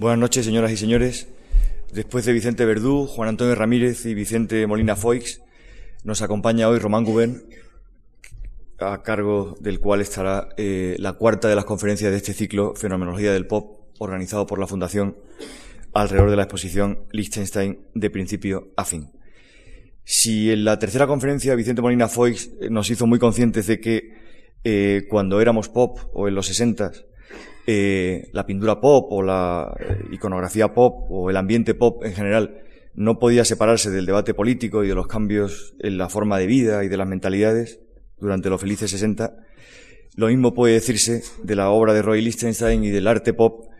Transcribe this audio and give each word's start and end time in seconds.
Buenas 0.00 0.18
noches, 0.18 0.46
señoras 0.46 0.72
y 0.72 0.78
señores. 0.78 1.28
Después 1.92 2.24
de 2.24 2.32
Vicente 2.32 2.64
Verdú, 2.64 3.06
Juan 3.06 3.28
Antonio 3.28 3.54
Ramírez 3.54 4.06
y 4.06 4.14
Vicente 4.14 4.66
Molina 4.66 4.96
Foix, 4.96 5.42
nos 6.04 6.22
acompaña 6.22 6.70
hoy 6.70 6.78
Román 6.78 7.04
Gubén, 7.04 7.44
a 8.78 9.02
cargo 9.02 9.58
del 9.60 9.78
cual 9.78 10.00
estará 10.00 10.48
eh, 10.56 10.96
la 10.98 11.12
cuarta 11.12 11.48
de 11.48 11.54
las 11.54 11.66
conferencias 11.66 12.10
de 12.10 12.16
este 12.16 12.32
ciclo 12.32 12.74
Fenomenología 12.74 13.30
del 13.30 13.46
Pop, 13.46 13.90
organizado 13.98 14.46
por 14.46 14.58
la 14.58 14.66
Fundación 14.66 15.18
alrededor 15.92 16.30
de 16.30 16.36
la 16.36 16.44
exposición 16.44 17.00
Liechtenstein 17.12 17.80
de 17.94 18.08
principio 18.08 18.68
a 18.78 18.86
fin. 18.86 19.10
Si 20.04 20.50
en 20.50 20.64
la 20.64 20.78
tercera 20.78 21.06
conferencia 21.06 21.54
Vicente 21.56 21.82
Molina 21.82 22.08
Foix 22.08 22.50
nos 22.70 22.88
hizo 22.88 23.06
muy 23.06 23.18
conscientes 23.18 23.66
de 23.66 23.80
que 23.80 24.14
eh, 24.64 25.02
cuando 25.10 25.42
éramos 25.42 25.68
pop 25.68 25.98
o 26.14 26.26
en 26.26 26.34
los 26.36 26.46
sesentas 26.46 27.04
eh, 27.66 28.30
la 28.32 28.46
pintura 28.46 28.80
pop 28.80 29.12
o 29.12 29.22
la 29.22 29.74
eh, 29.78 30.04
iconografía 30.12 30.72
pop 30.74 31.10
o 31.10 31.30
el 31.30 31.36
ambiente 31.36 31.74
pop 31.74 32.04
en 32.04 32.14
general 32.14 32.62
no 32.94 33.18
podía 33.18 33.44
separarse 33.44 33.90
del 33.90 34.06
debate 34.06 34.34
político 34.34 34.84
y 34.84 34.88
de 34.88 34.94
los 34.94 35.06
cambios 35.06 35.74
en 35.80 35.98
la 35.98 36.08
forma 36.08 36.38
de 36.38 36.46
vida 36.46 36.84
y 36.84 36.88
de 36.88 36.96
las 36.96 37.06
mentalidades 37.06 37.80
durante 38.18 38.50
los 38.50 38.60
felices 38.60 38.90
60, 38.90 39.36
lo 40.16 40.28
mismo 40.28 40.54
puede 40.54 40.74
decirse 40.74 41.22
de 41.42 41.56
la 41.56 41.70
obra 41.70 41.94
de 41.94 42.02
Roy 42.02 42.20
Lichtenstein 42.20 42.84
y 42.84 42.90
del 42.90 43.06
arte 43.06 43.32
pop 43.32 43.70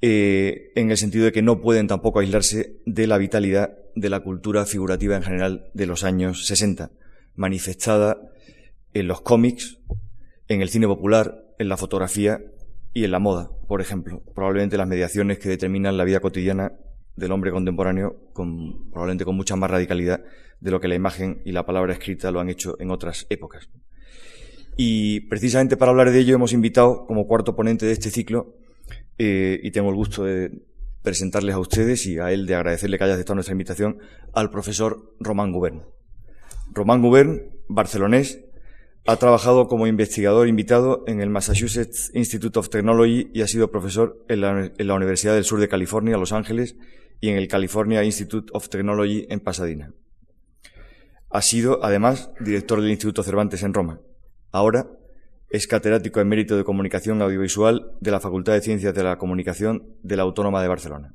eh, 0.00 0.72
en 0.74 0.90
el 0.90 0.96
sentido 0.96 1.24
de 1.24 1.32
que 1.32 1.42
no 1.42 1.60
pueden 1.60 1.88
tampoco 1.88 2.20
aislarse 2.20 2.76
de 2.84 3.06
la 3.06 3.18
vitalidad 3.18 3.78
de 3.94 4.10
la 4.10 4.20
cultura 4.20 4.64
figurativa 4.64 5.16
en 5.16 5.22
general 5.22 5.70
de 5.74 5.86
los 5.86 6.04
años 6.04 6.46
60, 6.46 6.90
manifestada 7.34 8.18
en 8.94 9.08
los 9.08 9.20
cómics, 9.22 9.78
en 10.48 10.62
el 10.62 10.68
cine 10.68 10.86
popular, 10.86 11.44
en 11.58 11.68
la 11.68 11.76
fotografía 11.76 12.40
y 12.92 13.04
en 13.04 13.10
la 13.10 13.18
moda, 13.18 13.50
por 13.66 13.80
ejemplo, 13.80 14.22
probablemente 14.34 14.76
las 14.76 14.88
mediaciones 14.88 15.38
que 15.38 15.48
determinan 15.48 15.96
la 15.96 16.04
vida 16.04 16.20
cotidiana 16.20 16.72
del 17.16 17.32
hombre 17.32 17.50
contemporáneo, 17.50 18.16
con, 18.32 18.90
probablemente 18.90 19.24
con 19.24 19.36
mucha 19.36 19.56
más 19.56 19.70
radicalidad 19.70 20.22
de 20.60 20.70
lo 20.70 20.80
que 20.80 20.88
la 20.88 20.94
imagen 20.94 21.42
y 21.44 21.52
la 21.52 21.66
palabra 21.66 21.92
escrita 21.92 22.30
lo 22.30 22.40
han 22.40 22.48
hecho 22.48 22.76
en 22.80 22.90
otras 22.90 23.26
épocas. 23.28 23.68
Y 24.76 25.20
precisamente 25.28 25.76
para 25.76 25.90
hablar 25.90 26.10
de 26.10 26.18
ello 26.18 26.36
hemos 26.36 26.52
invitado 26.52 27.04
como 27.06 27.26
cuarto 27.26 27.56
ponente 27.56 27.86
de 27.86 27.92
este 27.92 28.10
ciclo, 28.10 28.54
eh, 29.18 29.58
y 29.62 29.70
tengo 29.72 29.90
el 29.90 29.96
gusto 29.96 30.24
de 30.24 30.62
presentarles 31.02 31.54
a 31.54 31.58
ustedes 31.58 32.06
y 32.06 32.18
a 32.18 32.32
él 32.32 32.46
de 32.46 32.54
agradecerle 32.54 32.98
que 32.98 33.04
haya 33.04 33.14
aceptado 33.14 33.34
nuestra 33.34 33.52
invitación, 33.52 33.98
al 34.32 34.50
profesor 34.50 35.14
Román 35.18 35.52
Gubern. 35.52 35.82
Román 36.72 37.02
Gubern, 37.02 37.50
barcelonés, 37.68 38.44
ha 39.08 39.16
trabajado 39.16 39.68
como 39.68 39.86
investigador 39.86 40.48
invitado 40.48 41.02
en 41.06 41.22
el 41.22 41.30
Massachusetts 41.30 42.10
Institute 42.12 42.58
of 42.58 42.68
Technology 42.68 43.30
y 43.32 43.40
ha 43.40 43.46
sido 43.46 43.70
profesor 43.70 44.22
en 44.28 44.42
la, 44.42 44.94
Universidad 44.94 45.32
del 45.32 45.44
Sur 45.44 45.60
de 45.60 45.68
California, 45.68 46.18
Los 46.18 46.32
Ángeles, 46.32 46.76
y 47.18 47.30
en 47.30 47.38
el 47.38 47.48
California 47.48 48.04
Institute 48.04 48.50
of 48.52 48.68
Technology 48.68 49.26
en 49.30 49.40
Pasadena. 49.40 49.94
Ha 51.30 51.40
sido, 51.40 51.82
además, 51.82 52.30
director 52.38 52.82
del 52.82 52.90
Instituto 52.90 53.22
Cervantes 53.22 53.62
en 53.62 53.72
Roma. 53.72 53.98
Ahora 54.52 54.90
es 55.48 55.66
catedrático 55.66 56.20
en 56.20 56.28
mérito 56.28 56.58
de 56.58 56.64
comunicación 56.64 57.22
audiovisual 57.22 57.92
de 58.02 58.10
la 58.10 58.20
Facultad 58.20 58.52
de 58.52 58.60
Ciencias 58.60 58.94
de 58.94 59.04
la 59.04 59.16
Comunicación 59.16 59.86
de 60.02 60.16
la 60.16 60.24
Autónoma 60.24 60.60
de 60.60 60.68
Barcelona. 60.68 61.14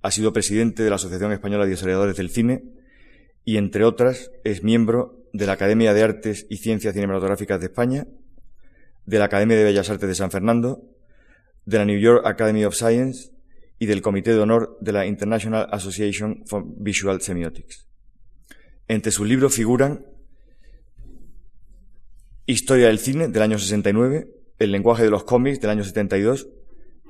Ha 0.00 0.10
sido 0.10 0.32
presidente 0.32 0.82
de 0.82 0.88
la 0.88 0.96
Asociación 0.96 1.32
Española 1.32 1.66
de 1.66 1.74
Historiadores 1.74 2.16
del 2.16 2.30
Cine 2.30 2.64
y, 3.44 3.58
entre 3.58 3.84
otras, 3.84 4.30
es 4.42 4.64
miembro 4.64 5.17
de 5.32 5.46
la 5.46 5.52
Academia 5.52 5.94
de 5.94 6.02
Artes 6.02 6.46
y 6.48 6.58
Ciencias 6.58 6.94
Cinematográficas 6.94 7.60
de 7.60 7.66
España, 7.66 8.06
de 9.06 9.18
la 9.18 9.26
Academia 9.26 9.56
de 9.56 9.64
Bellas 9.64 9.90
Artes 9.90 10.08
de 10.08 10.14
San 10.14 10.30
Fernando, 10.30 10.82
de 11.64 11.78
la 11.78 11.84
New 11.84 11.98
York 11.98 12.26
Academy 12.26 12.64
of 12.64 12.74
Science 12.74 13.30
y 13.78 13.86
del 13.86 14.02
Comité 14.02 14.32
de 14.32 14.40
Honor 14.40 14.76
de 14.80 14.92
la 14.92 15.06
International 15.06 15.68
Association 15.70 16.42
for 16.46 16.64
Visual 16.66 17.20
Semiotics. 17.20 17.86
Entre 18.88 19.12
sus 19.12 19.26
libros 19.26 19.54
figuran 19.54 20.06
Historia 22.46 22.86
del 22.86 22.98
cine 22.98 23.28
del 23.28 23.42
año 23.42 23.58
69, 23.58 24.30
El 24.58 24.72
lenguaje 24.72 25.04
de 25.04 25.10
los 25.10 25.24
cómics 25.24 25.60
del 25.60 25.68
año 25.68 25.84
72, 25.84 26.48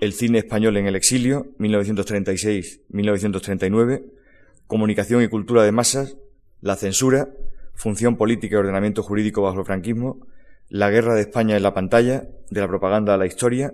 El 0.01 0.13
cine 0.13 0.39
español 0.39 0.77
en 0.77 0.87
el 0.87 0.97
exilio 0.97 1.55
1936-1939, 1.59 4.11
Comunicación 4.67 5.23
y 5.23 5.29
cultura 5.29 5.63
de 5.63 5.71
masas, 5.71 6.17
La 6.61 6.75
censura 6.75 7.29
función 7.79 8.17
política 8.17 8.57
y 8.57 8.59
ordenamiento 8.59 9.05
jurídico 9.05 9.41
bajo 9.41 9.61
el 9.61 9.65
franquismo, 9.65 10.27
la 10.69 10.91
guerra 10.91 11.15
de 11.15 11.23
España 11.23 11.57
en 11.57 11.63
la 11.63 11.73
pantalla, 11.73 12.29
de 12.51 12.61
la 12.61 12.67
propaganda 12.67 13.15
a 13.15 13.17
la 13.17 13.25
historia, 13.25 13.73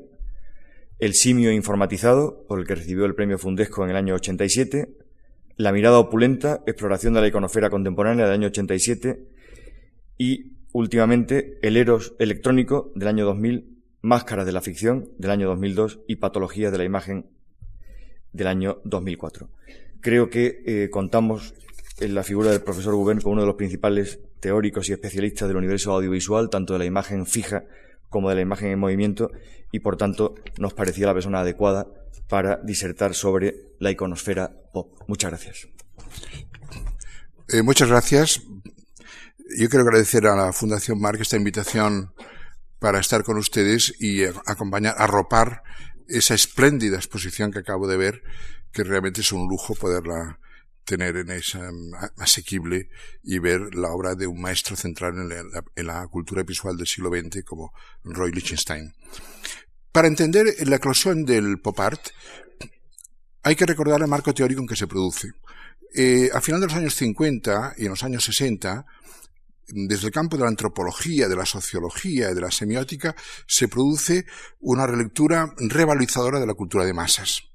el 0.99 1.15
simio 1.15 1.51
informatizado, 1.51 2.45
por 2.47 2.61
el 2.61 2.67
que 2.67 2.75
recibió 2.75 3.07
el 3.07 3.15
premio 3.15 3.39
Fundesco 3.39 3.83
en 3.83 3.91
el 3.91 3.97
año 3.97 4.15
87, 4.15 4.91
la 5.57 5.73
mirada 5.73 5.99
opulenta, 5.99 6.63
exploración 6.67 7.15
de 7.15 7.23
la 7.23 7.29
iconofera 7.29 7.71
contemporánea 7.71 8.27
del 8.27 8.35
año 8.35 8.49
87 8.49 9.25
y, 10.19 10.53
últimamente, 10.73 11.59
el 11.63 11.79
Eros 11.79 12.15
electrónico 12.19 12.93
del 12.95 13.09
año 13.09 13.25
2000, 13.25 13.71
Máscaras 14.03 14.45
de 14.45 14.53
la 14.53 14.61
ficción 14.61 15.09
del 15.17 15.31
año 15.31 15.49
2002 15.49 16.01
y 16.07 16.17
Patologías 16.17 16.71
de 16.71 16.77
la 16.77 16.85
imagen 16.85 17.25
del 18.35 18.49
año 18.49 18.83
2004. 18.85 19.49
Creo 20.03 20.29
que 20.29 20.63
eh, 20.67 20.91
contamos 20.91 21.55
en 21.99 22.15
la 22.15 22.23
figura 22.23 22.51
del 22.51 22.63
profesor 22.63 22.95
Gubern 22.95 23.21
como 23.21 23.35
uno 23.35 23.43
de 23.43 23.47
los 23.47 23.57
principales 23.57 24.19
teóricos 24.41 24.89
y 24.89 24.93
especialistas 24.93 25.49
del 25.49 25.57
universo 25.57 25.93
audiovisual, 25.93 26.51
tanto 26.51 26.73
de 26.73 26.81
la 26.81 26.85
imagen 26.85 27.27
fija 27.27 27.65
como 28.09 28.29
de 28.29 28.37
la 28.37 28.41
imagen 28.43 28.69
en 28.69 28.79
movimiento, 28.79 29.31
y 29.73 29.81
por 29.81 29.97
tanto 29.97 30.35
nos 30.59 30.75
parecía 30.75 31.07
la 31.07 31.15
persona 31.15 31.41
adecuada 31.41 31.87
para 32.29 32.57
disertar 32.57 33.15
sobre 33.15 33.55
la 33.79 33.91
iconosfera 33.91 34.53
pop. 34.73 35.01
Muchas 35.07 35.31
gracias. 35.31 35.69
Eh, 37.49 37.63
muchas 37.63 37.89
gracias. 37.89 38.43
Yo 39.59 39.69
quiero 39.69 39.85
agradecer 39.85 40.27
a 40.27 40.35
la 40.35 40.53
Fundación 40.53 41.01
Marc 41.01 41.21
esta 41.21 41.37
invitación 41.37 42.13
para 42.79 43.01
estar 43.01 43.23
con 43.25 43.37
ustedes 43.37 43.95
y 44.01 44.25
acompañar, 44.25 44.95
arropar 44.99 45.63
esa 46.09 46.35
espléndida 46.35 46.97
exposición 46.97 47.51
que 47.51 47.61
acabo 47.61 47.87
de 47.87 47.97
ver, 47.97 48.23
que 48.73 48.85
realmente 48.85 49.21
es 49.21 49.33
un 49.33 49.49
lujo 49.49 49.75
poderla 49.75 50.39
tener 50.85 51.17
en 51.17 51.31
esa 51.31 51.71
asequible 52.19 52.89
y 53.23 53.39
ver 53.39 53.75
la 53.75 53.91
obra 53.91 54.15
de 54.15 54.27
un 54.27 54.41
maestro 54.41 54.77
central 54.77 55.15
en 55.75 55.87
la, 55.87 56.07
cultura 56.09 56.43
visual 56.43 56.77
del 56.77 56.87
siglo 56.87 57.11
XX 57.11 57.43
como 57.45 57.73
Roy 58.05 58.33
Lichtenstein. 58.33 58.93
Para 59.91 60.09
entender 60.09 60.47
la 60.67 60.77
eclosión 60.77 61.25
del 61.25 61.61
pop 61.61 61.79
art, 61.81 62.09
hay 63.43 63.57
que 63.57 63.67
recordar 63.67 64.01
el 64.01 64.09
marco 64.09 64.35
teórico 64.35 64.61
en 64.61 64.67
que 64.67 64.77
se 64.77 64.87
produce. 64.87 65.33
Eh, 65.95 66.31
a 66.33 66.41
final 66.41 66.61
de 66.61 66.67
los 66.67 66.77
años 66.77 66.95
50 66.95 67.75
y 67.79 67.85
en 67.85 67.91
los 67.91 68.03
años 68.03 68.25
60, 68.25 68.85
desde 69.69 70.07
el 70.07 70.13
campo 70.13 70.37
de 70.37 70.43
la 70.43 70.49
antropología, 70.49 71.29
de 71.29 71.37
la 71.37 71.47
sociología 71.47 72.31
y 72.31 72.35
de 72.35 72.41
la 72.41 72.51
semiótica, 72.51 73.15
se 73.47 73.69
produce 73.69 74.27
una 74.61 74.87
relectura 74.87 75.55
revalorizadora 75.57 76.41
de 76.41 76.47
la 76.47 76.55
cultura 76.55 76.85
de 76.85 76.93
masas. 76.93 77.54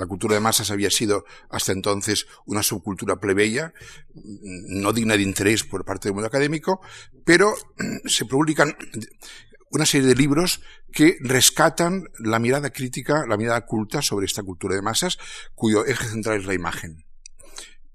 La 0.00 0.06
cultura 0.06 0.34
de 0.34 0.40
masas 0.40 0.70
había 0.70 0.90
sido 0.90 1.26
hasta 1.50 1.72
entonces 1.72 2.26
una 2.46 2.62
subcultura 2.62 3.16
plebeya, 3.16 3.74
no 4.14 4.94
digna 4.94 5.14
de 5.14 5.22
interés 5.22 5.62
por 5.62 5.84
parte 5.84 6.08
del 6.08 6.14
mundo 6.14 6.26
académico, 6.26 6.80
pero 7.26 7.52
se 8.06 8.24
publican 8.24 8.74
una 9.68 9.84
serie 9.84 10.08
de 10.08 10.14
libros 10.14 10.62
que 10.90 11.18
rescatan 11.20 12.04
la 12.18 12.38
mirada 12.38 12.70
crítica, 12.70 13.26
la 13.28 13.36
mirada 13.36 13.66
culta 13.66 14.00
sobre 14.00 14.24
esta 14.24 14.42
cultura 14.42 14.74
de 14.74 14.80
masas, 14.80 15.18
cuyo 15.54 15.84
eje 15.84 16.06
central 16.06 16.40
es 16.40 16.46
la 16.46 16.54
imagen. 16.54 17.04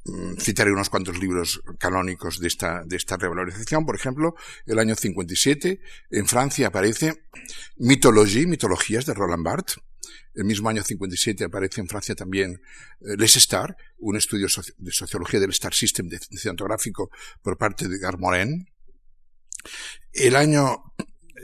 Mm, 0.04 0.36
citaré 0.38 0.72
unos 0.72 0.92
cuantos 0.92 1.18
libros 1.18 1.64
canónicos 1.80 2.40
de 2.40 2.48
esta, 2.48 2.84
de 2.86 2.98
esta 2.98 3.18
revalorización. 3.18 3.84
Por 3.84 3.96
ejemplo, 3.96 4.36
el 4.68 4.78
año 4.78 4.94
57, 4.94 5.82
en 6.12 6.28
Francia 6.28 6.68
aparece 6.68 7.26
Mythologie, 7.78 8.46
Mitologías 8.46 9.08
de 9.08 9.16
Roland 9.16 9.44
Barthes, 9.44 9.78
el 10.34 10.46
mismo 10.46 10.70
año 10.70 10.84
57 10.84 11.46
aparece 11.46 11.82
en 11.82 11.88
Francia 11.88 12.16
también 12.16 12.62
eh, 13.02 13.16
Les 13.18 13.36
Star, 13.38 13.76
un 14.00 14.18
estudio 14.18 14.48
de 14.78 14.92
sociología 14.92 15.40
del 15.40 15.52
Star 15.52 15.74
System 15.74 16.08
de 16.08 16.20
cinematográfico 16.20 17.10
por 17.42 17.58
parte 17.58 17.88
de 17.88 17.98
Garmoren. 17.98 18.68
El 20.14 20.36
año 20.36 20.94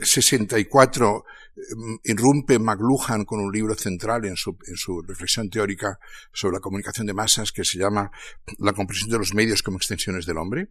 64 0.00 1.24
mm, 1.56 1.94
irrumpe 2.04 2.58
McLuhan 2.58 3.24
con 3.24 3.40
un 3.40 3.52
libro 3.52 3.74
central 3.74 4.24
en 4.24 4.36
su, 4.36 4.56
en 4.66 4.76
su, 4.76 5.02
reflexión 5.02 5.50
teórica 5.50 5.98
sobre 6.32 6.54
la 6.54 6.60
comunicación 6.60 7.06
de 7.06 7.14
masas 7.14 7.52
que 7.52 7.64
se 7.64 7.78
llama 7.78 8.10
La 8.58 8.72
comprensión 8.72 9.10
de 9.10 9.18
los 9.18 9.34
medios 9.34 9.62
como 9.62 9.76
extensiones 9.76 10.26
del 10.26 10.38
hombre. 10.38 10.68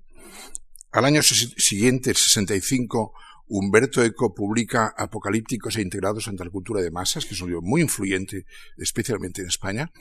Al 0.92 1.06
año 1.06 1.22
siguiente, 1.24 2.10
el 2.10 2.18
65, 2.18 3.14
Humberto 3.54 4.02
Eco 4.02 4.34
publica 4.34 4.94
Apocalípticos 4.98 5.76
e 5.76 5.82
integrados 5.82 6.30
ante 6.30 6.46
la 6.46 6.50
cultura 6.50 6.82
de 6.82 6.90
masas, 6.90 7.26
que 7.26 7.34
es 7.34 7.42
un 7.42 7.50
libro 7.50 7.62
muy 7.62 7.82
influyente, 7.82 8.46
especialmente 8.78 9.42
en 9.42 9.50
España, 9.50 9.92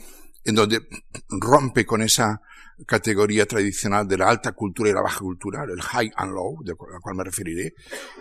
en 0.45 0.55
donde 0.55 0.87
rompe 1.29 1.85
con 1.85 2.01
esa 2.01 2.41
categoría 2.87 3.47
tradicional 3.47 4.07
de 4.07 4.19
la 4.19 4.29
alta 4.29 4.53
cultura 4.53 4.91
y 4.91 4.93
la 4.93 5.03
baja 5.03 5.19
cultura, 5.19 5.65
el 5.65 5.83
high 5.83 6.13
and 6.15 6.33
low, 6.33 6.63
de 6.63 6.75
la 6.93 7.01
cual 7.01 7.17
me 7.17 7.25
referiré, 7.25 7.75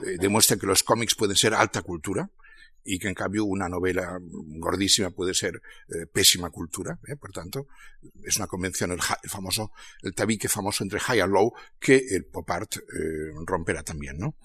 eh, 0.04 0.18
demuestra 0.20 0.58
que 0.58 0.66
los 0.66 0.82
cómics 0.82 1.14
pueden 1.14 1.36
ser 1.36 1.54
alta 1.54 1.84
cultura, 1.84 2.28
y 2.90 2.98
que 2.98 3.08
en 3.08 3.14
cambio 3.14 3.46
una 3.46 3.70
novela 3.70 4.20
gordísima 4.20 5.12
puede 5.12 5.36
ser 5.36 5.62
eh, 5.90 6.08
pésima 6.12 6.50
cultura. 6.50 7.00
¿eh? 7.08 7.16
Por 7.16 7.32
tanto, 7.32 7.68
es 8.24 8.38
una 8.38 8.48
convención, 8.48 8.92
el, 8.92 9.00
famoso, 9.30 9.72
el 10.02 10.16
tabique 10.16 10.50
famoso 10.50 10.84
entre 10.84 11.00
high 11.00 11.20
and 11.20 11.32
low 11.32 11.54
que 11.80 11.98
el 12.10 12.26
pop 12.26 12.50
art 12.50 12.78
eh, 12.78 13.32
romperá 13.46 13.84
también. 13.84 14.18
¿no? 14.18 14.38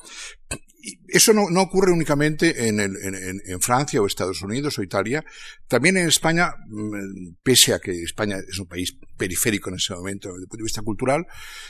Y 0.79 0.99
eso 1.09 1.33
no, 1.33 1.49
no, 1.49 1.63
ocurre 1.63 1.91
únicamente 1.91 2.69
en, 2.69 2.79
el, 2.81 2.95
en, 3.03 3.41
en, 3.47 3.61
Francia 3.63 4.03
o 4.03 4.07
Estados 4.07 4.43
Unidos 4.43 4.79
o 4.79 4.83
Italia. 4.83 5.25
También 5.67 5.97
en 5.97 6.07
España, 6.07 6.53
mm, 6.69 7.37
pese 7.43 7.73
a 7.73 7.79
que 7.79 7.93
España 8.03 8.37
es 8.47 8.59
un 8.59 8.67
país 8.67 8.95
periférico 9.17 9.71
en 9.71 9.77
ese 9.77 9.95
momento 9.95 10.29
desde 10.29 10.43
el 10.43 10.49
punto 10.49 10.59
de 10.59 10.65
vista 10.65 10.83
cultural, 10.83 11.27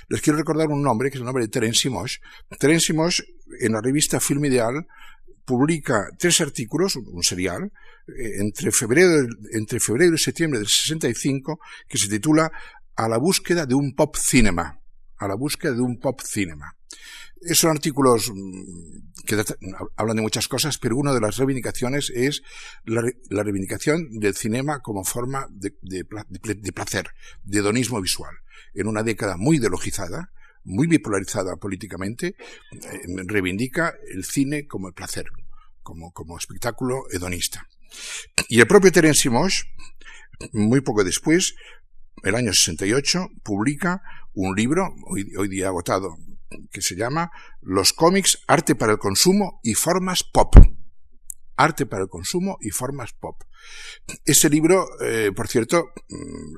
les 0.08 0.20
quiero 0.20 0.40
recordar 0.40 0.66
un 0.70 0.82
nombre, 0.82 1.08
que 1.08 1.18
es 1.18 1.20
el 1.20 1.26
nombre 1.26 1.44
de 1.44 1.48
Terence 1.48 1.82
Simosh. 1.82 2.16
Terence 2.58 2.86
Simosh, 2.86 3.20
en 3.60 3.72
la 3.72 3.80
revista 3.80 4.18
Film 4.18 4.44
Ideal, 4.46 4.84
publica 5.44 6.08
tres 6.18 6.40
artículos, 6.40 6.96
un, 6.96 7.22
serial, 7.22 7.72
eh, 8.08 8.40
entre, 8.40 8.70
febrero, 8.72 9.26
entre 9.52 9.80
febrero 9.80 10.14
y 10.14 10.18
septiembre 10.18 10.58
del 10.58 10.68
65, 10.68 11.60
que 11.88 11.98
se 11.98 12.08
titula 12.08 12.50
A 12.96 13.08
la 13.08 13.18
búsqueda 13.18 13.66
de 13.66 13.74
un 13.74 13.94
pop 13.94 14.16
cinema. 14.16 14.80
A 15.18 15.28
la 15.28 15.34
búsqueda 15.34 15.72
de 15.72 15.80
un 15.80 15.98
pop 15.98 16.20
cinema. 16.22 16.76
Son 17.52 17.70
artículos 17.70 18.30
mm, 18.34 19.24
que 19.26 19.42
hablan 19.96 20.16
de 20.16 20.22
muchas 20.22 20.48
cosas, 20.48 20.78
pero 20.78 20.96
una 20.96 21.12
de 21.12 21.20
las 21.20 21.36
reivindicaciones 21.36 22.10
es 22.14 22.42
la, 22.84 23.02
reivindicación 23.42 24.18
del 24.18 24.34
cinema 24.34 24.80
como 24.80 25.04
forma 25.04 25.46
de, 25.50 25.76
de, 25.82 26.04
de, 26.28 26.72
placer, 26.72 27.10
de 27.42 27.58
hedonismo 27.58 28.00
visual. 28.00 28.34
En 28.72 28.86
una 28.86 29.02
década 29.02 29.36
muy 29.36 29.58
ideologizada, 29.58 30.30
muy 30.64 30.86
bipolarizada 30.86 31.56
políticamente, 31.56 32.36
eh, 32.72 33.02
reivindica 33.26 33.94
el 34.08 34.24
cine 34.24 34.66
como 34.66 34.88
el 34.88 34.94
placer, 34.94 35.26
como, 35.82 36.12
como 36.12 36.38
espectáculo 36.38 37.04
hedonista. 37.10 37.68
Y 38.48 38.60
el 38.60 38.66
propio 38.66 38.90
Terence 38.90 39.22
Simosh, 39.22 39.62
muy 40.52 40.80
poco 40.80 41.04
después, 41.04 41.54
el 42.22 42.34
año 42.34 42.52
68, 42.52 43.28
publica 43.42 44.02
un 44.32 44.54
libro, 44.54 44.94
hoy, 45.06 45.30
hoy 45.36 45.48
día 45.48 45.68
agotado, 45.68 46.16
que 46.70 46.82
se 46.82 46.96
llama 46.96 47.30
Los 47.60 47.92
cómics, 47.92 48.38
arte 48.46 48.74
para 48.74 48.92
el 48.92 48.98
consumo 48.98 49.60
y 49.62 49.74
formas 49.74 50.22
pop. 50.24 50.54
Arte 51.56 51.86
para 51.86 52.02
el 52.02 52.08
consumo 52.08 52.58
y 52.60 52.70
formas 52.70 53.12
pop. 53.12 53.42
Ese 54.24 54.50
libro, 54.50 54.86
eh, 55.00 55.30
por 55.34 55.48
cierto, 55.48 55.92
mm, 56.08 56.56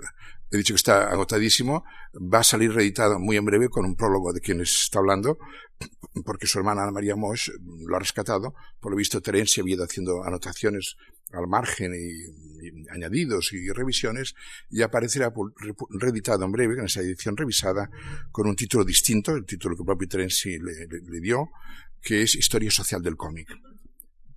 he 0.51 0.57
dicho 0.57 0.75
que 0.75 0.79
está 0.79 1.09
agotadísimo, 1.09 1.85
va 2.15 2.41
a 2.41 2.45
salir 2.45 2.73
reeditado 2.73 3.19
muy 3.19 3.37
en 3.37 3.45
breve 3.45 3.69
con 3.69 3.85
un 3.85 3.97
prólogo 3.97 4.33
de 4.33 4.41
quien 4.41 4.61
está 4.61 4.99
hablando, 4.99 5.39
porque 6.25 6.47
su 6.47 6.59
hermana 6.59 6.83
Ana 6.83 6.93
María 6.93 7.17
Mosch 7.17 7.51
lo 7.87 7.97
ha 7.97 7.99
rescatado. 7.99 8.55
Por 8.81 8.93
lo 8.93 8.97
visto, 8.97 9.21
Terencia 9.21 9.63
había 9.63 9.75
ido 9.75 9.85
haciendo 9.85 10.25
anotaciones 10.25 10.97
al 11.33 11.49
margen 11.49 11.93
y, 11.95 12.91
añadidos 12.91 13.53
y 13.53 13.69
revisiones, 13.71 14.35
y 14.71 14.83
aparecerá 14.83 15.33
reeditado 15.91 16.45
en 16.45 16.53
breve, 16.53 16.75
en 16.79 16.85
esa 16.85 17.01
edición 17.01 17.37
revisada, 17.37 17.91
con 18.31 18.47
un 18.47 18.57
título 18.57 18.85
distinto, 18.85 19.35
el 19.35 19.45
título 19.45 19.75
que 19.75 19.83
el 19.83 19.87
propio 19.87 20.09
Terenci 20.09 20.59
le 20.59 21.21
dio, 21.21 21.51
que 22.01 22.23
es 22.23 22.37
Historia 22.37 22.71
Social 22.71 23.03
del 23.03 23.17
Cómic. 23.17 23.49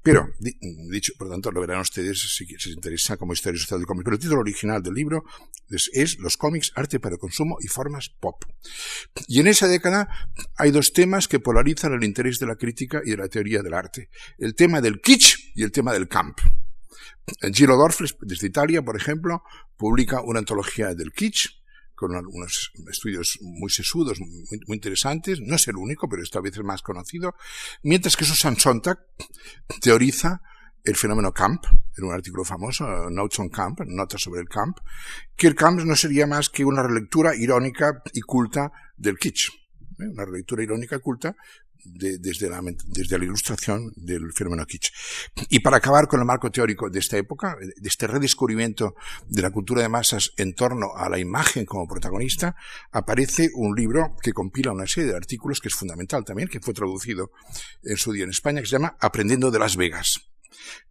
Pero, 0.02 0.30
dicho, 0.40 1.14
por 1.18 1.30
tanto, 1.30 1.52
lo 1.52 1.62
verán 1.62 1.82
ustedes 1.82 2.20
si, 2.20 2.46
se 2.46 2.70
interesa 2.70 3.18
como 3.18 3.34
historia 3.34 3.60
social 3.60 3.80
del 3.80 3.88
cómic. 3.88 4.06
Pero 4.06 4.16
el 4.16 4.22
título 4.22 4.42
original 4.42 4.82
del 4.82 4.94
libro 4.94 5.24
es, 5.70 6.18
Los 6.20 6.38
cómics, 6.38 6.72
arte 6.76 7.00
para 7.00 7.18
consumo 7.18 7.58
y 7.62 7.68
formas 7.68 8.10
pop. 8.20 8.44
Y 9.28 9.40
en 9.40 9.48
esa 9.48 9.68
década 9.68 10.08
hay 10.58 10.72
dos 10.72 10.94
temas 10.94 11.28
que 11.28 11.40
polarizan 11.40 11.94
el 11.94 12.04
interés 12.04 12.40
de 12.40 12.48
la 12.48 12.56
crítica 12.56 13.02
y 13.04 13.12
de 13.12 13.18
la 13.18 13.28
teoría 13.28 13.62
del 13.62 13.74
arte. 13.74 14.10
El 14.38 14.56
tema 14.56 14.82
del 14.82 15.02
kitsch 15.02 15.52
y 15.56 15.64
el 15.64 15.72
tema 15.72 15.94
del 15.94 16.08
camp. 16.08 16.40
Giro 17.54 17.78
Dorfles, 17.78 18.16
desde 18.22 18.48
Italia, 18.48 18.82
por 18.82 18.96
ejemplo, 18.96 19.44
publica 19.78 20.22
una 20.22 20.40
antología 20.40 20.96
del 20.96 21.12
kitsch, 21.12 21.59
con 22.00 22.16
unos 22.16 22.72
estudios 22.90 23.40
muy 23.42 23.70
sesudos, 23.70 24.22
muy, 24.22 24.78
interesantes. 24.78 25.42
No 25.42 25.58
es 25.58 25.68
el 25.68 25.76
único, 25.76 26.08
pero 26.08 26.24
esta 26.24 26.40
vez 26.40 26.56
el 26.56 26.64
más 26.64 26.82
conocido. 26.82 27.36
Mientras 27.84 28.16
que 28.16 28.24
Susan 28.24 28.56
Sontag 28.56 29.00
teoriza 29.82 30.42
el 30.86 30.96
fenómeno 30.96 31.34
camp, 31.34 31.66
en 31.98 32.06
un 32.06 32.14
artículo 32.14 32.46
famoso, 32.46 32.86
Notes 33.10 33.40
on 33.40 33.50
Camp, 33.50 33.82
Notas 33.86 34.22
sobre 34.22 34.40
el 34.40 34.48
camp, 34.48 34.78
que 35.36 35.48
el 35.48 35.56
camp 35.56 35.82
no 35.82 35.94
sería 35.98 36.26
más 36.26 36.48
que 36.48 36.64
una 36.64 36.84
relectura 36.84 37.36
irónica 37.36 38.02
y 38.14 38.22
culta 38.22 38.72
del 38.96 39.18
kitsch. 39.18 39.50
¿eh? 40.00 40.08
Una 40.10 40.24
relectura 40.24 40.64
irónica 40.64 40.96
y 40.96 41.00
culta 41.02 41.36
desde, 41.84 42.50
la, 42.50 42.62
desde 42.88 43.18
la 43.18 43.26
ilustración 43.26 43.92
del 43.96 44.32
fenómeno 44.34 44.66
kitsch. 44.66 44.92
Y 45.50 45.60
para 45.60 45.78
acabar 45.78 46.08
con 46.08 46.20
el 46.20 46.26
marco 46.26 46.52
teórico 46.52 46.90
de 46.90 47.00
esta 47.00 47.18
época, 47.18 47.58
de 47.60 47.88
este 47.88 48.08
redescubrimiento 48.08 48.96
de 49.28 49.42
la 49.42 49.52
cultura 49.52 49.82
de 49.82 49.90
masas 49.90 50.32
en 50.38 50.54
torno 50.54 50.96
a 50.96 51.10
la 51.10 51.20
imagen 51.20 51.66
como 51.66 51.88
protagonista, 51.88 52.56
aparece 52.92 53.50
un 53.54 53.76
libro 53.76 54.16
que 54.22 54.34
compila 54.34 54.72
una 54.72 54.88
serie 54.88 55.12
de 55.12 55.18
artículos 55.18 55.60
que 55.60 55.70
es 55.70 55.76
fundamental 55.76 56.24
también, 56.26 56.50
que 56.50 56.60
fue 56.60 56.74
traducido 56.74 57.32
en 57.84 57.98
su 57.98 58.12
día 58.12 58.24
en 58.24 58.32
España, 58.32 58.62
que 58.62 58.68
se 58.68 58.74
llama 58.74 58.98
Aprendiendo 59.00 59.52
de 59.52 59.60
Las 59.60 59.76
Vegas 59.76 60.30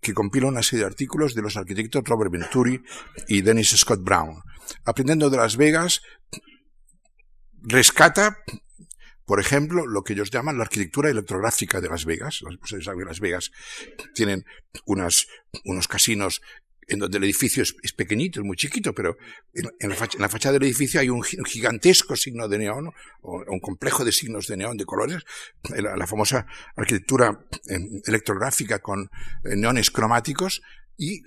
que 0.01 0.15
compila 0.15 0.47
una 0.47 0.63
serie 0.63 0.81
de 0.81 0.87
artículos 0.87 1.35
de 1.35 1.43
los 1.43 1.57
arquitectos 1.57 2.05
Robert 2.05 2.31
Venturi 2.31 2.83
y 3.27 3.43
Dennis 3.43 3.77
Scott 3.77 4.03
Brown. 4.03 4.43
Aprendiendo 4.85 5.31
de 5.31 5.37
Las 5.37 5.57
Vegas, 5.57 6.03
rescata 7.63 8.39
por 9.29 9.41
ejemplo, 9.41 9.87
lo 9.87 10.05
que 10.05 10.15
ellos 10.15 10.31
llaman 10.31 10.57
la 10.57 10.65
arquitectura 10.65 11.11
electrográfica 11.11 11.83
de 11.83 11.91
Las 11.91 12.07
Vegas. 12.07 12.41
Ustedes 12.63 12.87
saben 12.87 13.07
Las 13.07 13.21
Vegas 13.21 13.53
tienen 14.15 14.47
unos 14.87 15.29
casinos 15.87 16.41
en 16.87 16.99
donde 16.99 17.19
el 17.19 17.25
edificio 17.25 17.63
es, 17.63 17.93
pequeñito, 17.93 18.41
es 18.41 18.47
muy 18.47 18.57
chiquito, 18.57 18.95
pero 18.95 19.19
en, 19.53 19.91
la 19.91 20.29
fachada 20.31 20.55
del 20.55 20.63
edificio 20.63 20.99
hay 20.99 21.11
un, 21.11 21.23
gigantesco 21.23 22.17
signo 22.17 22.49
de 22.49 22.57
neón, 22.57 22.91
o 23.21 23.45
un 23.47 23.61
complejo 23.61 24.03
de 24.03 24.13
signos 24.13 24.47
de 24.47 24.57
neón 24.57 24.79
de 24.79 24.87
colores, 24.87 25.23
la, 25.77 26.07
famosa 26.07 26.47
arquitectura 26.75 27.39
em, 27.67 28.01
electrográfica 28.07 28.79
con 28.79 29.11
eh, 29.45 29.57
neones 29.57 29.91
cromáticos, 29.91 30.63
y 30.97 31.21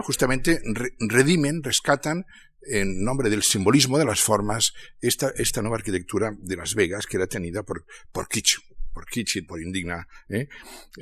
justamente 0.00 0.60
redimen, 0.98 1.62
rescatan 1.62 2.26
en 2.66 3.02
nombre 3.02 3.30
del 3.30 3.42
simbolismo 3.42 3.98
de 3.98 4.04
las 4.04 4.20
formas, 4.20 4.74
esta, 5.00 5.30
esta 5.36 5.62
nueva 5.62 5.76
arquitectura 5.76 6.34
de 6.38 6.56
Las 6.56 6.74
Vegas 6.74 7.06
que 7.06 7.16
era 7.16 7.26
tenida 7.26 7.62
por, 7.62 7.84
por 8.12 8.28
Kitsch, 8.28 8.58
por 8.92 9.06
Kitsch 9.06 9.46
por 9.46 9.60
Indigna. 9.60 10.06
¿eh? 10.28 10.48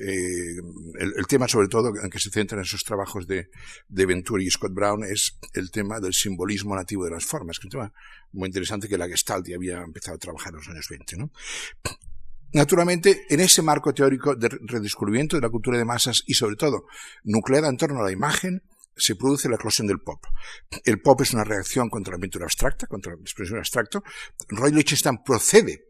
Eh, 0.00 0.56
el, 0.99 1.26
tema, 1.26 1.47
sobre 1.47 1.69
todo, 1.69 1.93
en 2.03 2.11
que 2.11 2.19
se 2.19 2.31
centran 2.31 2.62
esos 2.62 2.85
trabajos 2.85 3.26
de, 3.26 3.50
de 3.88 4.06
Venturi 4.06 4.47
y 4.47 4.50
Scott 4.50 4.73
Brown, 4.73 5.05
es 5.05 5.38
el 5.53 5.70
tema 5.70 6.00
del 6.00 6.14
simbolismo 6.14 6.75
nativo 6.75 7.05
de 7.05 7.12
las 7.12 7.25
formas, 7.25 7.59
que 7.59 7.69
es 7.69 7.75
un 7.75 7.81
tema 7.81 7.92
muy 8.33 8.47
interesante 8.47 8.88
que 8.88 8.99
la 8.99 9.09
Gestalt 9.09 9.47
ya 9.47 9.57
había 9.57 9.83
empezado 9.83 10.16
a 10.16 10.19
trabajar 10.19 10.52
en 10.52 10.57
los 10.57 10.69
años 10.69 10.87
20. 10.88 11.16
¿no? 11.19 11.31
Naturalmente, 12.54 13.25
en 13.31 13.40
ese 13.40 13.62
marco 13.62 13.95
teórico 13.95 14.35
de 14.35 14.49
redescubrimiento 14.49 15.37
de 15.37 15.42
la 15.42 15.49
cultura 15.49 15.78
de 15.78 15.85
masas 15.85 16.23
y, 16.26 16.35
sobre 16.35 16.57
todo, 16.57 16.87
nucleada 17.25 17.69
en 17.69 17.78
torno 17.78 18.00
a 18.00 18.04
la 18.04 18.12
imagen, 18.12 18.62
se 18.96 19.16
produce 19.16 19.49
la 19.49 19.56
eclosión 19.56 19.87
del 19.87 20.00
pop. 20.00 20.25
El 20.84 21.00
pop 21.00 21.20
es 21.22 21.32
una 21.32 21.44
reacción 21.44 21.88
contra 21.88 22.14
la 22.14 22.20
pintura 22.20 22.44
abstracta, 22.44 22.87
contra 22.87 23.14
la 23.14 23.20
expresión 23.20 23.58
abstracta. 23.58 24.02
Roy 24.49 24.72
Lichtenstein 24.72 25.22
procede 25.25 25.87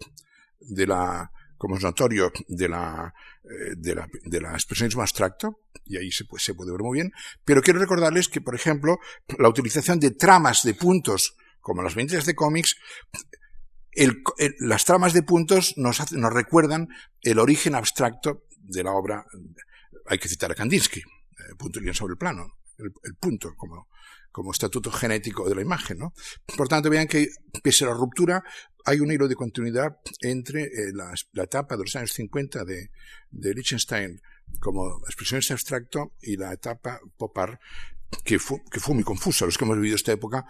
de 0.61 0.87
la, 0.87 1.31
como 1.57 1.77
es 1.77 1.83
notorio, 1.83 2.33
de 2.49 2.69
la, 2.69 3.13
eh, 3.45 3.75
de 3.77 4.41
la, 4.41 4.53
expresionismo 4.53 5.03
abstracto, 5.03 5.61
y 5.85 5.97
ahí 5.97 6.11
se, 6.11 6.25
se 6.39 6.55
puede 6.55 6.73
ver 6.73 6.83
muy 6.83 6.99
bien, 6.99 7.13
pero 7.45 7.63
quiero 7.63 7.81
recordarles 7.81 8.29
que, 8.29 8.41
por 8.41 8.55
ejemplo, 8.55 8.99
la 9.39 9.49
utilización 9.49 9.99
de 9.99 10.13
tramas 10.13 10.63
de 10.63 10.75
puntos, 10.75 11.37
como 11.61 11.83
las 11.83 11.95
ventas 11.95 12.27
de 12.27 12.35
cómics, 12.35 12.77
el, 13.93 14.23
las 14.61 14.85
tramas 14.85 15.13
de 15.13 15.23
puntos 15.23 15.75
nos, 15.77 16.13
nos 16.13 16.33
recuerdan 16.33 16.89
el 17.21 17.39
origen 17.39 17.75
abstracto 17.75 18.45
de 18.59 18.83
la 18.85 18.93
obra, 18.93 19.25
hay 20.07 20.19
que 20.19 20.29
citar 20.29 20.51
a 20.51 20.55
Kandinsky, 20.55 21.01
eh, 21.01 21.55
punto 21.59 21.81
y 21.81 21.95
sobre 21.95 22.13
el 22.13 22.19
plano, 22.19 22.47
el, 22.83 23.15
punto 23.17 23.55
como, 23.57 23.89
como 24.31 24.53
estatuto 24.53 24.91
genético 24.91 25.49
de 25.49 25.55
la 25.55 25.63
imagen. 25.63 25.99
¿no? 25.99 26.13
Por 26.57 26.69
tanto, 26.69 26.91
vean 26.91 27.07
que 27.07 27.29
pese 27.63 27.85
a 27.85 27.89
la 27.89 27.95
ruptura, 27.95 28.43
hay 28.85 29.01
un 29.01 29.13
hilo 29.13 29.29
de 29.29 29.35
continuidad 29.35 29.99
entre 30.21 30.65
eh, 30.65 30.93
la, 30.93 31.13
la, 31.33 31.45
etapa 31.45 31.77
de 31.77 31.83
los 31.85 31.97
años 31.97 32.13
50 32.13 32.65
de, 32.65 32.91
de 33.31 33.55
Liechtenstein 33.55 34.21
como 34.61 34.99
expresionista 35.07 35.55
abstracto 35.55 36.13
y 36.21 36.37
la 36.37 36.53
etapa 36.53 37.01
popar 37.17 37.61
que 38.25 38.39
fue, 38.39 38.63
que 38.71 38.81
fue 38.81 38.95
muy 38.95 39.05
confusa. 39.05 39.47
Los 39.47 39.59
que 39.59 39.65
hemos 39.65 39.77
vivido 39.77 39.97
esta 39.97 40.13
época, 40.13 40.47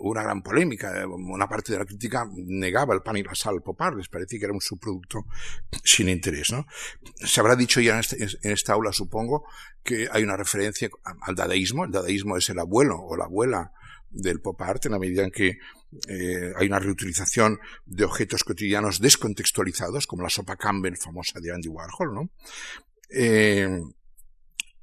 una 0.00 0.22
gran 0.22 0.42
polémica. 0.42 1.06
Una 1.06 1.48
parte 1.48 1.72
de 1.72 1.78
la 1.78 1.84
crítica 1.84 2.28
negaba 2.34 2.94
el 2.94 3.02
pan 3.02 3.16
y 3.16 3.22
la 3.22 3.34
sal 3.34 3.62
popar, 3.62 3.94
les 3.94 4.08
parecía 4.08 4.38
que 4.38 4.44
era 4.44 4.54
un 4.54 4.60
subproducto 4.60 5.26
sin 5.84 6.08
interés. 6.08 6.52
¿no? 6.52 6.66
Se 7.16 7.40
habrá 7.40 7.56
dicho 7.56 7.80
ya 7.80 7.94
en, 7.94 8.00
este, 8.00 8.16
en 8.22 8.52
esta 8.52 8.72
aula, 8.74 8.92
supongo, 8.92 9.44
que 9.82 10.08
hay 10.10 10.22
una 10.22 10.36
referencia 10.36 10.88
al 11.22 11.34
dadaísmo. 11.34 11.84
El 11.84 11.90
dadaísmo 11.90 12.36
es 12.36 12.48
el 12.50 12.58
abuelo 12.58 12.98
o 12.98 13.16
la 13.16 13.24
abuela 13.24 13.72
del 14.12 14.40
pop 14.40 14.60
art 14.60 14.84
en 14.86 14.92
la 14.92 14.98
medida 14.98 15.24
en 15.24 15.30
que 15.30 15.58
eh, 16.08 16.52
hay 16.56 16.66
una 16.66 16.78
reutilización 16.78 17.58
de 17.86 18.04
objetos 18.04 18.44
cotidianos 18.44 19.00
descontextualizados, 19.00 20.06
como 20.06 20.22
la 20.22 20.30
sopa 20.30 20.56
Campbell 20.56 20.96
famosa 20.96 21.40
de 21.40 21.52
Andy 21.52 21.68
Warhol, 21.68 22.14
¿no? 22.14 22.30
Eh, 23.10 23.82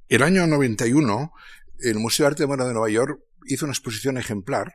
El 0.08 0.24
año 0.24 0.48
91, 0.48 1.32
el 1.80 2.00
Museo 2.00 2.26
de 2.26 2.28
Arte 2.28 2.48
Moderno 2.48 2.68
de 2.68 2.74
Nueva 2.74 2.90
York 2.90 3.20
hizo 3.46 3.66
una 3.66 3.74
exposición 3.74 4.18
ejemplar 4.18 4.74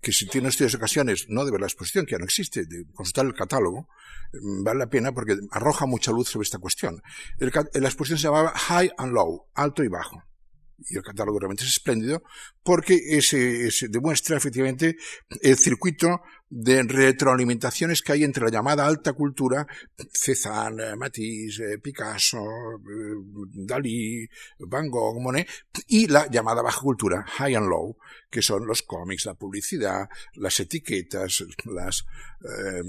que 0.00 0.12
si 0.12 0.26
tiene 0.26 0.48
ustedes 0.48 0.74
ocasiones, 0.74 1.26
no 1.28 1.44
de 1.44 1.50
ver 1.50 1.60
la 1.60 1.66
exposición, 1.66 2.04
que 2.04 2.12
ya 2.12 2.18
no 2.18 2.24
existe, 2.24 2.66
de 2.66 2.84
consultar 2.92 3.26
el 3.26 3.34
catálogo, 3.34 3.88
mm, 4.32 4.62
vale 4.62 4.80
la 4.80 4.88
pena 4.88 5.12
porque 5.12 5.36
arroja 5.50 5.86
mucha 5.86 6.12
luz 6.12 6.28
sobre 6.28 6.44
esta 6.44 6.58
cuestión. 6.58 7.02
la 7.38 7.88
exposición 7.88 8.18
se 8.18 8.24
llamaba 8.24 8.52
High 8.54 8.92
and 8.98 9.12
Low, 9.12 9.46
alto 9.54 9.82
y 9.82 9.88
bajo 9.88 10.22
y 10.88 10.96
el 10.96 11.02
catálogo 11.02 11.38
realmente 11.38 11.64
es 11.64 11.70
espléndido, 11.70 12.22
porque 12.62 12.98
ese, 13.10 13.88
demuestra 13.88 14.36
efectivamente 14.36 14.96
el 15.40 15.56
circuito 15.56 16.20
de 16.54 16.82
retroalimentaciones 16.82 18.02
que 18.02 18.12
hay 18.12 18.24
entre 18.24 18.44
la 18.44 18.50
llamada 18.50 18.86
alta 18.86 19.14
cultura, 19.14 19.66
Cézanne, 20.12 20.94
Matisse, 20.96 21.78
Picasso, 21.82 22.42
eh, 22.76 23.14
Dalí, 23.54 24.28
Van 24.58 24.90
Gogh, 24.90 25.18
Monet, 25.18 25.48
y 25.88 26.08
la 26.08 26.30
llamada 26.30 26.60
baja 26.60 26.82
cultura, 26.82 27.24
high 27.26 27.54
and 27.54 27.68
low, 27.70 27.96
que 28.30 28.42
son 28.42 28.66
los 28.66 28.82
cómics, 28.82 29.24
la 29.24 29.32
publicidad, 29.32 30.10
las 30.34 30.60
etiquetas, 30.60 31.42
las, 31.64 32.04
eh, 32.42 32.82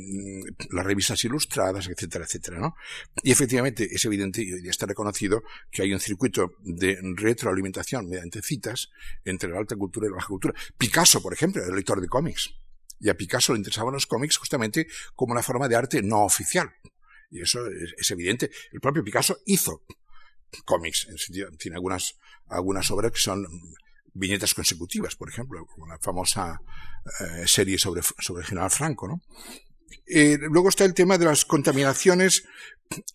las 0.71 0.85
revistas 0.85 1.23
ilustradas, 1.23 1.87
etcétera, 1.87 2.25
etcétera, 2.25 2.59
¿no? 2.59 2.75
Y 3.23 3.31
efectivamente 3.31 3.87
es 3.89 4.03
evidente 4.03 4.43
y 4.43 4.67
está 4.67 4.87
reconocido 4.87 5.41
que 5.71 5.83
hay 5.83 5.93
un 5.93 6.01
circuito 6.01 6.55
de 6.59 6.97
retroalimentación 7.15 8.09
mediante 8.09 8.41
citas 8.41 8.89
entre 9.23 9.49
la 9.49 9.59
alta 9.59 9.77
cultura 9.77 10.07
y 10.07 10.09
la 10.09 10.17
baja 10.17 10.27
cultura. 10.27 10.53
Picasso, 10.77 11.21
por 11.21 11.31
ejemplo, 11.31 11.61
era 11.61 11.69
el 11.69 11.77
lector 11.77 12.01
de 12.01 12.09
cómics. 12.09 12.53
Y 13.03 13.09
a 13.09 13.17
Picasso 13.17 13.51
le 13.51 13.57
interesaban 13.57 13.93
los 13.93 14.07
cómics 14.07 14.37
justamente 14.37 14.87
como 15.13 15.33
una 15.33 15.43
forma 15.43 15.67
de 15.67 15.75
arte 15.75 16.01
no 16.01 16.23
oficial. 16.23 16.73
Y 17.29 17.41
eso 17.41 17.59
es, 17.97 18.09
evidente. 18.11 18.49
El 18.71 18.79
propio 18.79 19.03
Picasso 19.03 19.39
hizo 19.45 19.83
cómics, 20.63 21.07
tiene 21.59 21.75
algunas, 21.75 22.17
algunas 22.47 22.89
obras 22.91 23.11
que 23.11 23.19
son 23.19 23.45
viñetas 24.13 24.53
consecutivas, 24.53 25.17
por 25.17 25.29
ejemplo, 25.29 25.65
como 25.65 25.85
la 25.85 25.99
famosa 25.99 26.61
eh, 27.19 27.45
serie 27.45 27.77
sobre, 27.77 28.01
sobre 28.19 28.45
general 28.45 28.71
Franco, 28.71 29.05
¿no? 29.05 29.21
Eh, 30.05 30.37
luego 30.39 30.69
está 30.69 30.85
el 30.85 30.93
tema 30.93 31.17
de 31.17 31.25
las 31.25 31.45
contaminaciones 31.45 32.43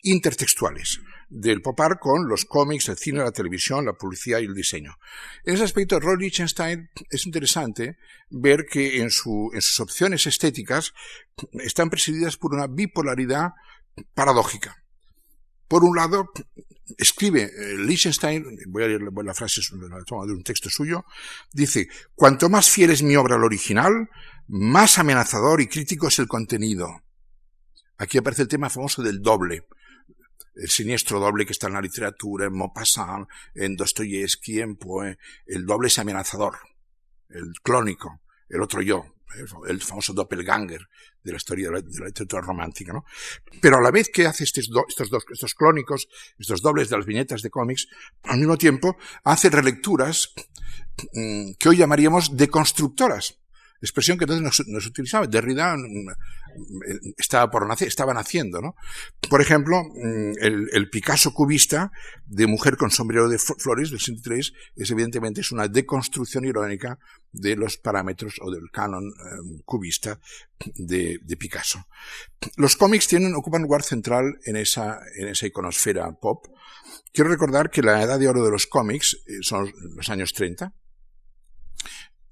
intertextuales 0.02 1.00
del 1.28 1.60
pop 1.60 1.78
art 1.80 1.98
con 2.00 2.26
los 2.26 2.44
cómics, 2.44 2.88
el 2.88 2.96
cine, 2.96 3.18
la 3.18 3.32
televisión, 3.32 3.84
la 3.84 3.92
publicidad 3.92 4.40
y 4.40 4.46
el 4.46 4.54
diseño. 4.54 4.96
En 5.44 5.54
ese 5.54 5.64
aspecto, 5.64 6.00
Roy 6.00 6.16
Lichtenstein 6.18 6.88
es 7.10 7.26
interesante 7.26 7.98
ver 8.30 8.66
que 8.66 9.00
en, 9.00 9.10
su, 9.10 9.50
en 9.52 9.60
sus 9.60 9.80
opciones 9.80 10.26
estéticas 10.26 10.94
están 11.52 11.90
presididas 11.90 12.36
por 12.36 12.54
una 12.54 12.66
bipolaridad 12.66 13.50
paradójica. 14.14 14.82
Por 15.68 15.84
un 15.84 15.96
lado, 15.96 16.30
escribe 16.96 17.42
eh, 17.42 17.76
Lichtenstein, 17.76 18.44
voy 18.68 18.84
a 18.84 18.86
leer 18.86 19.02
la 19.02 19.34
frase 19.34 19.60
de 19.70 20.32
un 20.32 20.42
texto 20.42 20.70
suyo, 20.70 21.04
dice, 21.52 21.88
cuanto 22.14 22.48
más 22.48 22.70
fiel 22.70 22.90
es 22.90 23.02
mi 23.02 23.16
obra 23.16 23.36
al 23.36 23.44
original, 23.44 24.08
más 24.48 24.98
amenazador 24.98 25.60
y 25.60 25.68
crítico 25.68 26.08
es 26.08 26.18
el 26.18 26.26
contenido. 26.26 26.88
Aquí 27.96 28.18
aparece 28.18 28.42
el 28.42 28.48
tema 28.48 28.70
famoso 28.70 29.02
del 29.02 29.22
doble 29.22 29.66
el 30.58 30.68
siniestro 30.68 31.20
doble 31.20 31.46
que 31.46 31.52
está 31.52 31.68
en 31.68 31.74
la 31.74 31.80
literatura, 31.80 32.46
en 32.46 32.56
Maupassant, 32.56 33.28
en 33.54 33.76
Dostoyevsky, 33.76 34.60
en 34.60 34.76
Poe, 34.76 35.16
el 35.46 35.64
doble 35.64 35.88
es 35.88 35.98
amenazador, 35.98 36.58
el 37.28 37.52
clónico, 37.62 38.22
el 38.48 38.60
otro 38.60 38.82
yo, 38.82 39.04
el 39.68 39.80
famoso 39.80 40.12
doppelganger 40.14 40.88
de 41.22 41.30
la 41.30 41.36
historia 41.36 41.70
de 41.70 41.82
la, 41.82 42.06
literatura 42.06 42.42
romántica, 42.42 42.92
¿no? 42.92 43.04
Pero 43.60 43.76
a 43.76 43.80
la 43.80 43.90
vez 43.90 44.08
que 44.08 44.26
hace 44.26 44.44
estos, 44.44 44.68
estos, 44.88 45.10
dos, 45.10 45.24
estos 45.30 45.54
clónicos, 45.54 46.08
estos 46.38 46.60
dobles 46.60 46.88
de 46.88 46.96
las 46.96 47.06
viñetas 47.06 47.42
de 47.42 47.50
cómics, 47.50 47.86
al 48.24 48.38
mismo 48.38 48.56
tiempo 48.56 48.96
hace 49.24 49.50
relecturas 49.50 50.32
mm, 51.12 51.52
que 51.58 51.68
hoy 51.68 51.76
llamaríamos 51.76 52.36
deconstructoras 52.36 53.38
expresión 53.80 54.18
que 54.18 54.24
entonces 54.24 54.66
no, 54.66 54.80
se 54.80 54.88
utilizaba. 54.88 55.26
Derrida 55.26 55.76
mm, 55.76 56.08
estaba 57.16 57.50
por 57.50 57.66
nacer, 57.66 57.88
estaba 57.88 58.12
naciendo, 58.14 58.60
¿no? 58.60 58.74
Por 59.28 59.40
ejemplo, 59.40 59.82
mm, 59.84 60.32
el, 60.40 60.90
Picasso 60.90 61.32
cubista 61.32 61.92
de 62.26 62.46
Mujer 62.46 62.76
con 62.76 62.90
sombrero 62.90 63.28
de 63.28 63.38
flores 63.38 63.90
del 63.90 64.00
63 64.00 64.52
es 64.76 64.90
evidentemente 64.90 65.42
es 65.42 65.52
una 65.52 65.68
deconstrucción 65.68 66.44
irónica 66.44 66.98
de 67.30 67.56
los 67.56 67.76
parámetros 67.76 68.36
o 68.40 68.50
del 68.50 68.70
canon 68.72 69.04
em, 69.04 69.60
cubista 69.64 70.18
de, 70.76 71.20
Picasso. 71.38 71.86
Los 72.56 72.76
cómics 72.76 73.06
tienen, 73.06 73.34
ocupan 73.34 73.62
lugar 73.62 73.82
central 73.82 74.38
en 74.44 74.56
esa, 74.56 75.00
en 75.16 75.28
esa 75.28 75.46
iconosfera 75.46 76.10
pop. 76.12 76.46
Quiero 77.12 77.30
recordar 77.30 77.70
que 77.70 77.82
la 77.82 78.02
edad 78.02 78.18
de 78.18 78.28
oro 78.28 78.44
de 78.44 78.50
los 78.50 78.66
cómics 78.66 79.18
eh, 79.26 79.38
son 79.42 79.72
los 79.94 80.08
años 80.08 80.32
30, 80.32 80.72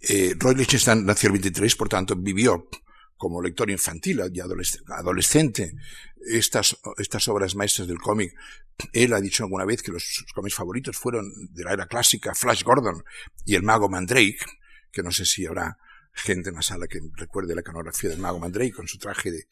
eh, 0.00 0.34
Roy 0.38 0.54
Lichtenstein 0.54 1.04
nació 1.04 1.28
el 1.28 1.34
23, 1.34 1.74
por 1.76 1.88
tanto, 1.88 2.14
vivió 2.16 2.68
como 3.16 3.40
lector 3.40 3.70
infantil 3.70 4.20
y 4.32 4.40
adolescente 4.40 5.74
estas, 6.26 6.76
estas 6.98 7.28
obras 7.28 7.54
maestras 7.54 7.88
del 7.88 7.98
cómic. 7.98 8.34
Él 8.92 9.14
ha 9.14 9.20
dicho 9.20 9.44
alguna 9.44 9.64
vez 9.64 9.82
que 9.82 9.92
los, 9.92 10.24
cómics 10.34 10.54
favoritos 10.54 10.96
fueron 10.96 11.32
de 11.50 11.64
la 11.64 11.72
era 11.72 11.86
clásica 11.86 12.34
Flash 12.34 12.62
Gordon 12.62 13.02
y 13.44 13.54
el 13.54 13.62
mago 13.62 13.88
Mandrake, 13.88 14.44
que 14.92 15.02
no 15.02 15.10
sé 15.10 15.24
si 15.24 15.46
habrá 15.46 15.78
gente 16.12 16.50
en 16.50 16.56
la 16.56 16.62
sala 16.62 16.86
que 16.86 17.00
recuerde 17.14 17.54
la 17.54 17.60
iconografía 17.60 18.10
del 18.10 18.18
mago 18.18 18.38
Mandrake 18.38 18.72
con 18.72 18.86
su 18.86 18.98
traje 18.98 19.30
de, 19.30 19.48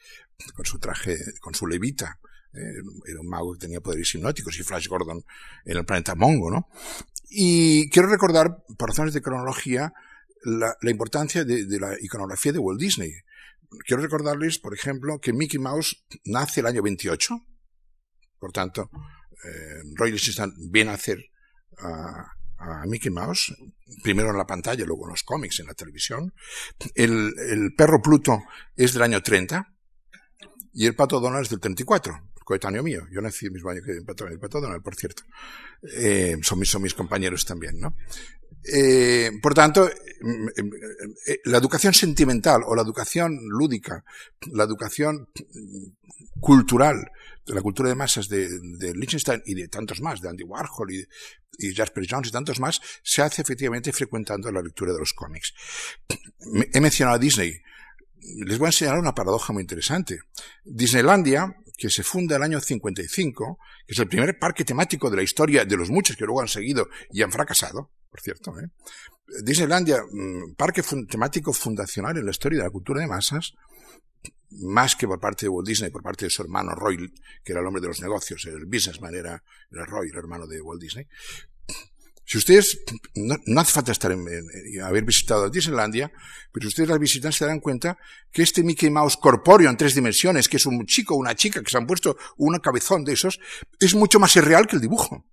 con 0.54 0.66
su 0.66 0.78
traje, 0.78 1.16
con 1.40 1.54
su 1.54 1.66
levita. 1.66 2.18
Eh, 2.52 2.82
era 3.06 3.20
un 3.20 3.28
mago 3.28 3.54
que 3.54 3.60
tenía 3.60 3.80
poderes 3.80 4.14
hipnóticos 4.14 4.58
y 4.58 4.62
Flash 4.62 4.88
Gordon 4.88 5.24
en 5.64 5.76
el 5.76 5.84
planeta 5.84 6.14
Mongo, 6.14 6.50
¿no? 6.50 6.68
Y 7.28 7.90
quiero 7.90 8.08
recordar, 8.08 8.62
por 8.78 8.90
razones 8.90 9.12
de 9.12 9.22
cronología, 9.22 9.92
la, 10.44 10.76
importancia 10.90 11.44
de, 11.44 11.66
la 11.78 11.96
iconografía 12.00 12.52
de 12.52 12.58
Walt 12.58 12.80
Disney. 12.80 13.12
Quiero 13.86 14.02
recordarles, 14.02 14.58
por 14.58 14.74
ejemplo, 14.74 15.18
que 15.20 15.32
Mickey 15.32 15.58
Mouse 15.58 16.04
nace 16.24 16.60
el 16.60 16.66
año 16.66 16.82
28. 16.82 17.34
Por 18.38 18.52
tanto, 18.52 18.90
eh, 19.44 19.82
Roy 19.94 20.12
Lichtenstein 20.12 20.52
viene 20.70 20.90
a 20.90 20.94
hacer 20.94 21.24
a, 21.78 22.30
Mickey 22.86 23.10
Mouse, 23.10 23.54
primero 24.02 24.30
en 24.30 24.38
la 24.38 24.46
pantalla, 24.46 24.86
luego 24.86 25.04
en 25.04 25.10
los 25.10 25.22
cómics, 25.22 25.60
en 25.60 25.66
la 25.66 25.74
televisión. 25.74 26.32
El, 26.94 27.74
perro 27.76 28.00
Pluto 28.00 28.38
es 28.74 28.94
del 28.94 29.02
año 29.02 29.22
30 29.22 29.70
y 30.72 30.86
el 30.86 30.94
pato 30.94 31.20
Donald 31.20 31.44
es 31.44 31.50
del 31.50 31.60
34 31.60 32.32
coetáneo 32.42 32.82
mío. 32.82 33.02
Yo 33.10 33.20
nací 33.20 33.46
el 33.46 33.52
mismo 33.52 33.70
año 33.70 33.82
que 33.84 33.92
el 33.92 34.04
pato, 34.04 34.26
el 34.28 34.38
pato 34.38 34.60
Donald, 34.62 34.82
por 34.82 34.94
cierto. 34.94 35.24
Eh, 35.94 36.36
son, 36.42 36.58
mis, 36.58 36.70
son 36.70 36.82
mis 36.82 36.94
compañeros 36.94 37.44
también, 37.44 37.78
¿no? 37.80 37.96
Eh, 38.73 39.30
por 39.42 39.54
tanto, 39.54 39.90
la 41.44 41.59
educación 41.59 41.92
sentimental 41.92 42.62
o 42.66 42.75
la 42.75 42.83
educación 42.83 43.38
lúdica, 43.49 44.04
la 44.52 44.64
educación 44.64 45.28
cultural, 46.40 47.11
de 47.47 47.54
la 47.54 47.62
cultura 47.62 47.90
de 47.90 47.94
masas 47.94 48.28
de, 48.28 48.49
de 48.49 48.94
Liechtenstein 48.94 49.42
y 49.44 49.54
de 49.54 49.68
tantos 49.68 50.00
más, 50.00 50.21
de 50.21 50.28
Andy 50.28 50.44
Warhol 50.44 50.92
y, 50.92 51.06
y, 51.59 51.75
Jasper 51.75 52.06
Jones 52.09 52.28
y 52.28 52.33
tantos 52.33 52.59
más, 52.59 52.80
se 53.02 53.23
hace 53.23 53.42
efectivamente 53.42 53.92
frecuentando 53.92 54.50
la 54.50 54.62
lectura 54.62 54.92
de 54.92 54.99
los 54.99 55.12
cómics. 55.12 55.52
He 56.73 56.80
mencionado 56.80 57.16
a 57.16 57.18
Disney. 57.18 57.61
Les 58.47 58.59
voy 58.59 58.66
a 58.66 58.68
enseñar 58.68 58.99
una 58.99 59.14
paradoja 59.14 59.52
muy 59.52 59.61
interesante. 59.61 60.21
Disneylandia, 60.64 61.54
que 61.76 61.90
se 61.90 62.02
funda 62.02 62.37
el 62.37 62.42
año 62.42 62.61
55, 62.61 63.59
que 63.87 63.92
es 63.92 63.99
el 63.99 64.09
primer 64.09 64.38
parque 64.38 64.64
temático 64.64 65.11
de 65.11 65.16
la 65.16 65.23
historia 65.23 65.66
de 65.66 65.76
los 65.76 65.90
muchos 65.90 66.16
que 66.16 66.25
luego 66.25 66.40
han 66.40 66.49
seguido 66.49 66.88
y 67.11 67.21
han 67.23 67.33
fracasado, 67.33 67.90
por 68.14 68.21
cierto. 68.21 68.54
¿eh? 68.61 68.71
Disneylandia, 69.42 70.04
mm, 70.09 70.54
parque 70.54 70.85
temático 71.11 71.52
fundacional 71.52 72.16
en 72.16 72.25
la 72.25 72.30
historia 72.30 72.61
de 72.61 72.64
la 72.64 72.71
cultura 72.71 73.00
de 73.00 73.09
masas, 73.09 73.54
más 74.50 74.94
que 74.94 75.09
por 75.09 75.18
parte 75.18 75.47
de 75.47 75.49
Walt 75.49 75.66
Disney, 75.66 75.90
por 75.90 76.04
parte 76.04 76.26
de 76.26 76.30
su 76.30 76.42
hermano 76.42 76.76
Roy, 76.76 77.12
que 77.42 77.50
era 77.50 77.61
el 77.61 77.66
hombre 77.66 77.83
de 77.83 77.88
los 77.88 78.00
negocios, 78.00 78.44
el 78.44 78.66
businessman 78.66 79.16
era, 79.16 79.42
Roy, 79.73 80.11
el 80.11 80.16
hermano 80.16 80.47
de 80.47 80.61
Walt 80.61 80.80
Disney. 80.80 81.09
Si 82.25 82.38
ustedes, 82.38 82.85
no, 83.16 83.61
hace 83.61 83.73
falta 83.73 83.90
estar 83.90 84.12
en, 84.12 84.25
haber 84.80 85.04
visitado 85.04 85.50
Disneylandia, 85.50 86.12
pero 86.52 86.62
si 86.62 86.68
ustedes 86.68 86.90
la 86.90 86.99
visitan 86.99 87.33
se 87.33 87.44
darán 87.44 87.59
cuenta 87.59 87.99
que 88.30 88.42
este 88.42 88.62
Mickey 88.62 88.90
Mouse 88.90 89.16
corpóreo 89.16 89.68
en 89.71 89.76
tres 89.76 89.97
dimensiones, 89.97 90.49
que 90.49 90.59
es 90.59 90.66
un 90.66 90.87
chico 90.87 91.14
o 91.14 91.18
una 91.18 91.35
chica 91.35 91.61
que 91.64 91.71
se 91.71 91.78
han 91.78 91.87
puesto 91.87 92.16
un 92.37 92.56
cabezón 92.61 93.02
de 93.02 93.14
esos, 93.14 93.40
es 93.80 93.97
mucho 93.97 94.21
más 94.21 94.37
irreal 94.37 94.68
que 94.68 94.76
el 94.76 94.83
dibujo. 94.83 95.26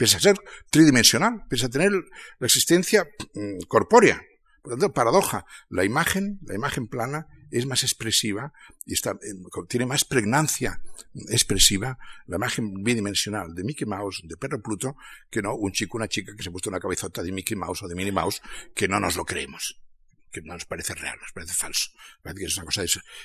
Pese 0.00 0.16
a 0.16 0.20
ser 0.20 0.36
tridimensional, 0.70 1.44
pese 1.46 1.66
a 1.66 1.68
tener 1.68 1.92
la 1.92 2.46
existencia 2.46 3.06
mm, 3.34 3.68
corpórea. 3.68 4.24
Por 4.62 4.72
lo 4.72 4.78
tanto, 4.78 4.94
paradoja. 4.94 5.44
La 5.68 5.84
imagen, 5.84 6.38
la 6.46 6.54
imagen 6.54 6.88
plana, 6.88 7.26
es 7.50 7.66
más 7.66 7.82
expresiva 7.82 8.54
y 8.86 8.94
eh, 8.94 9.12
tiene 9.68 9.84
más 9.84 10.06
pregnancia 10.06 10.80
expresiva 11.28 11.98
la 12.26 12.36
imagen 12.36 12.82
bidimensional 12.82 13.54
de 13.54 13.62
Mickey 13.62 13.86
Mouse, 13.86 14.22
de 14.24 14.38
Perro 14.38 14.62
Pluto, 14.62 14.96
que 15.30 15.42
no 15.42 15.54
un 15.54 15.72
chico, 15.72 15.98
una 15.98 16.08
chica 16.08 16.34
que 16.34 16.42
se 16.42 16.48
ha 16.48 16.52
puesto 16.52 16.70
una 16.70 16.80
cabezota 16.80 17.22
de 17.22 17.32
Mickey 17.32 17.54
Mouse 17.58 17.82
o 17.82 17.88
de 17.88 17.94
Minnie 17.94 18.12
Mouse, 18.12 18.40
que 18.74 18.88
no 18.88 19.00
nos 19.00 19.16
lo 19.16 19.26
creemos 19.26 19.78
que 20.30 20.42
no 20.42 20.54
nos 20.54 20.64
parece 20.64 20.94
real, 20.94 21.18
nos 21.20 21.32
parece 21.32 21.54
falso. 21.54 21.90
Parece 22.22 22.38
que 22.38 22.46
es 22.46 22.56
una 22.56 22.66
cosa 22.66 22.84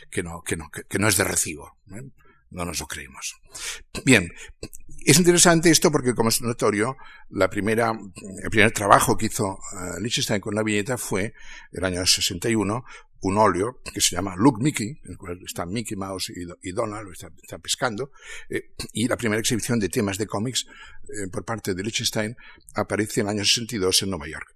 que, 0.09 0.23
no 0.23 1.07
es 1.07 1.17
de 1.17 1.23
recibo. 1.23 1.77
¿eh? 1.91 2.01
No 2.51 2.65
nos 2.65 2.79
lo 2.79 2.87
creemos. 2.87 3.35
Bien, 4.03 4.31
es 5.05 5.17
interesante 5.17 5.69
esto 5.69 5.91
porque, 5.91 6.15
como 6.15 6.29
es 6.29 6.41
notorio, 6.41 6.97
la 7.29 7.49
primera, 7.49 7.91
el 8.43 8.49
primer 8.49 8.71
trabajo 8.71 9.17
que 9.17 9.27
hizo 9.27 9.45
uh, 9.45 9.99
Liechtenstein 9.99 10.41
con 10.41 10.55
la 10.55 10.63
viñeta 10.63 10.97
fue 10.97 11.33
el 11.71 11.85
año 11.85 12.05
61, 12.05 12.83
un 13.21 13.37
óleo 13.37 13.81
que 13.93 14.01
se 14.01 14.15
llama 14.15 14.35
Look 14.35 14.61
Mickey, 14.61 14.99
en 15.03 15.11
el 15.11 15.17
cual 15.17 15.39
están 15.45 15.69
Mickey 15.69 15.97
Mouse 15.97 16.31
y, 16.61 16.71
Donald, 16.71 17.11
están, 17.11 17.61
pescando, 17.61 18.11
eh, 18.49 18.73
y 18.93 19.07
la 19.07 19.17
primera 19.17 19.39
exhibición 19.39 19.79
de 19.79 19.89
temas 19.89 20.17
de 20.17 20.27
cómics 20.27 20.65
eh, 21.03 21.27
por 21.31 21.43
parte 21.43 21.73
de 21.73 21.83
Liechtenstein 21.83 22.35
aparece 22.75 23.21
en 23.21 23.27
el 23.27 23.31
año 23.37 23.45
62 23.45 24.03
en 24.03 24.09
Nueva 24.09 24.27
York. 24.27 24.53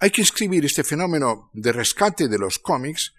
Hay 0.00 0.10
que 0.10 0.22
escribir 0.22 0.64
este 0.64 0.84
fenómeno 0.84 1.50
de 1.52 1.72
rescate 1.72 2.28
de 2.28 2.38
los 2.38 2.58
cómics 2.58 3.14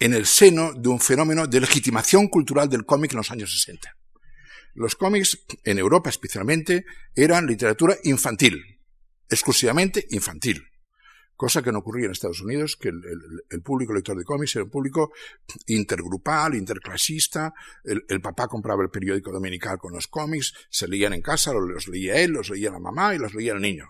en 0.00 0.14
el 0.14 0.26
seno 0.26 0.72
de 0.72 0.88
un 0.88 0.98
fenómeno 0.98 1.46
de 1.46 1.60
legitimación 1.60 2.28
cultural 2.28 2.68
del 2.68 2.84
cómic 2.84 3.12
en 3.12 3.18
los 3.18 3.30
años 3.30 3.52
60. 3.52 3.96
Los 4.74 4.96
cómics, 4.96 5.38
en 5.64 5.78
Europa 5.78 6.10
especialmente, 6.10 6.84
eran 7.14 7.46
literatura 7.46 7.96
infantil, 8.02 8.80
exclusivamente 9.28 10.06
infantil 10.10 10.64
cosa 11.40 11.62
que 11.62 11.72
no 11.72 11.78
ocurría 11.78 12.04
en 12.04 12.12
Estados 12.12 12.42
Unidos, 12.42 12.76
que 12.76 12.90
el, 12.90 13.62
público 13.62 13.94
lector 13.94 14.14
de 14.14 14.24
cómics 14.24 14.56
era 14.56 14.64
un 14.66 14.70
público 14.70 15.10
intergrupal, 15.68 16.54
interclasista, 16.54 17.54
el, 17.82 18.20
papá 18.20 18.46
compraba 18.46 18.82
el 18.82 18.90
periódico 18.90 19.32
dominical 19.32 19.78
con 19.78 19.94
los 19.94 20.06
cómics, 20.06 20.52
se 20.68 20.86
leían 20.86 21.14
en 21.14 21.22
casa, 21.22 21.54
los, 21.54 21.88
leía 21.88 22.20
él, 22.20 22.32
los 22.32 22.50
leía 22.50 22.70
la 22.70 22.78
mamá 22.78 23.14
y 23.14 23.18
los 23.18 23.32
leía 23.32 23.54
el 23.54 23.62
niño. 23.62 23.86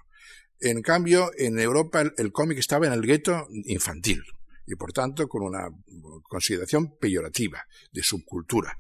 En 0.61 0.81
cambio, 0.81 1.33
en 1.37 1.59
Europa 1.59 2.05
el 2.17 2.31
cómic 2.31 2.59
estaba 2.59 2.87
en 2.87 2.93
el 2.93 3.03
gueto 3.03 3.49
infantil 3.65 4.23
y 4.71 4.77
por 4.77 4.93
tanto 4.93 5.29
con 5.29 5.43
una 5.43 5.69
consideración 6.23 6.97
peyorativa 6.99 7.67
de 7.93 8.03
subcultura. 8.03 8.79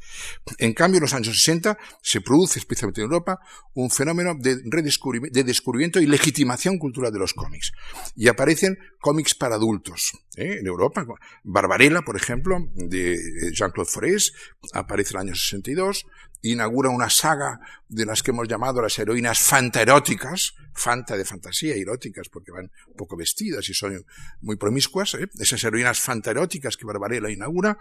En 0.58 0.72
cambio, 0.72 0.98
en 0.98 1.02
los 1.02 1.14
años 1.14 1.36
60 1.36 1.76
se 2.02 2.20
produce, 2.20 2.60
especialmente 2.60 3.00
en 3.00 3.06
Europa, 3.06 3.40
un 3.74 3.90
fenómeno 3.90 4.34
de, 4.38 4.56
de 4.56 5.44
descubrimiento 5.44 6.00
y 6.00 6.06
legitimación 6.06 6.78
cultural 6.78 7.12
de 7.12 7.18
los 7.18 7.34
cómics. 7.34 7.72
Y 8.14 8.28
aparecen 8.28 8.78
cómics 9.00 9.34
para 9.34 9.56
adultos. 9.56 10.12
¿Eh? 10.40 10.58
En 10.60 10.66
Europa, 10.66 11.04
Barbarella, 11.44 12.02
por 12.02 12.16
ejemplo, 12.16 12.58
de 12.74 13.18
Jean-Claude 13.52 13.90
Forest, 13.90 14.34
aparece 14.72 15.14
en 15.14 15.16
el 15.16 15.28
año 15.28 15.34
62, 15.34 16.06
inaugura 16.42 16.90
una 16.90 17.10
saga 17.10 17.60
de 17.88 18.06
las 18.06 18.22
que 18.22 18.30
hemos 18.30 18.48
llamado 18.48 18.80
las 18.80 18.98
heroínas 18.98 19.38
fantaeróticas, 19.38 20.54
fanta 20.72 21.16
de 21.16 21.24
fantasía, 21.24 21.74
eróticas, 21.74 22.28
porque 22.28 22.52
van 22.52 22.70
poco 22.96 23.16
vestidas 23.16 23.68
y 23.68 23.74
son 23.74 24.04
muy 24.40 24.56
promiscuas, 24.56 25.14
¿eh? 25.14 25.28
esas 25.38 25.62
heroínas 25.64 26.00
fantaeróticas 26.00 26.76
que 26.76 26.86
Barbarella 26.86 27.30
inaugura 27.30 27.78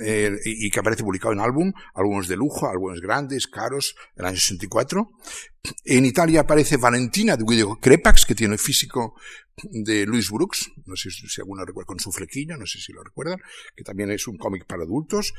eh, 0.00 0.38
y, 0.44 0.70
que 0.70 0.80
aparece 0.80 1.02
publicado 1.02 1.32
en 1.32 1.40
álbum, 1.40 1.72
álbumes 1.94 2.28
de 2.28 2.36
lujo, 2.36 2.68
álbumes 2.68 3.00
grandes, 3.00 3.48
caros, 3.48 3.96
el 4.16 4.26
año 4.26 4.36
64. 4.36 5.08
En 5.84 6.04
Italia 6.04 6.40
aparece 6.40 6.76
Valentina 6.76 7.36
de 7.36 7.44
Guido 7.46 7.76
Crepax, 7.80 8.24
que 8.24 8.34
tiene 8.34 8.54
el 8.54 8.60
físico 8.60 9.14
de 9.64 10.06
Louis 10.06 10.30
Brooks, 10.30 10.70
no 10.86 10.96
sé 10.96 11.10
si 11.10 11.40
alguno 11.40 11.64
recuerda, 11.64 11.86
con 11.86 12.00
su 12.00 12.12
flequillo, 12.12 12.56
no 12.56 12.66
sé 12.66 12.80
si 12.80 12.92
lo 12.92 13.02
recuerdan, 13.02 13.40
que 13.76 13.84
también 13.84 14.10
es 14.10 14.26
un 14.26 14.36
cómic 14.36 14.66
para 14.66 14.82
adultos. 14.82 15.34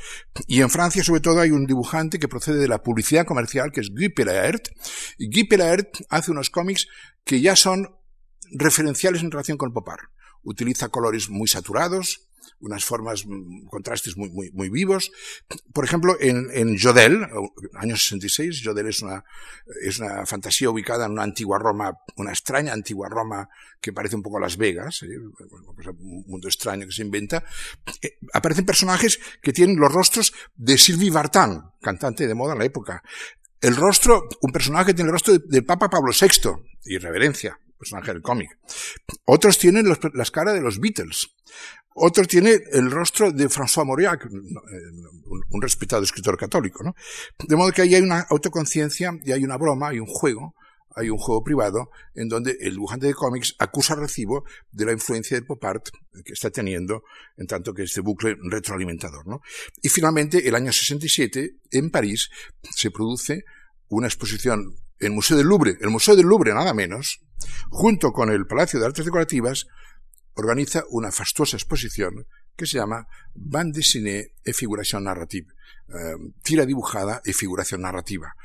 Y 0.47 0.61
en 0.61 0.69
Francia, 0.69 1.03
sobre 1.03 1.21
todo, 1.21 1.39
hay 1.39 1.51
un 1.51 1.65
dibujante 1.65 2.19
que 2.19 2.27
procede 2.27 2.57
de 2.57 2.67
la 2.67 2.83
publicidad 2.83 3.25
comercial, 3.25 3.71
que 3.71 3.81
es 3.81 3.89
Guy 3.89 4.09
Pelaert. 4.09 4.69
Guy 5.19 5.45
Pelaert 5.45 6.01
hace 6.09 6.31
unos 6.31 6.49
cómics 6.49 6.87
que 7.23 7.41
ya 7.41 7.55
son 7.55 7.95
referenciales 8.51 9.21
en 9.21 9.31
relación 9.31 9.57
con 9.57 9.73
Popar. 9.73 9.99
Utiliza 10.43 10.89
colores 10.89 11.29
muy 11.29 11.47
saturados, 11.47 12.28
unas 12.59 12.83
formas, 12.83 13.25
mm, 13.25 13.67
contrastes 13.67 14.17
muy, 14.17 14.29
muy, 14.29 14.51
muy 14.51 14.69
vivos. 14.69 15.11
Por 15.73 15.85
ejemplo, 15.85 16.17
en, 16.19 16.47
en 16.53 16.77
Jodel, 16.77 17.27
año 17.75 17.95
66, 17.95 18.61
Jodel 18.63 18.87
es 18.87 19.01
una, 19.01 19.23
es 19.81 19.99
una 19.99 20.25
fantasía 20.25 20.69
ubicada 20.69 21.05
en 21.05 21.13
una 21.13 21.23
antigua 21.23 21.59
Roma, 21.59 21.93
una 22.15 22.31
extraña 22.31 22.73
antigua 22.73 23.07
Roma 23.09 23.49
que 23.81 23.93
parece 23.93 24.15
un 24.15 24.23
poco 24.23 24.39
Las 24.39 24.57
Vegas, 24.57 25.03
¿eh? 25.03 25.17
un 25.17 26.25
mundo 26.27 26.47
extraño 26.47 26.85
que 26.85 26.91
se 26.91 27.01
inventa. 27.01 27.43
Eh, 28.01 28.17
aparecen 28.33 28.65
personajes 28.65 29.19
que 29.41 29.53
tienen 29.53 29.77
los 29.77 29.91
rostros 29.91 30.33
de 30.55 30.77
Sylvie 30.77 31.11
Vartan, 31.11 31.71
cantante 31.81 32.27
de 32.27 32.35
moda 32.35 32.53
en 32.53 32.59
la 32.59 32.65
época. 32.65 33.01
El 33.61 33.75
rostro, 33.75 34.27
un 34.41 34.51
personaje 34.51 34.87
que 34.87 34.93
tiene 34.93 35.09
el 35.09 35.13
rostro 35.13 35.37
del 35.37 35.65
Papa 35.65 35.89
Pablo 35.89 36.11
VI, 36.13 36.51
irreverencia, 36.85 37.59
personaje 37.79 38.13
del 38.13 38.21
cómic. 38.21 38.59
Otros 39.25 39.57
tienen 39.57 39.87
las 40.13 40.31
caras 40.31 40.53
de 40.53 40.61
los 40.61 40.79
Beatles. 40.79 41.29
Otro 41.95 42.23
tiene 42.25 42.59
el 42.71 42.91
rostro 42.91 43.31
de 43.31 43.49
François 43.49 43.85
Mauriac, 43.85 44.25
un, 44.29 45.61
respetado 45.61 46.03
escritor 46.03 46.37
católico, 46.37 46.83
¿no? 46.83 46.95
De 47.45 47.55
modo 47.55 47.71
que 47.71 47.81
ahí 47.81 47.95
hay 47.95 48.01
una 48.01 48.21
autoconciencia 48.29 49.17
y 49.23 49.31
hay 49.31 49.43
una 49.43 49.57
broma, 49.57 49.89
hay 49.89 49.99
un 49.99 50.05
juego, 50.05 50.55
hay 50.95 51.09
un 51.09 51.17
juego 51.17 51.43
privado 51.43 51.89
en 52.15 52.29
donde 52.29 52.57
el 52.61 52.73
dibujante 52.73 53.07
de 53.07 53.13
cómics 53.13 53.55
acusa 53.59 53.95
recibo 53.95 54.45
de 54.71 54.85
la 54.85 54.91
influencia 54.93 55.35
del 55.35 55.45
pop 55.45 55.63
art 55.65 55.89
que 56.23 56.33
está 56.33 56.49
teniendo 56.49 57.03
en 57.37 57.47
tanto 57.47 57.73
que 57.73 57.83
este 57.83 58.01
bucle 58.01 58.37
retroalimentador, 58.49 59.27
¿no? 59.27 59.41
Y 59.81 59.89
finalmente, 59.89 60.47
el 60.47 60.55
año 60.55 60.71
67, 60.71 61.57
en 61.71 61.89
París, 61.89 62.29
se 62.61 62.91
produce 62.91 63.43
una 63.89 64.07
exposición 64.07 64.75
el 64.99 65.11
Museo 65.11 65.37
del 65.37 65.47
Louvre, 65.47 65.77
el 65.81 65.89
Museo 65.89 66.15
del 66.15 66.27
Louvre 66.27 66.53
nada 66.53 66.73
menos, 66.73 67.21
junto 67.69 68.11
con 68.11 68.29
el 68.29 68.45
Palacio 68.45 68.79
de 68.79 68.85
Artes 68.85 69.05
Decorativas, 69.05 69.67
organiza 70.35 70.83
una 70.89 71.11
fastuosa 71.11 71.57
exposición 71.57 72.27
que 72.55 72.65
se 72.65 72.77
llama 72.77 73.07
Bande 73.33 73.79
dessinée 73.79 74.35
et 74.43 74.53
figuración 74.53 75.03
narrative, 75.03 75.47
eh, 75.87 76.15
tira 76.43 76.65
dibujada 76.65 77.21
y 77.23 77.31
figuración 77.31 77.81
narrativa, 77.81 78.35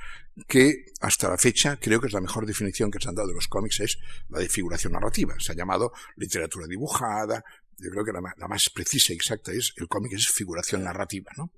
que 0.46 0.86
hasta 1.00 1.28
la 1.28 1.38
fecha 1.38 1.78
creo 1.80 2.00
que 2.00 2.06
es 2.06 2.12
la 2.12 2.20
mejor 2.20 2.46
definición 2.46 2.90
que 2.90 3.00
se 3.00 3.08
han 3.08 3.16
dado 3.16 3.28
de 3.28 3.34
los 3.34 3.48
cómics 3.48 3.80
es 3.80 3.98
la 4.28 4.38
de 4.38 4.48
figuración 4.48 4.92
narrativa. 4.92 5.34
Se 5.38 5.52
ha 5.52 5.56
llamado 5.56 5.92
literatura 6.16 6.66
dibujada, 6.68 7.44
yo 7.78 7.90
creo 7.90 8.04
que 8.04 8.12
la, 8.12 8.20
la 8.36 8.48
más 8.48 8.70
precisa 8.70 9.12
y 9.12 9.16
exacta 9.16 9.50
es 9.52 9.72
el 9.76 9.88
cómic 9.88 10.12
es 10.12 10.28
figuración 10.28 10.84
narrativa, 10.84 11.32
¿no? 11.36 11.50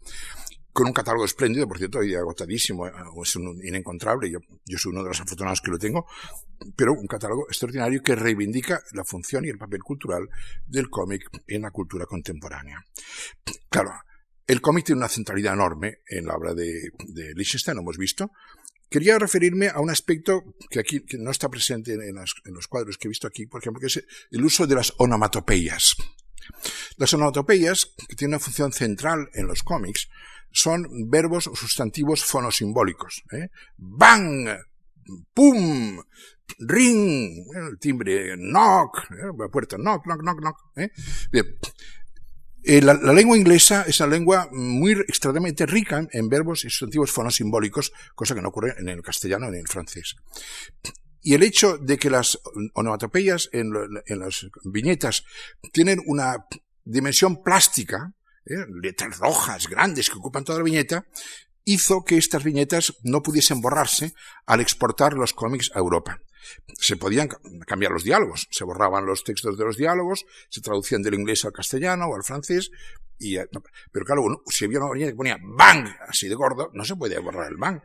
Con 0.77 0.89
un 0.89 0.93
catálogo 0.93 1.25
espléndido, 1.25 1.67
por 1.67 1.79
cierto, 1.79 2.03
y 2.03 2.15
agotadísimo, 2.15 2.87
eh, 2.87 2.93
es 3.23 3.37
un 3.37 3.65
inencontrable, 3.65 4.31
yo, 4.31 4.41
yo 4.67 4.77
soy 4.77 4.93
uno 4.93 5.03
de 5.03 5.09
los 5.09 5.19
afortunados 5.19 5.63
que 5.63 5.71
lo 5.71 5.79
tengo, 5.79 6.07
pero 6.77 6.93
un 6.93 7.07
catálogo 7.07 7.47
extraordinario 7.49 8.03
que 8.03 8.15
reivindica 8.15 8.83
la 8.93 9.03
función 9.03 9.47
y 9.47 9.49
el 9.49 9.57
papel 9.57 9.83
cultural 9.83 10.29
del 10.67 10.91
cómic 10.91 11.31
en 11.47 11.63
la 11.63 11.71
cultura 11.71 12.05
contemporánea. 12.05 12.85
Claro, 13.71 13.91
el 14.47 14.61
cómic 14.61 14.85
tiene 14.85 14.99
una 14.99 15.09
centralidad 15.09 15.55
enorme 15.55 16.01
en 16.11 16.27
la 16.27 16.35
obra 16.35 16.53
de, 16.53 16.91
de 17.09 17.33
Liechtenstein, 17.35 17.77
lo 17.77 17.81
hemos 17.81 17.97
visto. 17.97 18.31
Quería 18.91 19.19
referirme 19.19 19.69
a 19.69 19.81
un 19.81 19.89
aspecto 19.89 20.43
que 20.69 20.81
aquí 20.81 21.03
no 21.19 21.31
está 21.31 21.49
presente 21.49 21.95
en, 21.95 22.03
en 22.03 22.55
los 22.55 22.69
cuadros 22.69 22.99
que 22.99 23.09
he 23.09 23.15
visto 23.17 23.27
aquí, 23.27 23.47
por 23.47 23.63
ejemplo, 23.63 23.81
que 23.81 23.87
es 23.87 24.05
el 24.31 24.45
uso 24.45 24.67
de 24.67 24.75
las 24.75 24.93
onomatopeyas. 24.99 25.97
Las 26.99 27.15
onomatopeyas, 27.15 27.95
que 28.09 28.15
tienen 28.15 28.35
una 28.35 28.45
función 28.45 28.73
central 28.73 29.31
en 29.33 29.47
los 29.47 29.63
cómics, 29.63 30.09
son 30.57 30.87
verbos 31.11 31.49
o 31.49 31.55
sustantivos 31.55 32.25
fonosimbólicos. 32.25 33.23
¿eh? 33.31 33.49
Bang, 33.77 34.49
pum, 35.35 36.01
ring, 36.59 37.45
el 37.55 37.79
timbre, 37.79 38.37
knock, 38.37 39.05
¿eh? 39.11 39.33
la 39.39 39.49
puerta, 39.49 39.77
knock, 39.77 40.05
knock, 40.05 40.23
knock, 40.23 40.41
knock. 40.41 40.57
¿eh? 40.77 40.91
Bien. 41.31 41.45
La, 42.83 42.95
lengua 43.13 43.37
inglesa 43.37 43.85
es 43.87 44.01
una 44.01 44.09
lengua 44.09 44.49
muy 44.51 44.93
extremadamente 44.93 45.67
rica 45.67 46.05
en 46.11 46.29
verbos 46.29 46.65
y 46.65 46.71
sustantivos 46.71 47.13
fonosimbólicos, 47.13 47.93
cosa 48.15 48.35
que 48.35 48.43
no 48.43 48.49
ocurre 48.49 48.75
en 48.79 48.89
el 48.89 49.03
castellano 49.03 49.51
ni 49.51 49.59
en 49.59 49.63
el 49.63 49.69
francés. 49.69 50.17
Y 51.21 51.35
el 51.35 51.43
hecho 51.43 51.77
de 51.79 51.99
que 51.99 52.11
las 52.11 52.41
onomatopeyas 52.75 53.51
en 53.53 53.71
las 54.19 54.47
viñetas 54.65 55.23
tienen 55.73 56.01
una 56.07 56.47
dimensión 56.85 57.43
plástica, 57.43 58.16
¿eh? 58.47 58.65
letras 58.83 59.19
rojas 59.19 59.69
grandes 59.69 60.11
que 60.11 60.19
ocupan 60.19 60.45
toda 60.45 60.59
la 60.59 60.65
viñeta, 60.65 61.07
hizo 61.65 62.05
que 62.05 62.17
estas 62.17 62.45
viñetas 62.45 62.95
no 63.03 63.23
pudiesen 63.23 63.61
borrarse 63.61 64.15
al 64.47 64.61
exportar 64.61 65.15
los 65.15 65.33
cómics 65.33 65.71
a 65.75 65.81
Europa. 65.81 66.21
Se 66.79 66.97
podían 66.97 67.29
cambiar 67.67 67.91
los 67.91 68.05
diálogos, 68.05 68.47
se 68.51 68.65
borraban 68.65 69.05
los 69.05 69.25
textos 69.25 69.59
de 69.59 69.65
los 69.65 69.77
diálogos, 69.77 70.25
se 70.49 70.61
traducían 70.61 71.03
del 71.03 71.15
inglés 71.15 71.45
al 71.45 71.53
castellano 71.53 72.07
o 72.07 72.15
al 72.15 72.23
francés, 72.23 72.71
y, 73.19 73.37
eh, 73.37 73.49
pero 73.91 74.05
claro, 74.05 74.23
si 74.47 74.65
había 74.65 74.79
una 74.79 74.93
viñeta 74.93 75.11
que 75.11 75.17
ponía 75.17 75.39
bang 75.43 75.89
así 76.09 76.29
de 76.29 76.37
gordo, 76.37 76.71
no 76.73 76.85
se 76.85 76.95
podía 76.95 77.19
borrar 77.19 77.51
el 77.51 77.57
bang. 77.57 77.81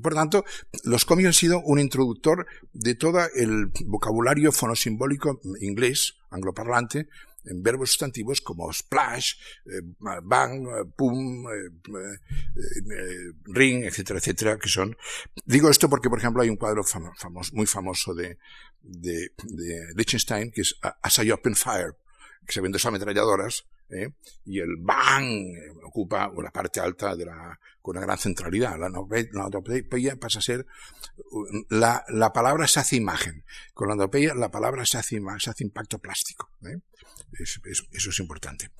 Por 0.00 0.14
tanto, 0.14 0.44
los 0.84 1.04
cómics 1.04 1.26
han 1.26 1.32
sido 1.32 1.60
un 1.62 1.80
introductor 1.80 2.46
de 2.72 2.94
todo 2.94 3.20
el 3.34 3.72
vocabulario 3.86 4.52
fonosimbólico 4.52 5.40
inglés, 5.60 6.16
angloparlante, 6.30 7.08
en 7.46 7.62
verbos 7.62 7.90
sustantivos 7.90 8.40
como 8.40 8.72
splash, 8.72 9.34
eh, 9.66 9.80
bang, 10.22 10.66
eh, 10.66 10.84
pum, 10.96 11.46
eh, 11.48 13.32
ring, 13.46 13.84
etcétera, 13.84 14.18
etcétera, 14.18 14.58
que 14.58 14.68
son... 14.68 14.96
Digo 15.44 15.70
esto 15.70 15.88
porque, 15.88 16.10
por 16.10 16.18
ejemplo, 16.18 16.42
hay 16.42 16.48
un 16.48 16.56
cuadro 16.56 16.84
famoso, 16.84 17.54
muy 17.54 17.66
famoso 17.66 18.14
de, 18.14 18.38
de, 18.82 19.30
de 19.44 19.94
Liechtenstein, 19.94 20.50
que 20.50 20.62
es 20.62 20.78
As 21.02 21.18
I 21.18 21.30
Open 21.30 21.54
Fire, 21.54 21.96
que 22.46 22.52
se 22.52 22.60
ven 22.60 22.72
dos 22.72 22.84
ametralladoras, 22.86 23.64
¿eh? 23.90 24.12
y 24.44 24.60
el 24.60 24.76
bang 24.78 25.54
ocupa 25.84 26.30
la 26.42 26.50
parte 26.50 26.80
alta 26.80 27.14
de 27.14 27.26
la, 27.26 27.58
con 27.80 27.96
una 27.96 28.06
gran 28.06 28.18
centralidad. 28.18 28.78
La 28.78 28.86
onomatopeya 28.86 30.16
pasa 30.16 30.40
a 30.40 30.42
ser, 30.42 30.66
la, 31.68 32.04
la, 32.08 32.32
palabra 32.32 32.66
se 32.66 32.80
hace 32.80 32.96
imagen. 32.96 33.44
Con 33.74 33.88
la 33.88 33.94
onomatopeya 33.94 34.34
la 34.34 34.50
palabra 34.50 34.84
se 34.84 34.98
hace, 34.98 35.20
se 35.38 35.50
hace 35.50 35.64
impacto 35.64 35.98
plástico. 35.98 36.50
¿eh? 36.62 36.80
Eso 37.38 38.10
es 38.10 38.18
importante. 38.18 38.70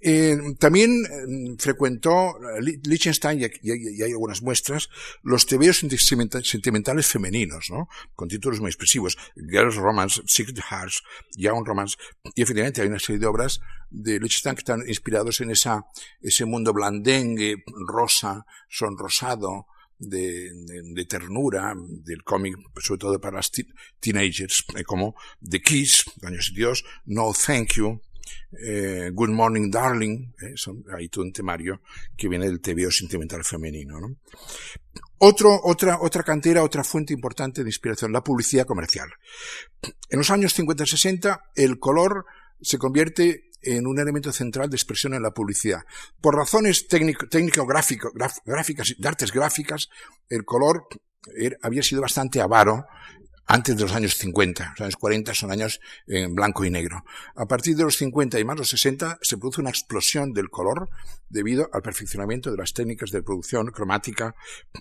Eh, 0.00 0.36
también 0.58 1.04
eh, 1.04 1.56
frecuentó 1.58 2.34
Liechtenstein, 2.60 3.40
y, 3.40 3.46
y, 3.62 4.02
hay 4.02 4.12
algunas 4.12 4.42
muestras, 4.42 4.88
los 5.22 5.46
tebeos 5.46 5.78
sentimentales 5.78 7.06
femeninos, 7.06 7.66
¿no? 7.70 7.88
con 8.14 8.28
títulos 8.28 8.60
muy 8.60 8.68
expresivos. 8.68 9.16
Girls 9.34 9.76
Romance, 9.76 10.22
Secret 10.26 10.58
Hearts, 10.70 11.02
Young 11.36 11.66
Romance, 11.66 11.96
y 12.34 12.42
efectivamente 12.42 12.82
hay 12.82 12.88
una 12.88 12.98
serie 12.98 13.18
de 13.18 13.26
obras 13.26 13.60
de 13.90 14.18
Liechtenstein 14.20 14.54
que 14.54 14.60
están 14.60 14.88
inspirados 14.88 15.40
en 15.40 15.50
esa, 15.50 15.84
ese 16.20 16.44
mundo 16.44 16.72
blandengue, 16.72 17.64
rosa, 17.86 18.46
sonrosado, 18.68 19.66
de, 20.02 20.50
de, 20.94 21.04
ternura 21.04 21.74
del 21.76 22.22
cómic, 22.22 22.56
sobre 22.80 22.98
todo 22.98 23.20
para 23.20 23.36
las 23.36 23.50
teenagers, 24.00 24.64
eh, 24.76 24.82
como 24.84 25.14
The 25.40 25.60
Kiss, 25.60 26.04
Años 26.22 26.50
de 26.52 26.56
Dios, 26.56 26.84
No 27.06 27.32
Thank 27.32 27.74
You, 27.74 28.00
eh, 28.64 29.10
Good 29.12 29.30
Morning 29.30 29.70
Darling, 29.70 30.32
eh, 30.42 30.54
hay 30.96 31.08
todo 31.08 31.24
un 31.24 31.32
temario 31.32 31.80
que 32.16 32.28
viene 32.28 32.46
del 32.46 32.60
tebeo 32.60 32.90
sentimental 32.90 33.44
femenino. 33.44 34.00
¿no? 34.00 34.16
Otro, 35.18 35.60
otra, 35.64 35.98
otra 36.00 36.22
cantera, 36.22 36.62
otra 36.62 36.84
fuente 36.84 37.12
importante 37.12 37.62
de 37.62 37.68
inspiración, 37.70 38.12
la 38.12 38.22
publicidad 38.22 38.66
comercial. 38.66 39.08
En 40.10 40.18
los 40.18 40.30
años 40.30 40.58
50-60, 40.58 41.40
el 41.54 41.78
color 41.78 42.26
se 42.60 42.78
convierte 42.78 43.50
en 43.62 43.86
un 43.86 43.98
elemento 43.98 44.32
central 44.32 44.68
de 44.70 44.76
expresión 44.76 45.14
en 45.14 45.22
la 45.22 45.32
publicidad. 45.32 45.82
Por 46.20 46.36
razones 46.36 46.88
técnico-gráficas, 46.88 48.12
de 48.96 49.08
artes 49.08 49.32
gráficas, 49.32 49.88
el 50.28 50.44
color 50.44 50.88
había 51.62 51.82
sido 51.82 52.02
bastante 52.02 52.40
avaro 52.40 52.86
antes 53.46 53.76
de 53.76 53.82
los 53.82 53.92
años 53.92 54.16
50. 54.16 54.70
Los 54.70 54.80
años 54.80 54.96
40 54.96 55.34
son 55.34 55.50
años 55.50 55.80
en 56.06 56.34
blanco 56.34 56.64
y 56.64 56.70
negro. 56.70 57.04
A 57.36 57.46
partir 57.46 57.76
de 57.76 57.84
los 57.84 57.96
50 57.96 58.38
y 58.38 58.44
más 58.44 58.56
los 58.56 58.68
60 58.68 59.18
se 59.20 59.36
produce 59.36 59.60
una 59.60 59.70
explosión 59.70 60.32
del 60.32 60.48
color 60.48 60.88
debido 61.28 61.68
al 61.72 61.82
perfeccionamiento 61.82 62.50
de 62.50 62.56
las 62.56 62.72
técnicas 62.72 63.10
de 63.10 63.22
producción 63.22 63.66
cromática 63.66 64.34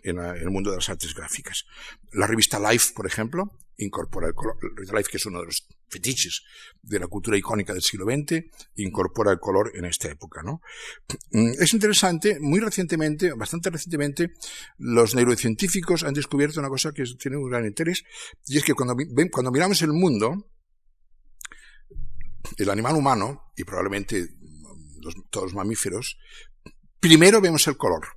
en, 0.03 0.19
el 0.19 0.49
mundo 0.51 0.69
de 0.71 0.77
las 0.77 0.89
artes 0.89 1.13
gráficas. 1.13 1.65
La 2.13 2.27
revista 2.27 2.59
Life, 2.59 2.93
por 2.95 3.07
ejemplo, 3.07 3.57
incorpora 3.85 4.27
el 4.27 4.33
color, 4.33 4.57
Life, 4.77 5.09
que 5.09 5.17
es 5.17 5.25
uno 5.25 5.39
de 5.39 5.45
los 5.45 5.67
fetiches 5.87 6.43
de 6.81 6.99
la 6.99 7.07
cultura 7.07 7.37
icónica 7.37 7.73
del 7.73 7.81
siglo 7.81 8.05
XX, 8.05 8.43
incorpora 8.75 9.31
el 9.31 9.39
color 9.39 9.71
en 9.75 9.85
esta 9.85 10.09
época. 10.09 10.41
¿no? 10.43 10.61
Mm, 11.31 11.51
es 11.59 11.73
interesante, 11.73 12.39
muy 12.39 12.59
recientemente, 12.59 13.33
bastante 13.33 13.69
recientemente, 13.69 14.33
los 14.77 15.15
neurocientíficos 15.15 16.03
han 16.03 16.13
descubierto 16.13 16.59
una 16.59 16.69
cosa 16.69 16.91
que 16.91 17.03
tiene 17.19 17.37
un 17.37 17.49
gran 17.49 17.65
interés, 17.65 18.03
y 18.47 18.57
es 18.57 18.63
que 18.63 18.73
cuando, 18.73 18.95
cuando 19.31 19.51
miramos 19.51 19.81
el 19.81 19.93
mundo, 19.93 20.51
el 22.57 22.69
animal 22.69 22.95
humano, 22.95 23.51
y 23.55 23.63
probablemente 23.63 24.27
todos 25.29 25.47
los 25.47 25.55
mamíferos, 25.55 26.17
primero 26.99 27.41
vemos 27.41 27.67
el 27.67 27.77
color. 27.77 28.07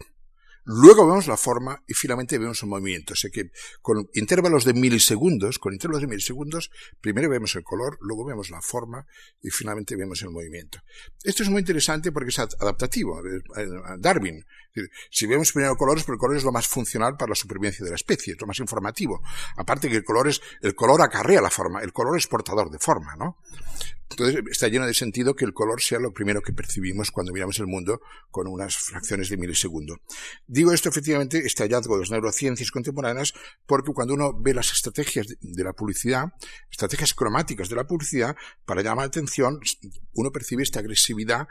Luego 0.65 1.07
vemos 1.07 1.27
la 1.27 1.37
forma 1.37 1.83
y 1.87 1.95
finalmente 1.95 2.39
vemos 2.39 2.63
el 2.63 2.69
movimiento. 2.69 3.13
O 3.13 3.17
sea 3.17 3.31
que 3.31 3.51
con 3.83 4.09
intervalos 4.15 4.65
de 4.65 4.75
milisegundos, 4.75 5.59
con 5.59 5.73
intervalos 5.75 6.03
de 6.03 6.09
milisegundos, 6.09 6.71
primero 7.01 7.29
vemos 7.29 7.55
el 7.55 7.63
color, 7.63 7.99
luego 8.01 8.25
vemos 8.25 8.51
la 8.51 8.63
forma 8.63 9.07
y 9.43 9.51
finalmente 9.51 9.97
vemos 9.97 10.23
el 10.23 10.31
movimiento. 10.31 10.81
Esto 11.23 11.43
es 11.43 11.51
muy 11.51 11.61
interesante 11.61 12.13
porque 12.13 12.31
es 12.31 12.39
adaptativo. 12.39 13.21
Darwin. 13.99 14.45
Si 15.11 15.27
vemos 15.27 15.53
primero 15.53 15.77
colores, 15.77 16.05
pero 16.05 16.15
el 16.15 16.19
color 16.19 16.37
es 16.37 16.45
lo 16.45 16.53
más 16.53 16.67
funcional 16.67 17.17
para 17.17 17.31
la 17.31 17.35
supervivencia 17.35 17.85
de 17.85 17.91
la 17.91 17.97
especie, 17.97 18.35
es 18.35 18.41
lo 18.41 18.47
más 18.47 18.59
informativo. 18.59 19.23
Aparte 19.57 19.89
que 19.89 19.97
el 19.97 20.05
color 20.05 20.29
es, 20.29 20.41
el 20.63 20.75
color 20.75 21.01
acarrea 21.03 21.41
la 21.41 21.51
forma, 21.51 21.81
el 21.81 21.93
color 21.93 22.19
es 22.19 22.27
portador 22.27 22.71
de 22.71 22.79
forma, 22.79 23.15
¿no? 23.17 23.39
Entonces 24.11 24.45
está 24.51 24.69
lleno 24.69 24.87
de 24.87 24.95
sentido 24.95 25.35
que 25.35 25.45
el 25.45 25.53
color 25.53 25.81
sea 25.81 25.99
lo 25.99 26.13
primero 26.13 26.41
que 26.41 26.53
percibimos 26.53 27.11
cuando 27.11 27.33
miramos 27.33 27.59
el 27.59 27.67
mundo 27.67 28.01
con 28.31 28.47
unas 28.47 28.77
fracciones 28.77 29.29
de 29.29 29.37
milisegundo. 29.37 29.97
Digo 30.47 30.73
esto 30.73 30.89
efectivamente, 30.89 31.43
este 31.45 31.65
hallazgo 31.65 31.95
de 31.95 32.01
las 32.03 32.11
neurociencias 32.11 32.71
contemporáneas, 32.71 33.33
porque 33.67 33.93
cuando 33.93 34.15
uno 34.15 34.33
ve 34.39 34.55
las 34.55 34.73
estrategias 34.73 35.27
de 35.41 35.65
la 35.65 35.73
publicidad, 35.73 36.27
estrategias 36.71 37.15
cromáticas 37.15 37.69
de 37.69 37.77
la 37.77 37.87
publicidad, 37.87 38.37
para 38.65 38.83
llamar 38.83 39.05
la 39.05 39.09
atención, 39.09 39.59
uno 40.13 40.31
percibe 40.31 40.63
esta 40.63 40.81
agresividad 40.81 41.49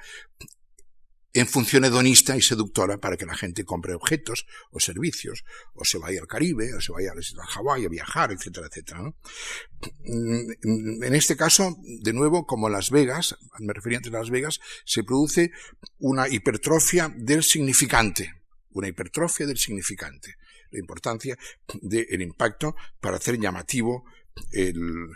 en 1.33 1.47
función 1.47 1.83
hedonista 1.83 2.37
y 2.37 2.41
seductora 2.41 2.99
para 2.99 3.17
que 3.17 3.25
la 3.25 3.35
gente 3.35 3.65
compre 3.65 3.95
objetos 3.95 4.45
o 4.69 4.79
servicios, 4.79 5.43
o 5.73 5.83
se 5.83 5.97
vaya 5.97 6.21
al 6.21 6.27
Caribe, 6.27 6.73
o 6.75 6.81
se 6.81 6.91
vaya 6.91 7.11
a 7.11 7.47
Hawái 7.47 7.85
a 7.85 7.89
viajar, 7.89 8.31
etcétera, 8.31 8.67
etcétera. 8.67 9.01
Mm, 9.01 11.03
en 11.03 11.15
este 11.15 11.35
caso, 11.35 11.75
de 12.01 12.13
nuevo, 12.13 12.45
como 12.45 12.69
Las 12.69 12.91
Vegas, 12.91 13.35
me 13.59 13.73
refería 13.73 13.97
antes 13.97 14.13
a 14.13 14.19
Las 14.19 14.29
Vegas, 14.29 14.59
se 14.85 15.03
produce 15.03 15.51
una 15.97 16.27
hipertrofia 16.27 17.11
del 17.15 17.43
significante, 17.43 18.43
una 18.69 18.87
hipertrofia 18.87 19.47
del 19.47 19.57
significante, 19.57 20.35
la 20.69 20.79
importancia 20.79 21.37
del 21.81 22.21
impacto 22.21 22.75
para 22.99 23.17
hacer 23.17 23.39
llamativo 23.39 24.05
el, 24.51 25.09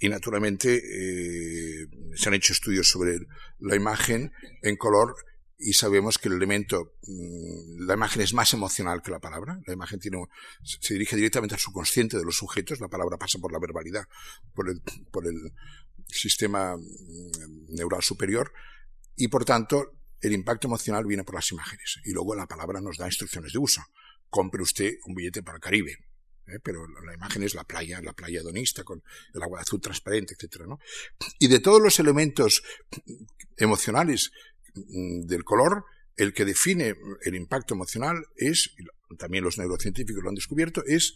y 0.00 0.08
naturalmente 0.08 0.76
eh, 0.76 1.88
se 2.14 2.28
han 2.28 2.34
hecho 2.34 2.52
estudios 2.52 2.88
sobre 2.88 3.18
la 3.58 3.76
imagen 3.76 4.32
en 4.62 4.76
color 4.76 5.16
y 5.62 5.74
sabemos 5.74 6.18
que 6.18 6.28
el 6.28 6.34
elemento, 6.34 6.94
mm, 7.02 7.86
la 7.86 7.94
imagen 7.94 8.22
es 8.22 8.34
más 8.34 8.52
emocional 8.52 9.00
que 9.02 9.10
la 9.10 9.20
palabra. 9.20 9.60
La 9.66 9.72
imagen 9.72 10.00
tiene, 10.00 10.18
se 10.62 10.94
dirige 10.94 11.16
directamente 11.16 11.54
al 11.54 11.60
subconsciente 11.60 12.18
de 12.18 12.24
los 12.24 12.36
sujetos. 12.36 12.80
La 12.80 12.88
palabra 12.88 13.16
pasa 13.16 13.38
por 13.38 13.52
la 13.52 13.60
verbalidad, 13.60 14.04
por 14.54 14.68
el, 14.68 14.82
sistema 16.08 16.76
mm, 16.76 17.74
neural 17.74 18.02
superior 18.02 18.52
y 19.16 19.28
por 19.28 19.44
tanto 19.46 19.92
el 20.20 20.32
impacto 20.32 20.66
emocional 20.66 21.06
viene 21.06 21.24
por 21.24 21.36
las 21.36 21.50
imágenes. 21.52 22.00
Y 22.04 22.12
luego 22.12 22.34
la 22.34 22.46
palabra 22.46 22.80
nos 22.80 22.98
da 22.98 23.06
instrucciones 23.06 23.52
de 23.52 23.58
uso. 23.58 23.82
Compre 24.28 24.62
usted 24.62 24.94
un 25.06 25.14
billete 25.14 25.42
para 25.42 25.56
el 25.56 25.62
Caribe. 25.62 25.92
¿eh? 26.48 26.58
pero 26.62 26.86
la 27.06 27.14
imagen 27.14 27.44
es 27.44 27.54
la 27.54 27.62
playa, 27.62 28.00
la 28.02 28.12
playa 28.12 28.40
hedonista 28.40 28.82
con 28.82 29.02
el 29.32 29.42
agua 29.42 29.60
azul 29.60 29.80
transparente, 29.80 30.34
etcétera. 30.34 30.66
Y 31.38 31.46
de 31.46 31.60
todos 31.60 31.80
los 31.80 31.98
elementos 32.00 32.62
emocionales 33.56 34.32
Mm, 34.36 34.51
del 34.74 35.44
color, 35.44 35.84
el 36.16 36.32
que 36.32 36.44
define 36.44 36.94
el 37.22 37.34
impacto 37.34 37.74
emocional 37.74 38.26
es, 38.36 38.74
también 39.18 39.44
los 39.44 39.58
neurocientíficos 39.58 40.22
lo 40.22 40.28
han 40.28 40.34
descubierto, 40.34 40.82
es 40.86 41.14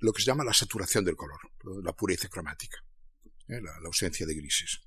lo 0.00 0.12
que 0.12 0.22
se 0.22 0.26
llama 0.26 0.44
la 0.44 0.54
saturación 0.54 1.04
del 1.04 1.16
color, 1.16 1.40
la 1.82 1.92
pureza 1.92 2.28
cromática, 2.28 2.78
¿eh? 3.48 3.60
la, 3.60 3.72
ausencia 3.86 4.26
de 4.26 4.34
grises. 4.34 4.80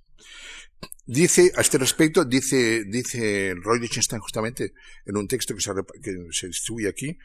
Dice, 1.05 1.53
a 1.55 1.61
este 1.61 1.77
respecto, 1.77 2.25
dice, 2.25 2.83
dice 2.85 3.53
Roy 3.55 3.79
Lichtenstein 3.79 4.21
justamente 4.21 4.73
en 5.05 5.15
un 5.15 5.27
texto 5.27 5.55
que 5.55 5.61
se, 5.61 5.71
que 6.03 6.27
se 6.31 6.47
distribuye 6.47 6.89
aquí, 6.89 7.17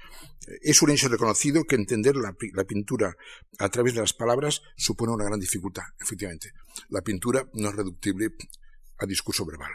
es 0.63 0.81
un 0.83 0.91
hecho 0.91 1.09
reconocido 1.09 1.65
que 1.65 1.75
entender 1.75 2.17
la, 2.17 2.35
la, 2.55 2.65
pintura 2.65 3.15
a 3.59 3.69
través 3.69 3.95
de 3.95 4.01
las 4.01 4.13
palabras 4.13 4.63
supone 4.77 5.13
una 5.13 5.25
gran 5.25 5.41
dificultad, 5.41 5.85
efectivamente. 6.01 6.53
La 6.89 7.03
pintura 7.03 7.49
no 7.55 7.71
es 7.71 7.75
reductible 7.75 8.31
a 8.99 9.07
discurso 9.07 9.45
verbal. 9.45 9.73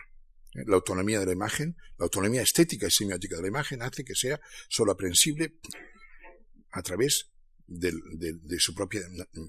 La 0.65 0.75
autonomía 0.75 1.19
de 1.19 1.27
la 1.27 1.31
imagen, 1.33 1.77
la 1.97 2.05
autonomía 2.05 2.41
estética 2.41 2.87
y 2.87 2.91
semiótica 2.91 3.35
de 3.35 3.43
la 3.43 3.47
imagen 3.47 3.81
hace 3.81 4.03
que 4.03 4.15
sea 4.15 4.39
solo 4.69 4.91
aprensible 4.91 5.55
a 6.71 6.81
través 6.81 7.31
de, 7.67 7.91
de 8.17 8.59
su 8.59 8.73
propia 8.73 9.01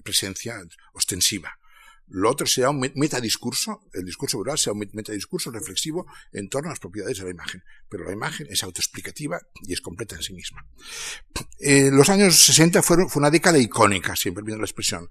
presencia 0.03 0.61
ostensiva. 0.93 1.58
Lo 2.09 2.29
otro 2.29 2.47
será 2.47 2.71
un 2.71 2.79
metadiscurso, 2.95 3.81
el 3.93 4.05
discurso 4.05 4.39
verbal 4.39 4.57
será 4.57 4.73
un 4.73 4.89
metadiscurso 4.93 5.51
reflexivo 5.51 6.07
en 6.31 6.49
torno 6.49 6.69
a 6.69 6.71
las 6.71 6.79
propiedades 6.79 7.19
de 7.19 7.25
la 7.25 7.31
imagen, 7.31 7.63
pero 7.87 8.03
la 8.03 8.11
imagen 8.11 8.47
es 8.49 8.63
autoexplicativa 8.63 9.39
y 9.61 9.73
es 9.73 9.81
completa 9.81 10.15
en 10.15 10.23
sí 10.23 10.33
misma. 10.33 10.65
Eh, 11.59 11.89
los 11.91 12.09
años 12.09 12.35
60 12.35 12.81
fueron, 12.81 13.09
fue 13.09 13.19
una 13.19 13.29
década 13.29 13.59
icónica, 13.59 14.15
siempre 14.15 14.43
viene 14.43 14.59
la 14.59 14.65
expresión. 14.65 15.09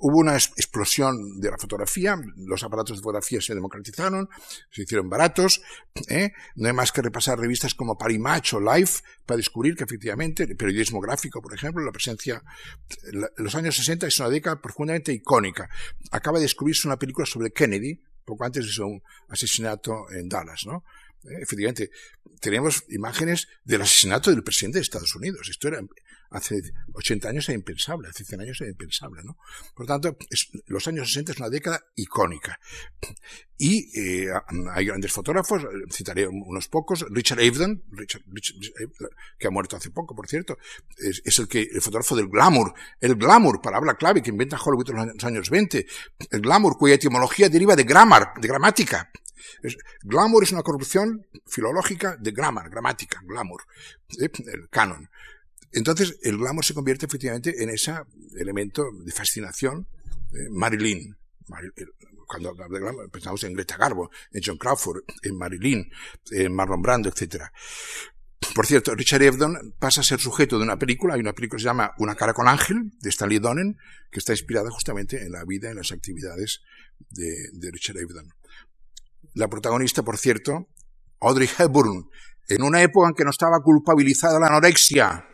Hubo 0.00 0.18
una 0.18 0.36
explosión 0.36 1.40
de 1.40 1.50
la 1.50 1.58
fotografía, 1.58 2.16
los 2.36 2.62
aparatos 2.62 2.96
de 2.96 3.02
fotografía 3.02 3.40
se 3.40 3.54
democratizaron, 3.54 4.28
se 4.70 4.82
hicieron 4.82 5.10
baratos, 5.10 5.60
¿eh? 6.08 6.32
no 6.54 6.68
hay 6.68 6.74
más 6.74 6.92
que 6.92 7.02
repasar 7.02 7.38
revistas 7.38 7.74
como 7.74 7.98
Parimatch 7.98 8.54
o 8.54 8.60
Life 8.60 9.02
para 9.26 9.36
descubrir 9.36 9.74
que 9.74 9.84
efectivamente 9.84 10.44
el 10.44 10.56
periodismo 10.56 11.00
gráfico, 11.00 11.42
por 11.42 11.52
ejemplo, 11.52 11.84
la 11.84 11.92
presencia, 11.92 12.42
los 13.36 13.54
años 13.54 13.76
60 13.76 14.06
es 14.06 14.18
una 14.20 14.30
década 14.30 14.60
profundamente 14.60 15.12
icónica. 15.12 15.68
Acaba 16.12 16.37
de 16.38 16.44
descubrirse 16.44 16.88
una 16.88 16.98
película 16.98 17.26
sobre 17.26 17.50
Kennedy, 17.50 18.00
poco 18.24 18.44
antes 18.44 18.66
de 18.66 18.72
su 18.72 19.02
asesinato 19.28 20.10
en 20.10 20.28
Dallas, 20.28 20.62
¿no? 20.66 20.84
Efectivamente, 21.24 21.90
tenemos 22.40 22.84
imágenes 22.88 23.48
del 23.64 23.82
asesinato 23.82 24.30
del 24.30 24.42
presidente 24.42 24.78
de 24.78 24.82
Estados 24.82 25.14
Unidos. 25.14 25.48
Esto 25.48 25.68
era 25.68 25.80
hace 26.30 26.60
80 26.92 27.28
años 27.28 27.48
era 27.48 27.56
impensable, 27.56 28.08
hace 28.08 28.24
100 28.24 28.40
años 28.42 28.60
era 28.60 28.70
impensable, 28.70 29.22
¿no? 29.24 29.38
Por 29.74 29.86
lo 29.86 29.86
tanto, 29.86 30.16
los 30.66 30.86
años 30.88 31.08
60 31.08 31.32
es 31.32 31.38
una 31.38 31.48
década 31.48 31.82
icónica. 31.96 32.60
Y 33.56 33.98
eh, 33.98 34.28
hay 34.72 34.86
grandes 34.86 35.12
fotógrafos, 35.12 35.66
citaré 35.90 36.28
unos 36.28 36.68
pocos, 36.68 37.04
Richard 37.10 37.38
Avedon, 37.38 37.82
Richard, 37.90 38.22
que 39.38 39.46
ha 39.46 39.50
muerto 39.50 39.76
hace 39.76 39.90
poco, 39.90 40.14
por 40.14 40.28
cierto, 40.28 40.58
es, 40.98 41.38
el 41.38 41.48
que 41.48 41.62
el 41.62 41.80
fotógrafo 41.80 42.14
del 42.14 42.28
glamour, 42.28 42.74
el 43.00 43.16
glamour, 43.16 43.60
palabra 43.60 43.96
clave 43.96 44.22
que 44.22 44.30
inventa 44.30 44.60
Hollywood 44.62 44.90
en 44.90 45.14
los 45.14 45.24
años 45.24 45.50
20, 45.50 45.86
el 46.30 46.40
glamour 46.40 46.76
cuya 46.76 46.94
etimología 46.94 47.48
deriva 47.48 47.74
de 47.74 47.84
grammar, 47.84 48.32
de 48.40 48.48
gramática, 48.48 49.10
glamour 50.02 50.42
es 50.42 50.52
una 50.52 50.62
corrupción 50.62 51.26
filológica 51.46 52.16
de 52.16 52.30
grammar, 52.32 52.70
gramática, 52.70 53.20
glamour, 53.24 53.62
el 54.18 54.68
canon. 54.70 55.08
Entonces, 55.72 56.18
el 56.22 56.38
glamour 56.38 56.64
se 56.64 56.74
convierte 56.74 57.06
efectivamente 57.06 57.62
en 57.62 57.70
ese 57.70 57.94
elemento 58.36 58.84
de 59.04 59.12
fascinación. 59.12 59.86
Eh, 60.32 60.48
Marilyn, 60.50 61.16
cuando 62.26 62.54
pensamos 63.10 63.42
en 63.44 63.54
Greta 63.54 63.76
Garbo, 63.76 64.10
en 64.32 64.42
John 64.44 64.58
Crawford, 64.58 65.02
en 65.22 65.36
Marilyn, 65.36 65.90
en 66.30 66.54
Marlon 66.54 66.82
Brando, 66.82 67.08
etc. 67.08 67.44
Por 68.54 68.66
cierto, 68.66 68.94
Richard 68.94 69.22
Avedon 69.22 69.74
pasa 69.78 70.00
a 70.00 70.04
ser 70.04 70.20
sujeto 70.20 70.58
de 70.58 70.64
una 70.64 70.78
película, 70.78 71.14
hay 71.14 71.20
una 71.20 71.32
película 71.32 71.58
que 71.58 71.62
se 71.62 71.68
llama 71.68 71.92
Una 71.98 72.14
cara 72.14 72.34
con 72.34 72.48
ángel, 72.48 72.92
de 73.00 73.10
Stanley 73.10 73.38
Donen, 73.38 73.76
que 74.10 74.20
está 74.20 74.32
inspirada 74.32 74.70
justamente 74.70 75.22
en 75.22 75.32
la 75.32 75.44
vida 75.44 75.68
y 75.68 75.70
en 75.72 75.78
las 75.78 75.92
actividades 75.92 76.60
de, 77.10 77.34
de 77.52 77.70
Richard 77.70 77.96
Avedon. 77.96 78.32
La 79.38 79.46
protagonista, 79.46 80.02
por 80.02 80.18
cierto, 80.18 80.66
Audrey 81.20 81.48
Hepburn, 81.56 82.10
en 82.48 82.62
una 82.62 82.82
época 82.82 83.08
en 83.08 83.14
que 83.14 83.22
no 83.22 83.30
estaba 83.30 83.60
culpabilizada 83.62 84.40
la 84.40 84.48
anorexia, 84.48 85.28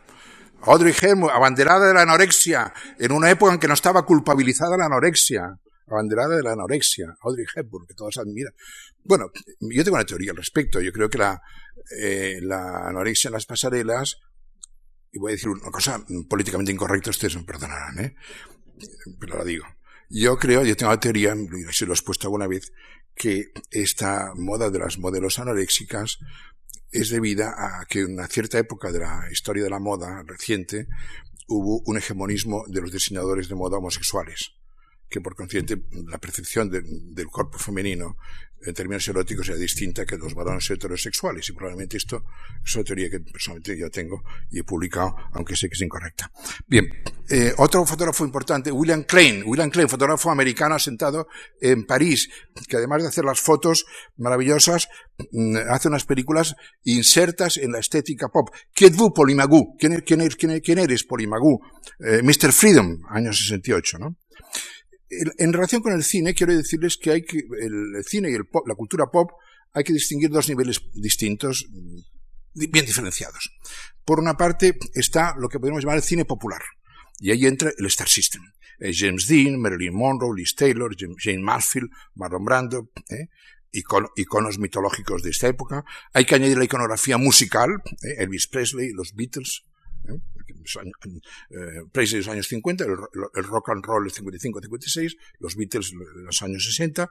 Audrey 0.61 0.93
Hepburn, 0.93 1.31
abanderada 1.35 1.87
de 1.87 1.93
la 1.95 2.03
anorexia, 2.03 2.71
en 2.99 3.11
una 3.11 3.31
época 3.31 3.53
en 3.53 3.59
que 3.59 3.67
no 3.67 3.73
estaba 3.73 4.05
culpabilizada 4.05 4.77
la 4.77 4.85
anorexia, 4.85 5.59
abanderada 5.87 6.35
de 6.35 6.43
la 6.43 6.51
anorexia, 6.51 7.15
Audrey 7.21 7.45
Hepburn, 7.55 7.87
que 7.87 7.95
todos 7.95 8.17
admiran. 8.19 8.53
Bueno, 9.03 9.31
yo 9.59 9.83
tengo 9.83 9.97
una 9.97 10.05
teoría 10.05 10.31
al 10.31 10.37
respecto. 10.37 10.79
Yo 10.81 10.91
creo 10.91 11.09
que 11.09 11.17
la, 11.17 11.41
eh, 11.99 12.37
la 12.43 12.87
anorexia 12.87 13.29
en 13.29 13.33
las 13.33 13.47
pasarelas, 13.47 14.17
y 15.11 15.17
voy 15.17 15.31
a 15.31 15.35
decir 15.35 15.49
una 15.49 15.71
cosa 15.71 15.99
políticamente 16.29 16.71
incorrecta, 16.71 17.09
ustedes 17.09 17.37
me 17.37 17.43
perdonarán, 17.43 17.97
¿eh? 17.99 18.15
pero 19.19 19.39
la 19.39 19.43
digo. 19.43 19.65
Yo 20.11 20.37
creo, 20.37 20.63
yo 20.63 20.75
tengo 20.75 20.91
la 20.91 20.99
teoría, 20.99 21.35
se 21.71 21.85
lo 21.87 21.93
he 21.93 21.95
expuesto 21.95 22.27
alguna 22.27 22.45
vez, 22.45 22.71
que 23.15 23.51
esta 23.71 24.33
moda 24.35 24.69
de 24.69 24.79
las 24.79 24.97
modelos 24.99 25.39
anoréxicas 25.39 26.19
es 26.91 27.09
debida 27.09 27.55
a 27.57 27.85
que 27.85 28.01
en 28.01 28.13
una 28.13 28.27
cierta 28.27 28.59
época 28.59 28.91
de 28.91 28.99
la 28.99 29.27
historia 29.31 29.63
de 29.63 29.69
la 29.69 29.79
moda 29.79 30.23
reciente 30.25 30.87
hubo 31.47 31.81
un 31.85 31.97
hegemonismo 31.97 32.65
de 32.67 32.81
los 32.81 32.91
diseñadores 32.91 33.47
de 33.47 33.55
moda 33.55 33.77
homosexuales, 33.77 34.51
que 35.09 35.21
por 35.21 35.35
consiguiente 35.35 35.81
la 36.07 36.17
percepción 36.17 36.69
del 36.69 37.27
cuerpo 37.27 37.57
femenino 37.57 38.17
en 38.65 38.73
términos 38.73 39.07
eróticos 39.07 39.47
era 39.49 39.57
distinta 39.57 40.05
que 40.05 40.17
los 40.17 40.33
varones 40.33 40.69
heterosexuales 40.69 41.49
y 41.49 41.53
probablemente 41.53 41.97
esto 41.97 42.25
es 42.63 42.75
una 42.75 42.83
teoría 42.83 43.09
que 43.09 43.19
personalmente 43.19 43.77
yo 43.77 43.89
tengo 43.89 44.23
y 44.51 44.59
he 44.59 44.63
publicado, 44.63 45.15
aunque 45.33 45.55
sé 45.55 45.67
que 45.67 45.75
es 45.75 45.81
incorrecta. 45.81 46.31
Bien, 46.67 46.87
eh, 47.29 47.53
otro 47.57 47.85
fotógrafo 47.85 48.25
importante, 48.25 48.71
William 48.71 49.03
Klein, 49.03 49.43
William 49.45 49.69
Klein, 49.69 49.89
fotógrafo 49.89 50.29
americano 50.29 50.75
asentado 50.75 51.27
en 51.59 51.85
París, 51.85 52.29
que 52.67 52.77
además 52.77 53.03
de 53.03 53.09
hacer 53.09 53.25
las 53.25 53.39
fotos 53.39 53.85
maravillosas, 54.17 54.87
mm, 55.31 55.57
hace 55.69 55.87
unas 55.87 56.05
películas 56.05 56.55
insertas 56.83 57.57
en 57.57 57.71
la 57.71 57.79
estética 57.79 58.27
pop. 58.29 58.49
¿Quién 58.73 58.95
vous 58.95 59.11
Polimagú? 59.13 59.75
¿Quién, 59.77 60.01
quién, 60.05 60.27
quién, 60.29 60.59
quién 60.59 60.79
eres 60.79 61.03
Polimagú? 61.03 61.61
Eh, 61.99 62.21
Mr. 62.21 62.51
Freedom, 62.51 63.01
año 63.09 63.33
68, 63.33 63.97
¿no? 63.99 64.17
En 65.09 65.53
relación 65.53 65.81
con 65.81 65.93
el 65.93 66.03
cine, 66.03 66.33
quiero 66.33 66.55
decirles 66.55 66.97
que 66.97 67.11
hay 67.11 67.23
que, 67.23 67.37
el, 67.37 68.03
cine 68.03 68.31
y 68.31 68.33
el 68.33 68.47
la 68.65 68.75
cultura 68.75 69.05
pop 69.11 69.31
hay 69.73 69.83
que 69.83 69.93
distinguir 69.93 70.29
dos 70.29 70.49
niveles 70.49 70.81
distintos, 70.93 71.65
mm, 71.69 71.99
bien 72.71 72.85
diferenciados. 72.85 73.51
Por 74.03 74.19
una 74.19 74.35
parte 74.35 74.77
está 74.93 75.35
lo 75.37 75.49
que 75.49 75.59
podemos 75.59 75.83
llamar 75.83 75.97
el 75.97 76.03
cine 76.03 76.25
popular, 76.25 76.61
y 77.19 77.31
ahí 77.31 77.45
entra 77.45 77.71
el 77.77 77.85
Star 77.87 78.07
System. 78.07 78.41
Eh, 78.79 78.91
James 78.93 79.27
Dean, 79.27 79.59
Marilyn 79.59 79.95
Monroe, 79.95 80.35
Liz 80.35 80.55
Taylor, 80.55 80.95
Jane 81.17 81.41
Marfield, 81.41 81.89
Marlon 82.15 82.43
Brando, 82.43 82.91
eh, 83.09 83.27
iconos 83.71 84.57
mitológicos 84.57 85.21
de 85.21 85.29
esta 85.29 85.47
época. 85.47 85.83
Hay 86.13 86.25
que 86.25 86.35
añadir 86.35 86.57
la 86.57 86.65
iconografía 86.65 87.17
musical, 87.17 87.69
eh, 88.01 88.23
Elvis 88.23 88.47
Presley, 88.47 88.91
los 88.91 89.13
Beatles, 89.13 89.63
eh 90.07 90.19
Presley 91.91 92.19
de 92.19 92.25
los 92.25 92.33
años 92.33 92.47
50, 92.47 92.83
el, 92.83 93.43
rock 93.43 93.69
and 93.69 93.85
roll 93.85 94.05
de 94.05 94.11
55-56, 94.11 95.17
los 95.39 95.55
Beatles 95.55 95.91
de 95.91 96.23
los 96.23 96.41
años 96.41 96.65
60. 96.65 97.09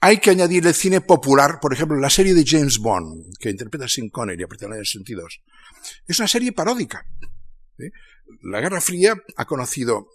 Hay 0.00 0.18
que 0.18 0.30
añadir 0.30 0.66
el 0.66 0.74
cine 0.74 1.00
popular, 1.00 1.58
por 1.60 1.72
ejemplo, 1.72 1.98
la 1.98 2.10
serie 2.10 2.34
de 2.34 2.44
James 2.46 2.78
Bond, 2.78 3.36
que 3.40 3.50
interpreta 3.50 3.88
Sin 3.88 4.10
Connery 4.10 4.42
a 4.42 4.46
partir 4.46 4.68
del 4.68 4.76
año 4.76 4.84
62. 4.84 5.42
Es 6.06 6.18
una 6.18 6.28
serie 6.28 6.52
paródica. 6.52 7.06
¿eh? 7.78 7.90
La 8.42 8.60
Guerra 8.60 8.80
Fría 8.80 9.14
ha 9.36 9.44
conocido 9.46 10.08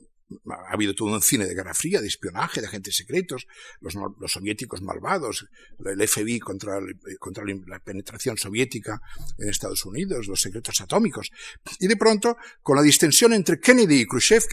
ha 0.50 0.74
habido 0.74 0.94
todo 0.94 1.13
un 1.13 1.22
cine 1.22 1.46
de 1.46 1.54
guerra 1.54 1.74
fría, 1.74 2.02
de 2.02 2.08
espionaje, 2.08 2.62
de 2.62 2.67
agentes 2.67 2.96
secretos, 2.96 3.48
los, 3.82 3.96
soviéticos 4.32 4.82
malvados, 4.82 5.48
el 5.86 6.08
FBI 6.08 6.39
contra, 6.39 6.80
contra, 7.20 7.44
la 7.67 7.80
penetración 7.80 8.38
soviética 8.38 9.02
en 9.38 9.50
Estados 9.50 9.86
Unidos, 9.86 10.28
los 10.28 10.41
secretos 10.41 10.82
atómicos. 10.82 11.32
Y 11.80 11.88
de 11.88 11.98
pronto, 11.98 12.38
con 12.62 12.76
la 12.76 12.82
distensión 12.82 13.34
entre 13.34 13.60
Kennedy 13.60 14.02
y 14.02 14.06
Khrushchev 14.06 14.44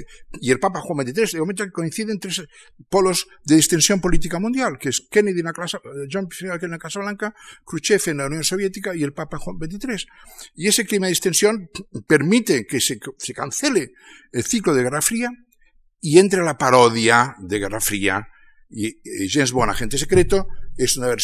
y 0.41 0.51
el 0.51 0.59
Papa 0.59 0.81
Juan 0.81 1.07
XXIII, 1.07 1.33
de 1.33 1.41
momento 1.41 1.64
coinciden 1.73 2.19
tres 2.19 2.43
polos 2.88 3.27
de 3.45 3.57
distensión 3.57 4.01
política 4.01 4.38
mundial, 4.38 4.79
que 4.79 4.91
es 4.91 5.07
Kennedy 5.11 5.41
en 5.41 5.47
la 5.47 5.53
Casa, 5.53 5.81
John 6.11 6.29
en 6.41 6.71
la 6.71 6.79
Casa 6.79 7.01
Blanca, 7.01 7.35
Khrushchev 7.64 8.03
en 8.07 8.19
la 8.19 8.27
Unión 8.27 8.45
Soviética 8.45 8.95
y 8.95 9.03
el 9.03 9.12
Papa 9.12 9.38
Juan 9.38 9.59
XXIII. 9.59 10.09
Y 10.55 10.69
ese 10.69 10.87
clima 10.87 11.07
de 11.07 11.12
distensión 11.12 11.71
permite 12.07 12.67
que 12.67 12.81
se, 12.81 12.99
se 13.17 13.35
cancele 13.35 13.93
el 14.33 14.45
ciclo 14.45 14.75
de 14.75 14.83
Guerra 14.83 15.03
Fría 15.03 15.31
y 16.01 16.19
entre 16.19 16.43
la 16.43 16.59
parodia 16.59 17.37
de 17.39 17.59
Guerra 17.59 17.81
Fría 17.81 18.29
y, 18.71 19.01
James 19.29 19.53
Bond, 19.53 19.71
agente 19.71 19.99
secreto, 19.99 20.49
es 20.77 20.97
una, 20.97 21.15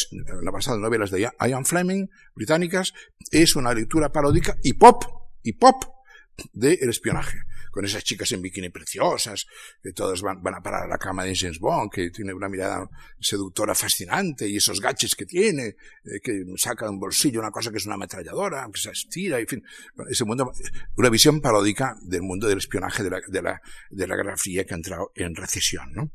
una 0.41 0.51
basada 0.51 0.77
en 0.77 0.83
novelas 0.83 1.11
de 1.11 1.29
Ian 1.41 1.65
Fleming, 1.65 2.07
británicas, 2.35 2.93
es 3.31 3.55
una 3.55 3.75
lectura 3.75 4.11
paródica 4.11 4.57
y 4.63 4.75
pop, 4.75 5.05
y 5.43 5.53
pop 5.53 5.85
del 6.53 6.89
espionaje 6.89 7.39
con 7.75 7.85
esas 7.85 8.05
chicas 8.05 8.31
en 8.31 8.41
bikini 8.41 8.71
preciosas, 8.71 9.47
que 9.83 9.93
todas 9.93 10.23
van, 10.23 10.39
a 10.47 10.63
parar 10.63 10.85
a 10.85 10.87
la 10.87 10.97
cama 10.97 11.25
de 11.25 11.35
James 11.35 11.59
Bond, 11.59 11.91
que 11.91 12.11
tiene 12.11 12.33
una 12.33 12.49
mirada 12.49 12.89
seductora 13.19 13.75
fascinante, 13.75 14.49
y 14.49 14.59
esos 14.59 14.81
gaches 14.81 15.17
que 15.17 15.27
tiene, 15.27 15.75
eh, 16.05 16.21
que 16.23 16.45
saca 16.57 16.85
de 16.85 16.93
un 16.93 17.01
bolsillo 17.01 17.41
una 17.41 17.51
cosa 17.51 17.73
que 17.73 17.79
es 17.79 17.87
una 17.87 17.97
ametralladora, 17.97 18.69
que 18.73 18.81
se 18.81 18.93
estira, 18.93 19.41
en 19.41 19.49
fin, 19.49 19.65
ese 20.09 20.25
mundo, 20.25 20.53
una 20.97 21.11
visión 21.11 21.41
paródica 21.41 21.97
del 22.03 22.23
mundo 22.23 22.47
del 22.47 22.59
espionaje 22.59 23.03
de 23.03 23.11
la, 23.11 23.21
de 23.27 23.43
la, 23.43 23.61
de 23.91 24.07
la 24.07 24.15
Guerra 24.15 24.37
Fría 24.37 24.65
que 24.65 24.75
ha 24.75 24.77
entrado 24.77 25.11
en 25.17 25.35
recesión, 25.35 25.93
¿no? 25.95 26.13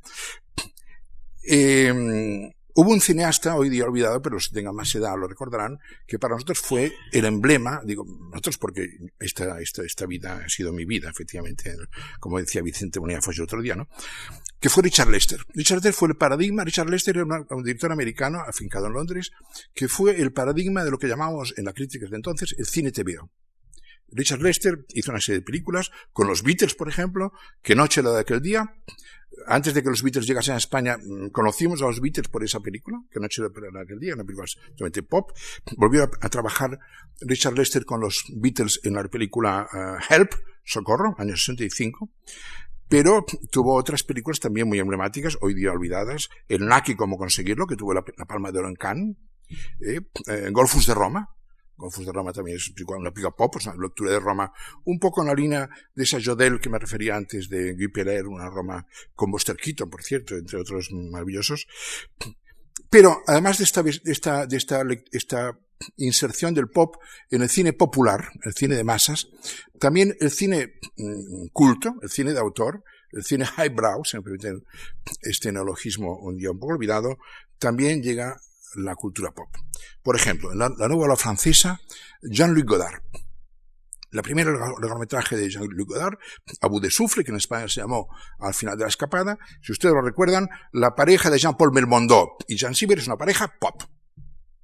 Eh, 1.43 2.54
Hubo 2.75 2.91
un 2.91 3.01
cineasta, 3.01 3.55
hoy 3.55 3.69
día 3.69 3.86
olvidado, 3.86 4.21
pero 4.21 4.38
que 4.38 4.53
tengan 4.53 4.75
más 4.75 4.93
edad 4.93 5.17
lo 5.17 5.27
recordarán, 5.27 5.79
que 6.08 6.19
para 6.19 6.36
nosotros 6.36 6.60
fue 6.60 6.93
el 7.12 7.25
emblema, 7.25 7.82
digo 7.84 8.05
nosotros 8.32 8.58
porque 8.58 8.88
esta, 9.19 9.60
esta, 9.60 9.84
esta 9.84 10.05
vida 10.05 10.43
ha 10.45 10.49
sido 10.49 10.71
mi 10.71 10.86
vida, 10.86 11.10
efectivamente, 11.10 11.75
como 12.19 12.39
decía 12.39 12.62
Vicente 12.62 12.99
Bonilla 12.99 13.21
Foch 13.21 13.38
el 13.38 13.43
otro 13.43 13.62
día, 13.62 13.75
¿no? 13.75 13.88
Que 14.60 14.69
fue 14.69 14.84
Richard 14.84 15.10
Lester. 15.10 15.39
Richard 15.53 15.77
Lester 15.77 15.93
fue 15.93 16.10
el 16.10 16.15
paradigma, 16.15 16.63
Richard 16.63 16.89
Lester 16.89 17.17
era 17.17 17.25
un 17.49 17.63
director 17.63 17.91
americano 17.91 18.39
afincado 18.47 18.88
en 18.88 18.93
Londres, 18.93 19.32
que 19.73 19.88
fue 19.88 20.21
el 20.21 20.32
paradigma 20.32 20.84
de 20.84 20.91
lo 20.91 20.99
que 20.99 21.08
llamamos 21.08 21.53
en 21.58 21.65
la 21.65 21.73
crítica 21.73 22.08
de 22.08 22.15
entonces 22.15 22.55
el 22.58 22.65
cine 22.65 22.91
TVO. 22.91 23.29
Richard 24.12 24.41
Lester 24.41 24.86
hizo 24.93 25.12
una 25.12 25.22
serie 25.22 25.39
de 25.39 25.45
películas 25.45 25.91
con 26.12 26.28
los 26.28 26.43
Beatles, 26.43 26.76
por 26.76 26.89
ejemplo, 26.89 27.34
que 27.62 27.76
noche 27.76 28.02
la 28.02 28.12
de 28.12 28.19
aquel 28.22 28.41
día, 28.41 28.74
antes 29.48 29.74
de 29.74 29.84
que 29.84 29.89
los 29.89 30.04
Beatles 30.04 30.28
llegasen 30.28 30.56
a 30.56 30.58
España, 30.58 30.98
mm, 30.98 31.30
conocimos 31.30 31.82
a 31.82 31.86
los 31.86 32.02
Beatles 32.02 32.28
por 32.28 32.43
esa 32.43 32.60
película, 32.60 33.02
que 33.12 33.19
no 33.19 33.26
hecho 33.26 33.45
en 33.45 33.78
aquel 33.78 34.00
día, 34.00 34.13
una 34.13 34.24
película 34.24 34.48
totalmente 34.72 35.04
pop. 35.04 35.32
Volvió 35.78 36.04
a, 36.04 36.30
trabajar 36.30 36.80
Richard 37.22 37.56
Lester 37.56 37.86
con 37.86 38.02
los 38.02 38.26
Beatles 38.36 38.80
en 38.84 38.93
la 38.93 39.04
película 39.04 39.67
eh, 39.74 40.13
Help, 40.13 40.34
Socorro, 40.63 41.15
año 41.17 41.36
65. 41.36 42.12
Pero 42.88 43.24
tuvo 43.52 43.76
otras 43.76 44.04
películas 44.04 44.39
también 44.39 44.67
muy 44.67 44.80
emblemáticas, 44.80 45.38
hoy 45.41 45.54
día 45.54 45.72
olvidadas. 45.72 46.30
El 46.48 46.65
Naki, 46.65 46.95
cómo 46.95 47.17
conseguirlo, 47.17 47.67
que 47.67 47.76
tuvo 47.76 47.93
la, 47.93 48.04
Palma 48.04 48.52
de 48.52 48.60
Oro 48.60 48.69
en 48.69 48.76
Cannes. 48.76 49.15
Eh, 49.80 50.02
eh, 50.28 50.50
Golfus 50.52 50.88
de 50.88 50.93
Roma, 50.93 51.30
Confus 51.79 52.05
de 52.05 52.11
Roma 52.11 52.33
también 52.33 52.57
es 52.57 52.71
una 52.85 53.11
pica 53.11 53.31
pop, 53.31 53.55
es 53.57 53.65
una 53.65 53.81
lectura 53.81 54.11
de 54.11 54.19
Roma, 54.19 54.51
un 54.85 54.99
poco 54.99 55.21
en 55.21 55.29
la 55.29 55.33
línea 55.33 55.69
de 55.95 56.03
esa 56.03 56.19
Jodel 56.23 56.59
que 56.59 56.69
me 56.69 56.77
refería 56.77 57.15
antes 57.15 57.49
de 57.49 57.73
Guy 57.73 57.87
Peller, 57.87 58.27
una 58.27 58.49
Roma 58.49 58.85
con 59.15 59.31
Buster 59.31 59.57
por 59.89 60.03
cierto, 60.03 60.35
entre 60.35 60.59
otros 60.59 60.89
maravillosos. 60.91 61.65
Pero 62.89 63.21
además 63.25 63.59
de 63.59 63.63
esta, 63.63 63.83
de 63.83 63.99
esta, 64.05 64.45
de 64.45 64.57
esta, 64.57 64.83
esta 65.11 65.59
inserción 65.97 66.53
del 66.53 66.67
pop 66.67 66.95
en 67.29 67.41
el 67.41 67.49
cine 67.49 67.73
popular, 67.73 68.29
el 68.43 68.53
cine 68.53 68.75
de 68.75 68.83
masas, 68.83 69.27
también 69.79 70.15
el 70.19 70.31
cine 70.31 70.73
mm, 70.97 71.47
culto, 71.53 71.95
el 72.01 72.09
cine 72.09 72.33
de 72.33 72.39
autor, 72.39 72.83
el 73.11 73.23
cine 73.23 73.45
highbrow, 73.57 74.03
si 74.03 74.17
me 74.17 74.23
permiten 74.23 74.63
este 75.21 75.51
neologismo 75.51 76.17
un 76.19 76.37
día 76.37 76.51
un 76.51 76.59
poco 76.59 76.73
olvidado, 76.73 77.17
también 77.57 78.01
llega 78.01 78.39
la 78.75 78.95
cultura 78.95 79.32
pop. 79.32 79.49
Por 80.01 80.15
ejemplo, 80.15 80.51
en 80.51 80.60
la, 80.60 80.69
nueva 80.69 81.05
ola 81.05 81.15
francesa, 81.15 81.79
Jean-Luc 82.21 82.67
Godard. 82.67 83.01
La 84.12 84.23
primera 84.23 84.51
largometraje 84.51 85.36
de 85.36 85.49
Jean-Luc 85.49 85.89
Godard, 85.89 86.17
Abu 86.62 86.79
de 86.79 86.89
Souffle, 86.89 87.23
que 87.23 87.32
en 87.32 87.38
España 87.38 87.67
se 87.67 87.82
llamó 87.82 88.08
Al 88.39 88.53
final 88.53 88.75
de 88.77 88.84
la 88.84 88.89
escapada. 88.89 89.38
Si 89.62 89.71
ustedes 89.71 89.93
lo 89.93 90.01
recuerdan, 90.01 90.47
la 90.73 90.95
pareja 90.95 91.29
de 91.29 91.38
Jean-Paul 91.38 91.71
Belmondo 91.73 92.38
y 92.47 92.58
Jean 92.58 92.73
Sieber 92.73 92.97
es 92.97 93.08
una 93.08 93.17
pareja 93.17 93.53
pop. 93.60 93.84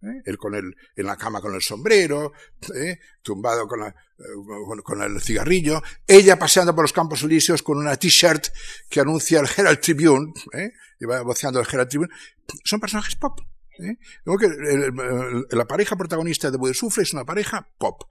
¿Eh? 0.02 0.22
Él 0.26 0.38
con 0.38 0.54
el, 0.54 0.76
en 0.96 1.06
la 1.06 1.16
cama 1.16 1.42
con 1.42 1.54
el 1.56 1.62
sombrero, 1.62 2.32
¿eh? 2.76 3.00
tumbado 3.24 3.68
con, 3.68 3.80
la, 3.80 3.88
eh, 3.88 4.82
con, 4.84 5.02
el 5.02 5.20
cigarrillo, 5.20 5.82
ella 6.06 6.38
paseando 6.38 6.76
por 6.76 6.84
los 6.84 6.94
campos 6.94 7.24
elíseos 7.24 7.64
con 7.64 7.78
una 7.78 7.96
t-shirt 7.96 8.48
que 8.88 9.00
anuncia 9.00 9.40
el 9.40 9.48
Herald 9.56 9.80
Tribune, 9.80 10.34
y 11.00 11.06
va 11.06 11.22
voceando 11.22 11.60
el 11.60 11.68
Herald 11.68 11.90
Tribune. 11.90 12.10
Son 12.64 12.80
personajes 12.80 13.16
pop. 13.16 13.40
¿Eh? 13.80 13.98
que 14.40 15.56
la 15.56 15.66
pareja 15.66 15.96
protagonista 15.96 16.50
de 16.52 16.74
Sufre 16.74 17.04
es 17.04 17.14
una 17.14 17.26
pareja 17.26 17.68
pop. 17.78 18.04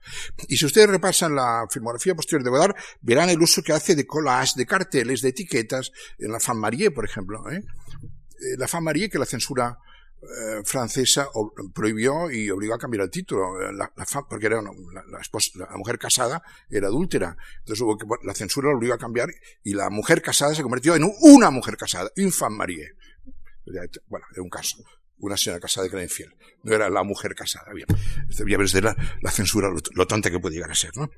Y 0.47 0.57
si 0.57 0.65
ustedes 0.65 0.89
repasan 0.89 1.35
la 1.35 1.65
filmografía 1.69 2.15
posterior 2.15 2.43
de 2.43 2.49
Godard, 2.49 2.75
verán 3.01 3.29
el 3.29 3.41
uso 3.41 3.63
que 3.63 3.73
hace 3.73 3.95
de 3.95 4.05
collage, 4.05 4.53
de 4.55 4.65
carteles, 4.65 5.21
de 5.21 5.29
etiquetas, 5.29 5.91
en 6.19 6.31
la 6.31 6.39
Femme 6.39 6.61
Marie, 6.61 6.91
por 6.91 7.05
ejemplo. 7.05 7.49
¿eh? 7.51 7.57
eh 7.57 8.57
la 8.57 8.67
Femme 8.67 8.85
Marie, 8.85 9.09
que 9.09 9.19
la 9.19 9.25
censura 9.25 9.77
eh, 10.21 10.61
francesa 10.63 11.29
prohibió 11.73 12.31
y 12.31 12.49
obligó 12.49 12.73
a 12.73 12.79
cambiar 12.79 13.03
el 13.03 13.09
título, 13.11 13.71
la, 13.71 13.91
porque 14.29 14.47
era 14.47 14.61
la, 14.61 14.71
mujer 15.77 15.99
casada 15.99 16.41
era 16.69 16.87
adúltera. 16.87 17.37
Entonces 17.59 17.81
hubo 17.81 17.97
que, 17.97 18.05
la 18.23 18.33
censura 18.33 18.69
la 18.69 18.75
obligó 18.75 18.93
a 18.93 18.97
cambiar 18.97 19.29
y 19.63 19.73
la 19.73 19.89
mujer 19.89 20.21
casada 20.21 20.55
se 20.55 20.63
convirtió 20.63 20.95
en 20.95 21.03
una 21.21 21.51
mujer 21.51 21.77
casada, 21.77 22.09
une 22.17 22.31
femme 22.31 22.57
mariée. 22.57 22.93
Bueno, 24.07 24.25
era 24.31 24.41
un 24.41 24.49
caso 24.49 24.83
una 25.19 25.37
señora 25.37 25.59
casada 25.59 25.87
que 25.87 25.95
era 25.95 26.03
infiel. 26.03 26.35
No 26.63 26.73
era 26.73 26.89
la 26.89 27.03
mujer 27.03 27.35
casada. 27.35 27.71
Bien. 27.73 27.87
Ya 28.29 28.57
ves 28.57 28.71
de 28.71 28.81
la, 28.81 28.95
censura 29.31 29.69
lo, 29.69 30.07
tonta 30.07 30.29
que 30.29 30.39
puede 30.39 30.55
llegar 30.55 30.71
a 30.71 30.75
ser, 30.75 30.91
¿no? 30.95 31.09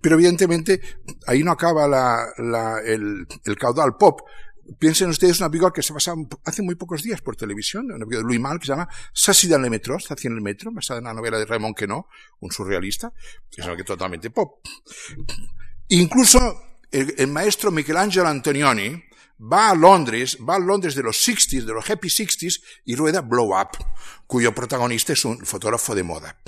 Pero 0.00 0.16
evidentemente, 0.16 0.80
ahí 1.26 1.42
no 1.42 1.52
acaba 1.52 1.88
la, 1.88 2.26
la, 2.38 2.80
el, 2.84 3.26
caudal 3.58 3.96
pop. 3.96 4.20
Piensen 4.78 5.08
ustedes 5.08 5.40
una 5.40 5.50
película 5.50 5.72
que 5.72 5.82
se 5.82 5.92
pasaba 5.92 6.22
hace 6.44 6.62
muy 6.62 6.76
pocos 6.76 7.02
días 7.02 7.20
por 7.20 7.36
televisión, 7.36 7.86
una 7.86 8.06
película 8.06 8.18
de 8.18 8.24
Louis 8.24 8.40
Mal 8.40 8.60
que 8.60 8.66
se 8.66 8.72
llama 8.72 8.88
Sassy 9.12 9.48
dans 9.48 9.60
le 9.60 9.68
metro, 9.68 9.98
Sassy 9.98 10.28
en 10.28 10.34
el 10.34 10.40
metro, 10.40 10.70
basada 10.72 10.98
en 10.98 11.04
la 11.04 11.14
novela 11.14 11.38
de 11.38 11.46
Raymond 11.46 11.74
Queneau, 11.74 12.06
un 12.40 12.52
surrealista, 12.52 13.12
que 13.50 13.60
es 13.60 13.66
algo 13.66 13.76
que 13.76 13.84
totalmente 13.84 14.30
pop. 14.30 14.60
Incluso 15.88 16.78
el 16.90 17.28
maestro 17.28 17.70
Michelangelo 17.70 18.28
Antonioni, 18.28 19.02
va 19.42 19.70
a 19.70 19.74
Londres, 19.74 20.38
va 20.48 20.56
a 20.56 20.58
Londres 20.58 20.94
de 20.94 21.02
los 21.02 21.16
60s, 21.26 21.64
de 21.64 21.72
los 21.72 21.88
happy 21.88 22.08
60s, 22.08 22.62
y 22.84 22.94
rueda 22.94 23.20
Blow 23.20 23.58
Up, 23.58 23.70
cuyo 24.26 24.54
protagonista 24.54 25.12
es 25.12 25.24
un 25.24 25.44
fotógrafo 25.44 25.94
de 25.94 26.04
moda, 26.04 26.38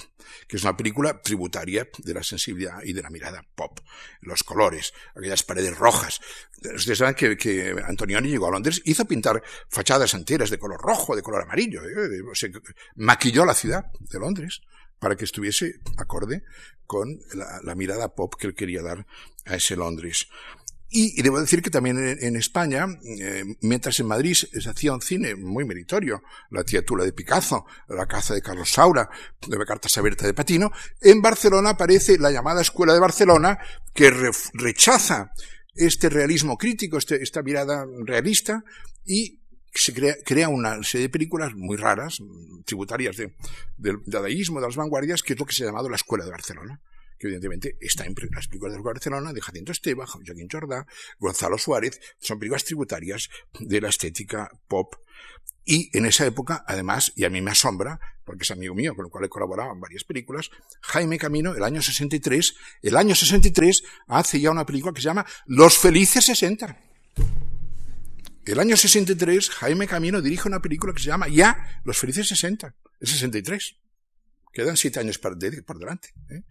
que 0.46 0.56
es 0.56 0.62
una 0.62 0.76
película 0.76 1.20
tributaria 1.20 1.88
de 1.98 2.14
la 2.14 2.22
sensibilidad 2.22 2.82
y 2.84 2.92
de 2.92 3.02
la 3.02 3.10
mirada 3.10 3.44
pop. 3.54 3.80
Los 4.20 4.44
colores, 4.44 4.92
aquellas 5.16 5.42
paredes 5.42 5.76
rojas. 5.76 6.20
Ustedes 6.74 6.98
saben 6.98 7.14
que, 7.14 7.36
que 7.36 7.74
Antonioni 7.84 8.28
llegó 8.28 8.46
a 8.46 8.52
Londres, 8.52 8.80
hizo 8.84 9.04
pintar 9.06 9.42
fachadas 9.68 10.14
enteras 10.14 10.50
de 10.50 10.58
color 10.58 10.80
rojo, 10.80 11.16
de 11.16 11.22
color 11.22 11.42
amarillo, 11.42 11.82
¿eh? 11.84 12.22
maquilló 12.96 13.44
la 13.44 13.54
ciudad 13.54 13.86
de 13.98 14.18
Londres 14.18 14.60
para 15.00 15.16
que 15.16 15.24
estuviese 15.24 15.80
acorde 15.98 16.44
con 16.86 17.18
la, 17.34 17.60
la 17.62 17.74
mirada 17.74 18.14
pop 18.14 18.34
que 18.38 18.46
él 18.46 18.54
quería 18.54 18.82
dar 18.82 19.06
a 19.46 19.56
ese 19.56 19.76
Londres. 19.76 20.28
Y, 20.96 21.20
debo 21.22 21.40
decir 21.40 21.60
que 21.60 21.70
también 21.70 21.98
en, 21.98 22.36
España, 22.36 22.86
eh, 23.02 23.42
mientras 23.62 23.98
en 23.98 24.06
Madrid 24.06 24.32
se 24.32 24.70
hacía 24.70 24.92
un 24.92 25.00
cine 25.00 25.34
muy 25.34 25.64
meritorio, 25.64 26.22
La 26.50 26.62
Tiatula 26.62 27.02
de 27.02 27.12
Picasso, 27.12 27.66
La 27.88 28.06
caza 28.06 28.32
de 28.32 28.40
Carlos 28.40 28.70
Saura, 28.70 29.10
de 29.44 29.58
Cartas 29.66 29.98
Abierta 29.98 30.24
de 30.24 30.34
Patino, 30.34 30.70
en 31.00 31.20
Barcelona 31.20 31.70
aparece 31.70 32.16
la 32.16 32.30
llamada 32.30 32.62
Escuela 32.62 32.94
de 32.94 33.00
Barcelona, 33.00 33.58
que 33.92 34.12
rechaza 34.52 35.32
este 35.74 36.10
realismo 36.10 36.56
crítico, 36.56 36.96
este, 36.96 37.20
esta 37.20 37.42
mirada 37.42 37.84
realista, 38.04 38.62
y 39.04 39.40
se 39.72 39.92
crea, 40.22 40.48
una 40.48 40.80
serie 40.84 41.08
de 41.08 41.12
películas 41.12 41.56
muy 41.56 41.76
raras, 41.76 42.18
tributarias 42.64 43.16
del 43.16 44.00
dadaísmo, 44.06 44.60
de 44.60 44.66
las 44.68 44.76
vanguardias, 44.76 45.24
que 45.24 45.32
es 45.32 45.40
lo 45.40 45.44
que 45.44 45.54
se 45.54 45.64
ha 45.64 45.66
llamado 45.66 45.88
la 45.88 45.96
Escuela 45.96 46.24
de 46.24 46.30
Barcelona 46.30 46.80
que 47.18 47.26
evidentemente 47.26 47.76
está 47.80 48.04
en 48.04 48.14
las 48.32 48.48
películas 48.48 48.74
de 48.74 48.82
Barcelona, 48.82 49.32
de 49.32 49.40
Jacinto 49.40 49.72
Esteba, 49.72 50.06
Joaquín 50.06 50.48
Jordá, 50.50 50.86
Gonzalo 51.18 51.58
Suárez, 51.58 52.00
son 52.18 52.38
películas 52.38 52.64
tributarias 52.64 53.28
de 53.58 53.80
la 53.80 53.88
estética 53.88 54.50
pop. 54.68 54.94
Y 55.66 55.96
en 55.96 56.04
esa 56.04 56.26
época, 56.26 56.62
además, 56.66 57.12
y 57.16 57.24
a 57.24 57.30
mí 57.30 57.40
me 57.40 57.50
asombra, 57.50 57.98
porque 58.24 58.42
es 58.42 58.50
amigo 58.50 58.74
mío 58.74 58.94
con 58.94 59.06
el 59.06 59.10
cual 59.10 59.24
he 59.24 59.28
colaborado 59.28 59.72
en 59.72 59.80
varias 59.80 60.04
películas, 60.04 60.50
Jaime 60.82 61.18
Camino, 61.18 61.54
el 61.54 61.62
año 61.62 61.80
63, 61.80 62.54
el 62.82 62.96
año 62.96 63.14
63 63.14 63.82
hace 64.08 64.40
ya 64.40 64.50
una 64.50 64.66
película 64.66 64.92
que 64.92 65.00
se 65.00 65.06
llama 65.06 65.24
Los 65.46 65.78
Felices 65.78 66.26
60. 66.26 66.78
El 68.44 68.60
año 68.60 68.76
63, 68.76 69.50
Jaime 69.50 69.86
Camino 69.86 70.20
dirige 70.20 70.48
una 70.48 70.60
película 70.60 70.92
que 70.92 71.00
se 71.00 71.06
llama 71.06 71.28
ya 71.28 71.80
Los 71.84 71.96
Felices 71.96 72.28
60, 72.28 72.74
el 73.00 73.08
63. 73.08 73.76
Quedan 74.52 74.76
siete 74.76 75.00
años 75.00 75.18
por, 75.18 75.36
delante. 75.36 76.10
¿eh? 76.30 76.42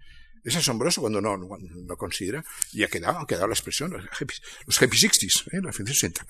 Es 0.44 0.56
asombroso 0.58 1.02
cuando 1.02 1.22
no 1.22 1.38
lo 1.38 1.98
considera. 1.98 2.44
Y 2.74 2.84
ha 2.84 2.88
quedado, 2.88 3.20
ha 3.20 3.28
quedado 3.28 3.48
la 3.48 3.54
expresión, 3.54 3.92
los 3.92 4.04
happy, 4.06 4.34
los 4.66 4.82
60s, 4.82 5.54
¿eh? 5.54 5.62
los 5.62 5.76
60. 5.76 6.26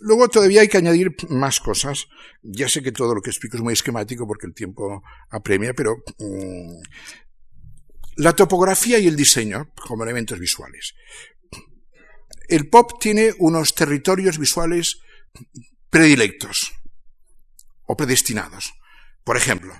Luego 0.00 0.28
todavía 0.28 0.60
hay 0.60 0.68
que 0.68 0.76
añadir 0.76 1.16
más 1.30 1.60
cosas. 1.60 2.06
Ya 2.42 2.68
sé 2.68 2.82
que 2.82 2.92
todo 2.92 3.14
lo 3.14 3.22
que 3.22 3.30
explico 3.30 3.56
es 3.56 3.62
muy 3.62 3.72
esquemático 3.72 4.26
porque 4.26 4.46
el 4.46 4.54
tiempo 4.54 5.02
apremia, 5.30 5.72
pero 5.72 5.96
mm, 6.18 6.80
la 8.16 8.34
topografía 8.34 8.98
y 8.98 9.06
el 9.06 9.16
diseño 9.16 9.72
como 9.86 10.04
elementos 10.04 10.38
visuales. 10.38 10.94
El 12.48 12.68
pop 12.68 13.00
tiene 13.00 13.32
unos 13.38 13.74
territorios 13.74 14.38
visuales 14.38 14.98
predilectos 15.88 16.72
o 17.86 17.96
predestinados. 17.96 18.74
Por 19.24 19.36
ejemplo, 19.36 19.72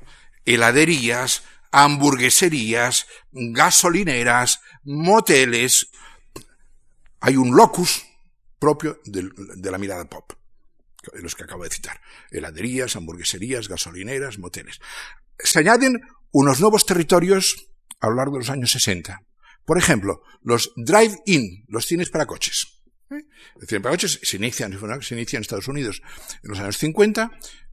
heladerías, 0.45 1.43
hamburgueserías, 1.71 3.07
gasolineras, 3.33 4.61
moteles. 4.85 5.91
Hay 7.21 7.37
un 7.37 7.57
locus 7.57 8.05
propio 8.59 9.01
de, 9.05 9.71
la 9.71 9.79
mirada 9.79 10.05
pop, 10.05 10.33
los 11.15 11.35
que 11.35 11.45
acabo 11.45 11.65
de 11.65 11.71
citar. 11.71 12.01
Heladerías, 12.31 12.97
hamburgueserías, 12.97 13.69
gasolineras, 13.69 14.39
moteles. 14.39 14.81
Se 15.39 15.61
añaden 15.61 16.01
unos 16.33 16.61
nuevos 16.61 16.87
territorios 16.87 17.69
a 18.01 18.09
lo 18.09 18.17
largo 18.17 18.35
de 18.35 18.41
los 18.41 18.51
años 18.51 18.71
60. 18.73 19.23
Por 19.65 19.79
ejemplo, 19.79 20.23
los 20.43 20.73
drive-in, 20.77 21.65
los 21.69 21.87
cines 21.87 22.11
para 22.11 22.27
coches. 22.27 22.81
¿Eh? 23.11 23.25
El 23.61 23.69
cine 23.69 23.81
para 23.81 23.95
coches 23.95 24.21
se 24.23 24.37
inicia, 24.37 24.69
se 25.01 25.15
en 25.15 25.41
Estados 25.41 25.69
Unidos 25.69 26.01
en 26.43 26.51
los 26.51 26.61
años 26.61 26.79
50 26.79 27.31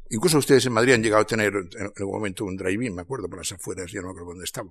Incluso 0.10 0.38
ustedes 0.38 0.65
en 0.65 0.74
Madrid 0.74 0.93
han 0.93 1.04
llegado 1.04 1.22
a 1.22 1.26
tener 1.26 1.54
en 1.54 1.91
algún 1.98 2.15
momento 2.15 2.46
un 2.46 2.56
drive-in, 2.56 2.96
me 2.96 3.02
acuerdo, 3.02 3.28
por 3.28 3.39
las 3.39 3.52
afueras, 3.52 3.91
ya 3.91 4.02
no 4.02 4.08
me 4.08 4.12
acuerdo 4.12 4.30
dónde 4.30 4.46
estaba, 4.46 4.70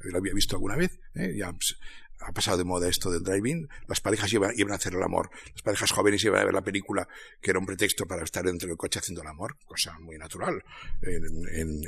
lo 0.00 0.18
había 0.18 0.32
visto 0.32 0.56
alguna 0.56 0.76
vez, 0.76 1.00
¿eh? 1.14 1.34
ya 1.36 1.52
pues, 1.52 1.76
ha 2.20 2.32
pasado 2.32 2.58
de 2.58 2.64
moda 2.64 2.88
esto 2.88 3.10
del 3.10 3.22
drive-in, 3.22 3.68
las 3.88 4.00
parejas 4.00 4.32
iban, 4.32 4.52
a 4.70 4.74
hacer 4.74 4.94
el 4.94 5.02
amor, 5.02 5.30
las 5.52 5.62
parejas 5.62 5.90
jóvenes 5.90 6.22
iban 6.24 6.40
a 6.40 6.44
ver 6.44 6.54
la 6.54 6.62
película 6.62 7.08
que 7.40 7.50
era 7.50 7.58
un 7.58 7.66
pretexto 7.66 8.06
para 8.06 8.22
estar 8.24 8.44
dentro 8.44 8.68
del 8.68 8.76
coche 8.76 8.98
haciendo 8.98 9.22
el 9.22 9.28
amor, 9.28 9.56
cosa 9.64 9.98
muy 10.00 10.18
natural 10.18 10.62
en, 11.02 11.24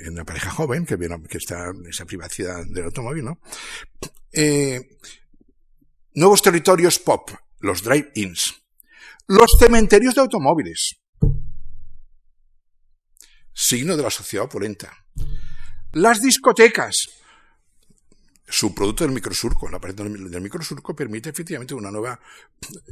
en, 0.04 0.12
una 0.12 0.24
pareja 0.24 0.50
joven 0.50 0.86
que, 0.86 0.96
que 0.96 1.38
está 1.38 1.68
en 1.68 1.86
esa 1.86 2.04
privacidad 2.04 2.64
del 2.66 2.86
automóvil, 2.86 3.24
¿no? 3.24 3.38
Eh, 4.32 4.80
nuevos 6.14 6.42
territorios 6.42 6.98
pop, 6.98 7.30
los 7.60 7.82
drive-ins. 7.82 8.58
Los 9.28 9.52
cementerios 9.58 10.14
de 10.14 10.20
automóviles 10.22 11.01
signo 13.52 13.96
de 13.96 14.02
la 14.02 14.10
sociedad 14.10 14.46
opulenta. 14.46 15.04
Las 15.92 16.20
discotecas. 16.22 17.08
Su 18.48 18.74
producto 18.74 19.04
del 19.04 19.14
microsurco, 19.14 19.70
la 19.70 19.80
pared 19.80 19.94
del 19.94 20.40
microsurco 20.40 20.94
permite 20.94 21.30
efectivamente 21.30 21.74
una 21.74 21.90
nueva 21.90 22.20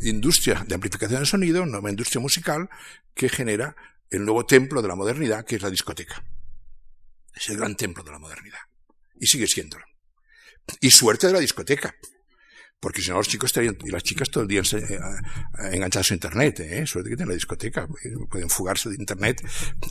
industria 0.02 0.64
de 0.66 0.74
amplificación 0.74 1.20
de 1.20 1.26
sonido, 1.26 1.62
una 1.62 1.72
nueva 1.72 1.90
industria 1.90 2.20
musical 2.20 2.70
que 3.14 3.28
genera 3.28 3.76
el 4.10 4.24
nuevo 4.24 4.46
templo 4.46 4.80
de 4.80 4.88
la 4.88 4.96
modernidad, 4.96 5.44
que 5.44 5.56
es 5.56 5.62
la 5.62 5.70
discoteca. 5.70 6.24
Es 7.34 7.48
el 7.50 7.58
gran 7.58 7.76
templo 7.76 8.02
de 8.02 8.10
la 8.10 8.18
modernidad. 8.18 8.58
Y 9.18 9.26
sigue 9.26 9.46
siéndolo. 9.46 9.84
Y 10.80 10.90
suerte 10.90 11.26
de 11.26 11.34
la 11.34 11.40
discoteca. 11.40 11.94
Porque 12.80 13.02
si 13.02 13.10
no, 13.10 13.18
los 13.18 13.28
chicos 13.28 13.48
estarían, 13.48 13.76
y 13.84 13.90
las 13.90 14.02
chicas 14.02 14.30
todo 14.30 14.42
el 14.42 14.48
día 14.48 14.62
eh, 14.62 14.98
enganchados 15.72 16.10
a 16.12 16.14
Internet, 16.14 16.60
¿eh? 16.60 16.86
sobre 16.86 17.10
todo 17.10 17.24
en 17.24 17.28
la 17.28 17.34
discoteca. 17.34 17.86
Pueden 18.30 18.48
fugarse 18.48 18.88
de 18.88 18.94
Internet, 18.94 19.42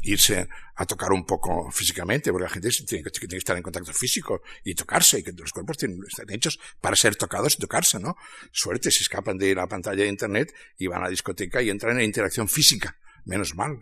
irse 0.02 0.48
a 0.76 0.86
tocar 0.88 1.12
un 1.12 1.24
poco 1.24 1.70
físicamente, 1.72 2.32
porque 2.32 2.46
la 2.46 2.50
gente 2.50 2.70
tiene 2.88 3.04
que, 3.04 3.12
tiene 3.12 3.30
que 3.30 3.38
estar 3.38 3.56
en 3.56 3.62
contacto 3.62 3.94
físico 3.94 4.42
y 4.64 4.74
tocarse, 4.74 5.20
y 5.20 5.24
que 5.24 5.34
los 5.34 5.52
cuerpos 5.52 5.78
tienen, 5.78 6.00
están 6.08 6.32
hechos 6.32 6.60
para 6.82 6.96
ser 6.96 7.16
tocados 7.16 7.54
y 7.54 7.58
tocarse, 7.60 8.00
¿no? 8.00 8.16
Suerte, 8.52 8.90
se 8.90 9.04
escapan 9.04 9.38
de 9.38 9.54
la 9.54 9.68
pantalla 9.68 10.02
de 10.02 10.10
Internet 10.10 10.52
y 10.80 10.88
van 10.88 11.02
a 11.02 11.04
la 11.04 11.10
discoteca 11.12 11.62
y 11.62 11.70
entran 11.70 12.00
en 12.00 12.06
interacción 12.06 12.50
física. 12.50 12.98
Menos 13.26 13.54
mal. 13.54 13.80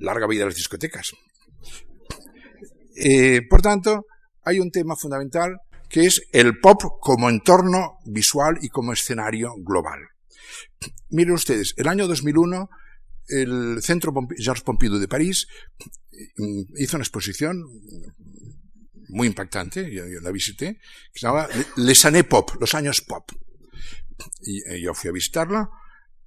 Larga 0.00 0.26
vida 0.26 0.40
de 0.40 0.46
las 0.46 0.56
discotecas. 0.56 1.12
Eh, 2.94 3.40
por 3.48 3.62
tanto, 3.62 4.04
hay 4.44 4.58
un 4.60 4.70
tema 4.70 4.96
fundamental 4.96 5.56
que 5.92 6.06
es 6.06 6.22
el 6.32 6.58
pop 6.58 6.82
como 7.00 7.28
entorno 7.28 7.98
visual 8.06 8.58
y 8.62 8.70
como 8.70 8.94
escenario 8.94 9.52
global. 9.58 10.00
Miren 11.10 11.34
ustedes, 11.34 11.74
el 11.76 11.86
año 11.86 12.08
2001 12.08 12.70
el 13.28 13.82
Centro 13.82 14.12
Georges 14.36 14.64
Pompidou 14.64 14.98
de 14.98 15.06
París 15.06 15.46
mm, 16.36 16.80
hizo 16.80 16.96
una 16.96 17.04
exposición 17.04 17.62
muy 19.08 19.26
impactante, 19.26 19.92
yo, 19.92 20.04
la 20.22 20.32
visité, 20.32 20.80
que 21.12 21.20
se 21.20 21.26
llamaba 21.26 21.48
Les 21.76 22.04
années 22.06 22.24
pop, 22.24 22.50
los 22.58 22.74
años 22.74 23.02
pop. 23.02 23.30
Y 24.40 24.62
eh, 24.70 24.80
yo 24.80 24.94
fui 24.94 25.10
a 25.10 25.12
visitarla 25.12 25.68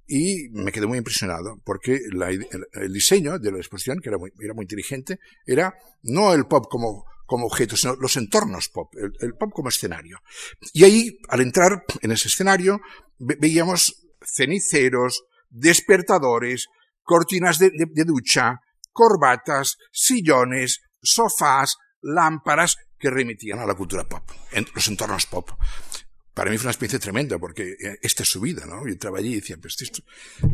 y 0.06 0.48
me 0.52 0.70
quedé 0.70 0.86
muy 0.86 0.98
impresionado 0.98 1.60
porque 1.64 1.96
el, 1.96 2.92
diseño 2.92 3.40
de 3.40 3.50
la 3.50 3.58
exposición, 3.58 3.98
que 4.00 4.10
era 4.10 4.18
muy, 4.18 4.30
era 4.40 4.54
muy 4.54 4.62
inteligente, 4.62 5.18
era 5.44 5.74
no 6.04 6.32
el 6.32 6.46
pop 6.46 6.66
como 6.70 7.04
como 7.26 7.46
objetos, 7.46 7.80
sino 7.80 7.94
los 7.96 8.16
entornos 8.16 8.68
pop, 8.68 8.92
el, 9.20 9.34
pop 9.34 9.50
como 9.52 9.68
escenario. 9.68 10.20
Y 10.72 10.84
ahí, 10.84 11.18
al 11.28 11.40
entrar 11.40 11.84
en 12.00 12.12
ese 12.12 12.28
escenario, 12.28 12.80
veíamos 13.18 14.06
ceniceros, 14.24 15.24
despertadores, 15.50 16.66
cortinas 17.02 17.58
de, 17.58 17.70
ducha, 18.04 18.60
corbatas, 18.92 19.76
sillones, 19.92 20.80
sofás, 21.02 21.76
lámparas 22.00 22.76
que 22.98 23.10
remitían 23.10 23.58
a 23.58 23.66
la 23.66 23.74
cultura 23.74 24.08
pop, 24.08 24.22
en 24.52 24.66
los 24.74 24.88
entornos 24.88 25.26
pop 25.26 25.50
para 26.36 26.50
mí 26.50 26.58
fue 26.58 26.64
una 26.64 26.72
experiencia 26.72 26.98
tremenda, 26.98 27.38
porque 27.38 27.78
eh, 27.80 27.98
esta 28.02 28.22
es 28.22 28.28
su 28.28 28.42
vida, 28.42 28.66
¿no? 28.66 28.84
Yo 28.84 28.92
entraba 28.92 29.20
allí 29.20 29.32
y 29.32 29.34
decía, 29.36 29.56
pues 29.56 29.80
esto, 29.80 30.02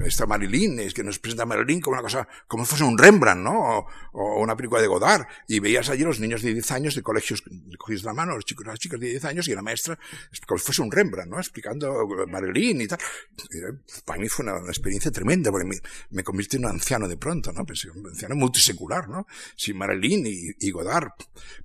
esta 0.07 0.26
Marilyn, 0.26 0.78
es 0.78 0.95
que 0.95 1.03
nos 1.03 1.18
presenta 1.18 1.45
Marilyn 1.45 1.80
como 1.80 1.95
una 1.95 2.03
cosa, 2.05 2.28
como 2.47 2.64
si 2.64 2.70
fuese 2.70 2.85
un 2.85 2.97
Rembrandt, 2.97 3.43
¿no? 3.43 3.85
O, 4.12 4.41
una 4.41 4.57
película 4.57 4.80
de 4.80 4.87
Godard. 4.87 5.26
Y 5.49 5.59
veías 5.59 5.91
allí 5.91 6.05
los 6.05 6.20
niños 6.20 6.43
de 6.43 6.53
10 6.55 6.70
años 6.70 6.95
de 6.95 7.03
colegios, 7.03 7.43
cogías 7.78 8.05
la 8.05 8.12
mano, 8.14 8.37
los 8.37 8.45
chicos, 8.45 8.64
las 8.64 8.78
chicas 8.78 9.01
de 9.01 9.09
10 9.09 9.24
años 9.24 9.49
y 9.49 9.57
la 9.57 9.62
maestra, 9.62 9.99
como 10.47 10.57
si 10.61 10.66
fuese 10.66 10.83
un 10.83 10.93
Rembrandt, 10.93 11.28
¿no? 11.28 11.41
Explicando 11.41 12.07
Marilyn 12.28 12.83
y 12.83 12.87
tal. 12.87 13.01
Eh, 13.53 13.72
para 14.05 14.20
mí 14.20 14.28
fue 14.28 14.45
una, 14.45 14.59
experiencia 14.68 15.11
tremenda, 15.11 15.51
porque 15.51 15.66
me, 15.66 15.80
me 16.11 16.22
convirtió 16.22 16.61
en 16.61 16.66
un 16.66 16.70
anciano 16.70 17.09
de 17.09 17.16
pronto, 17.16 17.53
¿no? 17.53 17.66
Pensé, 17.66 17.91
un 17.91 18.07
anciano 18.07 18.37
multisecular, 18.37 19.09
¿no? 19.09 19.26
Sin 19.57 19.78
Marilyn 19.78 20.28
y, 20.28 20.55
y 20.61 20.70
Godard 20.70 21.11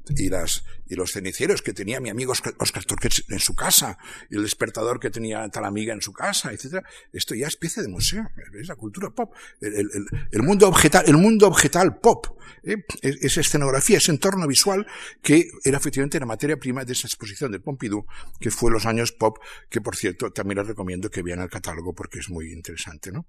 y 0.10 0.30
las, 0.30 0.64
y 0.88 0.96
los 0.96 1.12
ceniceros 1.12 1.62
que 1.62 1.74
tenía 1.74 2.00
mi 2.00 2.10
amigo 2.10 2.32
Oscar, 2.32 2.56
Oscar 2.58 2.84
en 3.30 3.40
su 3.40 3.56
casa, 3.56 4.00
el 4.30 4.44
despertador 4.44 5.00
que 5.00 5.10
tenía 5.10 5.48
tal 5.50 5.66
amiga 5.66 5.94
en 5.94 6.02
su 6.02 6.14
casa, 6.14 6.52
etcétera. 6.52 6.84
Esto 7.12 7.36
ya 7.36 7.48
es 7.48 7.58
pieza 7.58 7.82
de 7.82 7.88
museo, 7.88 8.28
es 8.60 8.68
la 8.68 8.76
cultura 8.76 9.10
pop, 9.10 9.34
el, 9.62 9.90
el, 10.32 10.44
mundo 10.44 10.68
objetal, 10.68 11.04
el 11.08 11.18
mundo 11.18 11.48
objetal 11.48 12.00
pop, 12.00 12.28
¿eh? 12.64 12.78
esa 13.02 13.42
escenografía, 13.42 13.98
ese 13.98 14.12
entorno 14.12 14.48
visual 14.48 14.86
que 15.22 15.50
era 15.64 15.78
efectivamente 15.78 16.20
la 16.20 16.26
materia 16.26 16.58
prima 16.58 16.86
de 16.86 16.94
esa 16.94 17.08
exposición 17.08 17.52
del 17.52 17.62
Pompidou, 17.62 18.06
que 18.40 18.52
fue 18.52 18.72
los 18.72 18.86
años 18.86 19.12
pop, 19.12 19.38
que 19.70 19.82
por 19.82 19.96
cierto 19.96 20.32
también 20.32 20.60
les 20.60 20.68
recomiendo 20.68 21.10
que 21.10 21.22
vean 21.22 21.42
el 21.42 21.50
catálogo 21.50 21.94
porque 21.94 22.20
es 22.20 22.30
muy 22.30 22.52
interesante, 22.52 23.12
¿no? 23.12 23.28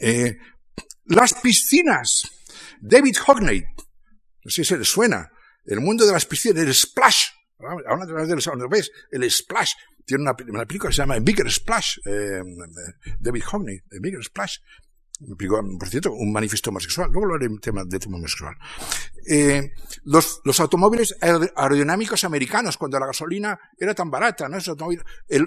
Eh, 0.00 0.36
las 1.04 1.34
piscinas, 1.34 2.22
David 2.80 3.16
Hockney, 3.24 3.60
no 3.60 4.50
sé 4.50 4.62
si 4.62 4.64
se 4.64 4.78
les 4.78 4.88
suena, 4.88 5.30
el 5.64 5.80
mundo 5.80 6.06
de 6.06 6.12
las 6.12 6.26
piscinas, 6.26 6.62
el 6.62 6.74
splash, 6.74 7.26
Ahora 7.58 8.04
a 8.04 8.06
través 8.06 8.28
de 8.28 8.34
los 8.34 8.48
ves 8.68 8.90
el 9.10 9.30
splash. 9.30 9.72
Tiene 10.04 10.22
una, 10.22 10.36
una, 10.48 10.66
película 10.66 10.90
que 10.90 10.96
se 10.96 11.02
llama 11.02 11.18
Bigger 11.18 11.50
Splash, 11.50 11.98
eh, 12.04 12.40
David 13.18 13.42
Hockney, 13.44 13.80
Bigger 14.00 14.22
Splash. 14.22 14.58
Por 15.78 15.88
cierto, 15.88 16.12
un 16.12 16.30
manifiesto 16.30 16.68
homosexual. 16.68 17.10
Luego 17.10 17.24
hablaré 17.24 17.48
del 17.48 17.58
tema, 17.58 17.82
de 17.84 17.98
tema 17.98 18.16
homosexual. 18.18 18.54
Eh, 19.28 19.72
los, 20.04 20.40
los, 20.44 20.60
automóviles 20.60 21.16
aerodinámicos 21.20 22.22
americanos, 22.24 22.76
cuando 22.76 23.00
la 23.00 23.06
gasolina 23.06 23.58
era 23.78 23.94
tan 23.94 24.10
barata, 24.10 24.46
¿no? 24.48 24.58
Esos 24.58 24.76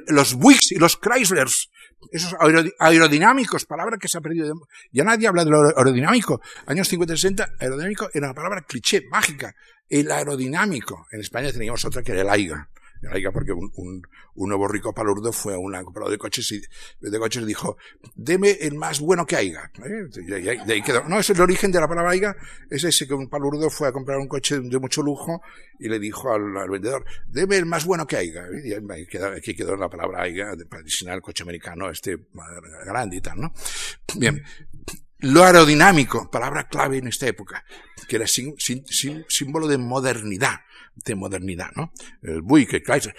los 0.08 0.34
Buicks 0.34 0.72
y 0.72 0.80
los 0.80 1.00
Chryslers, 1.00 1.70
esos 2.12 2.36
aerodinámicos, 2.80 3.66
palabra 3.66 3.98
que 3.98 4.08
se 4.08 4.18
ha 4.18 4.22
perdido. 4.22 4.56
Ya 4.92 5.04
nadie 5.04 5.28
habla 5.28 5.46
de 5.46 5.52
lo 5.52 5.62
aerodinámico. 5.78 6.42
Años 6.66 6.92
50-60, 6.92 7.58
aerodinámico 7.60 8.10
era 8.12 8.28
una 8.28 8.34
palabra 8.34 8.66
cliché, 8.68 9.04
mágica 9.10 9.54
el 9.90 10.12
aerodinámico. 10.12 11.08
En 11.12 11.22
España 11.22 11.52
teníamos 11.52 11.84
otra 11.86 12.04
que 12.04 12.12
era 12.12 12.22
el 12.22 12.30
AIGA. 12.30 12.70
El 13.02 13.14
AIGA 13.14 13.32
porque 13.32 13.54
un, 13.54 13.72
un, 13.76 14.02
un 14.36 14.50
nuevo 14.50 14.68
rico 14.68 14.94
palurdo 14.94 15.32
fue 15.32 15.54
a 15.54 15.58
un 15.58 15.72
comprador 15.84 16.12
de 16.12 16.18
coches 16.18 16.52
y 16.52 16.62
de 17.00 17.20
coches 17.20 17.46
dijo, 17.46 17.78
deme 18.16 18.52
el 18.52 18.76
más 18.76 19.00
bueno 19.00 19.26
que 19.26 19.38
haya. 19.38 19.72
¿Eh? 19.84 20.22
De 20.26 20.74
ahí 20.74 20.82
quedó. 20.82 21.04
No, 21.06 21.20
es 21.20 21.30
el 21.30 21.40
origen 21.40 21.72
de 21.72 21.80
la 21.80 21.88
palabra 21.88 22.12
AIGA, 22.12 22.36
es 22.70 22.84
ese 22.84 23.08
que 23.08 23.14
un 23.14 23.30
palurdo 23.30 23.70
fue 23.70 23.88
a 23.88 23.92
comprar 23.92 24.18
un 24.18 24.28
coche 24.28 24.60
de 24.60 24.80
mucho 24.80 25.02
lujo 25.02 25.42
y 25.80 25.88
le 25.88 25.98
dijo 25.98 26.34
al, 26.34 26.58
al 26.58 26.70
vendedor, 26.70 27.06
deme 27.28 27.56
el 27.58 27.66
más 27.66 27.86
bueno 27.86 28.06
que 28.06 28.18
haya. 28.18 28.44
Y 28.64 28.74
ahí 28.74 29.06
quedó, 29.08 29.28
aquí 29.28 29.56
quedó 29.56 29.76
la 29.76 29.90
palabra 29.90 30.24
AIGA 30.24 30.56
para 30.70 30.84
designar 30.84 31.16
el 31.16 31.22
coche 31.22 31.44
americano, 31.44 31.90
este 31.90 32.18
grande 32.86 33.18
y 33.18 33.22
tal, 33.22 33.40
¿no? 33.40 33.54
Bien, 34.18 34.44
lo 35.20 35.44
aerodinámico, 35.44 36.30
palabra 36.32 36.68
clave 36.68 36.98
en 36.98 37.08
esta 37.08 37.28
época, 37.28 37.66
que 38.10 38.18
era 38.18 38.28
símbolo 38.28 39.68
de 39.68 39.78
modernidad, 39.78 40.62
de 40.96 41.16
modernidad, 41.16 41.70
¿no? 41.76 41.94
El 42.22 42.42
Buick, 42.42 42.74
el 42.74 42.84
Chrysler. 42.84 43.16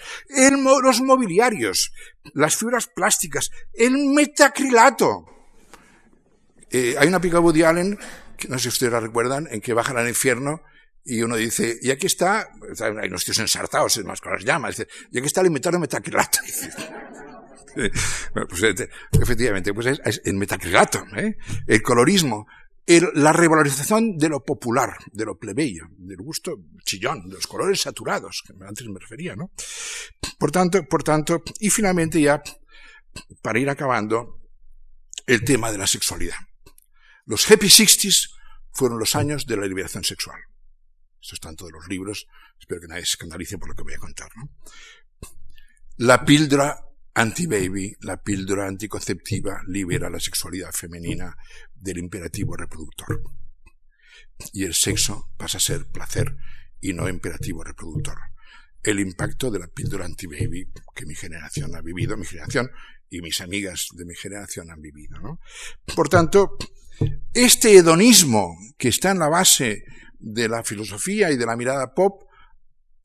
los 0.83 1.01
mobiliarios, 1.01 1.91
las 2.33 2.55
fibras 2.55 2.87
plásticas, 2.87 3.49
el 3.73 3.97
metacrilato. 3.97 5.25
Eh, 6.69 6.95
hay 6.97 7.07
una 7.07 7.19
pica 7.19 7.39
Woody 7.39 7.63
Allen, 7.63 7.97
que 8.37 8.47
no 8.47 8.57
sé 8.57 8.63
si 8.63 8.69
ustedes 8.69 8.93
la 8.93 8.99
recuerdan, 8.99 9.47
en 9.49 9.61
que 9.61 9.73
bajan 9.73 9.97
al 9.97 10.07
infierno 10.07 10.61
y 11.03 11.23
uno 11.23 11.35
dice, 11.35 11.79
y 11.81 11.89
aquí 11.89 12.05
está, 12.05 12.51
hay 12.79 13.07
unos 13.07 13.25
tíos 13.25 13.39
ensartados, 13.39 13.97
más 14.05 14.21
con 14.21 14.33
las 14.33 14.43
llamas, 14.43 14.77
dice, 14.77 14.89
y 15.11 15.17
aquí 15.17 15.27
está 15.27 15.41
el 15.41 15.47
inventario 15.47 15.79
metacrilato. 15.79 16.39
pues, 18.49 18.63
eh, 18.63 18.89
efectivamente, 19.19 19.73
pues 19.73 19.99
es, 20.03 20.21
el 20.23 20.35
metacrilato, 20.35 21.03
¿eh? 21.17 21.37
el 21.65 21.81
colorismo, 21.81 22.47
la 22.87 23.31
revalorización 23.31 24.17
de 24.17 24.29
lo 24.29 24.43
popular, 24.43 24.97
de 25.11 25.25
lo 25.25 25.37
plebeyo, 25.37 25.85
del 25.97 26.17
gusto 26.17 26.57
chillón, 26.83 27.29
de 27.29 27.35
los 27.35 27.47
colores 27.47 27.81
saturados, 27.81 28.43
que 28.45 28.53
antes 28.65 28.87
me 28.87 28.99
refería, 28.99 29.35
¿no? 29.35 29.51
Por 30.37 30.51
tanto, 30.51 30.83
por 30.85 31.03
tanto, 31.03 31.43
y 31.59 31.69
finalmente 31.69 32.21
ya, 32.21 32.41
para 33.41 33.59
ir 33.59 33.69
acabando, 33.69 34.39
el 35.27 35.43
tema 35.43 35.71
de 35.71 35.77
la 35.77 35.87
sexualidad. 35.87 36.37
Los 37.25 37.49
Happy 37.49 37.69
Sixties 37.69 38.33
fueron 38.73 38.99
los 38.99 39.15
años 39.15 39.45
de 39.45 39.57
la 39.57 39.67
liberación 39.67 40.03
sexual. 40.03 40.39
Eso 41.21 41.37
en 41.47 41.55
todos 41.55 41.71
los 41.71 41.87
libros, 41.87 42.27
espero 42.59 42.81
que 42.81 42.87
nadie 42.87 43.05
se 43.05 43.11
escandalice 43.11 43.57
por 43.57 43.69
lo 43.69 43.75
que 43.75 43.83
voy 43.83 43.93
a 43.93 43.99
contar, 43.99 44.29
¿no? 44.35 44.49
La 45.97 46.25
píldora 46.25 46.83
Anti-baby, 47.13 47.97
la 48.01 48.21
píldora 48.21 48.67
anticonceptiva, 48.67 49.61
libera 49.67 50.09
la 50.09 50.19
sexualidad 50.19 50.71
femenina 50.71 51.35
del 51.81 51.97
imperativo 51.97 52.55
reproductor. 52.55 53.21
Y 54.53 54.63
el 54.63 54.73
sexo 54.73 55.29
pasa 55.37 55.57
a 55.57 55.61
ser 55.61 55.87
placer 55.87 56.35
y 56.79 56.93
no 56.93 57.09
imperativo 57.09 57.63
reproductor. 57.63 58.17
El 58.83 58.99
impacto 58.99 59.51
de 59.51 59.59
la 59.59 59.67
píldora 59.67 60.05
anti-baby 60.05 60.71
que 60.95 61.05
mi 61.05 61.15
generación 61.15 61.75
ha 61.75 61.81
vivido, 61.81 62.17
mi 62.17 62.25
generación 62.25 62.69
y 63.09 63.21
mis 63.21 63.41
amigas 63.41 63.87
de 63.93 64.05
mi 64.05 64.15
generación 64.15 64.71
han 64.71 64.81
vivido. 64.81 65.19
¿no? 65.19 65.39
Por 65.95 66.09
tanto, 66.09 66.57
este 67.33 67.75
hedonismo 67.75 68.55
que 68.77 68.87
está 68.87 69.11
en 69.11 69.19
la 69.19 69.29
base 69.29 69.83
de 70.19 70.47
la 70.47 70.63
filosofía 70.63 71.31
y 71.31 71.37
de 71.37 71.45
la 71.45 71.55
mirada 71.55 71.93
pop 71.93 72.23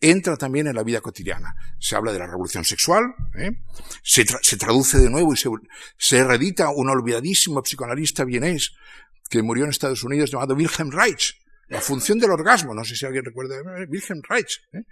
entra 0.01 0.37
también 0.37 0.67
en 0.67 0.75
la 0.75 0.83
vida 0.83 1.01
cotidiana. 1.01 1.55
Se 1.79 1.97
habla 1.97 2.13
de 2.13 2.19
la 2.19 2.27
revolución 2.27 2.65
sexual, 2.65 3.15
¿eh? 3.39 3.53
se, 4.03 4.25
traduce 4.57 4.99
de 4.99 5.11
nuevo 5.11 5.33
y 5.33 5.37
se, 5.37 5.49
se 5.99 6.25
reedita 6.25 6.71
un 6.71 6.89
olvidadísimo 6.89 7.63
psicoanalista 7.63 8.25
vienés 8.25 8.73
que 9.29 9.43
murió 9.43 9.65
en 9.65 9.71
Estados 9.71 10.05
Unidos 10.05 10.31
llamado 10.31 10.55
Wilhelm 10.55 10.91
Reich. 10.91 11.35
La 11.69 11.81
función 11.81 12.19
del 12.19 12.31
orgasmo, 12.31 12.75
no 12.75 12.85
sé 12.85 12.95
si 12.95 13.07
alguien 13.07 13.25
recuerda, 13.25 13.57
eh, 13.57 13.87
Wilhelm 13.89 14.23
Reich. 14.29 14.61
¿eh? 14.73 14.83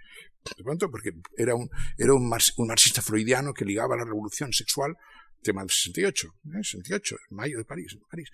De 0.57 0.63
pronto, 0.63 0.91
porque 0.91 1.11
era 1.37 1.55
un, 1.55 1.69
era 1.97 2.13
un, 2.13 2.27
marxista 2.27 3.01
freudiano 3.01 3.53
que 3.53 3.65
ligaba 3.65 3.95
la 3.95 4.03
revolución 4.03 4.51
sexual 4.51 4.95
tema 5.41 5.61
del 5.61 5.69
68, 5.69 6.27
¿eh? 6.27 6.63
68, 6.63 7.15
mayo 7.31 7.57
de 7.57 7.65
París, 7.65 7.97
París. 8.09 8.29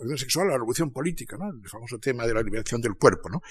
La 0.00 0.16
sexual, 0.16 0.48
la 0.48 0.54
revolución 0.54 0.92
política, 0.92 1.36
¿no? 1.38 1.50
El 1.50 1.68
famoso 1.68 1.98
tema 1.98 2.26
de 2.26 2.34
la 2.34 2.42
liberación 2.42 2.80
del 2.80 2.94
cuerpo, 2.94 3.28
¿no? 3.28 3.42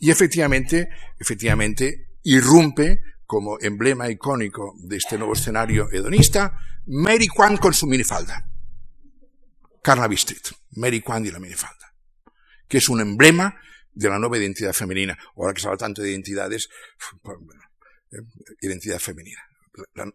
Y 0.00 0.10
efectivamente, 0.10 0.88
efectivamente, 1.18 2.18
irrumpe 2.22 3.00
como 3.26 3.58
emblema 3.60 4.10
icónico 4.10 4.74
de 4.78 4.96
este 4.96 5.18
nuevo 5.18 5.34
escenario 5.34 5.90
hedonista, 5.92 6.58
Mary 6.86 7.28
Kwan 7.28 7.58
con 7.58 7.74
su 7.74 7.86
minifalda. 7.86 8.48
Carnaby 9.82 10.14
Street, 10.16 10.42
Mary 10.72 11.00
Kwan 11.00 11.24
y 11.24 11.30
la 11.30 11.38
minifalda, 11.38 11.94
que 12.66 12.78
es 12.78 12.88
un 12.88 13.00
emblema 13.00 13.54
de 13.92 14.08
la 14.08 14.18
nueva 14.18 14.38
identidad 14.38 14.72
femenina. 14.72 15.18
Ahora 15.36 15.52
que 15.52 15.60
se 15.60 15.66
habla 15.66 15.78
tanto 15.78 16.02
de 16.02 16.10
identidades, 16.10 16.68
eh, 18.12 18.16
identidad 18.60 18.98
femenina. 18.98 19.40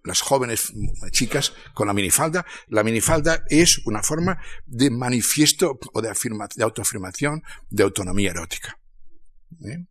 Las 0.04 0.22
jóvenes 0.22 0.74
chicas 1.12 1.54
con 1.74 1.88
la 1.88 1.94
minifalda. 1.94 2.46
La 2.68 2.84
minifalda 2.84 3.44
es 3.50 3.82
una 3.86 4.04
forma 4.04 4.38
de 4.66 4.90
manifiesto 4.90 5.80
o 5.94 6.02
de, 6.02 6.14
de 6.56 6.64
autoafirmación, 6.64 7.44
de 7.70 7.84
autonomía 7.84 8.32
erótica. 8.32 8.80
¿Eh? 9.66 9.86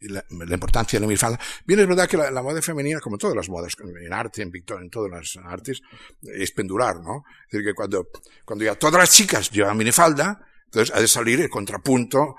la, 0.00 0.24
importancia 0.54 0.98
de 0.98 1.00
la 1.00 1.06
minifalda. 1.06 1.38
Bien, 1.64 1.80
es 1.80 1.88
verdad 1.88 2.08
que 2.08 2.16
la, 2.16 2.42
moda 2.42 2.62
femenina, 2.62 3.00
como 3.00 3.18
todas 3.18 3.36
las 3.36 3.48
modas, 3.48 3.72
en 3.78 4.12
arte, 4.12 4.42
en 4.42 4.50
pintura, 4.50 4.80
en 4.80 4.90
todas 4.90 5.10
las 5.10 5.44
artes, 5.44 5.80
es 6.22 6.52
pendular, 6.52 6.96
¿no? 7.00 7.24
Es 7.46 7.52
decir, 7.52 7.66
que 7.66 7.74
cuando, 7.74 8.08
cuando 8.44 8.64
ya 8.64 8.74
todas 8.76 9.00
las 9.00 9.10
chicas 9.10 9.50
llevan 9.50 9.76
minifalda, 9.76 10.40
entonces 10.66 10.94
ha 10.94 11.00
de 11.00 11.08
salir 11.08 11.40
el 11.40 11.48
contrapunto 11.48 12.36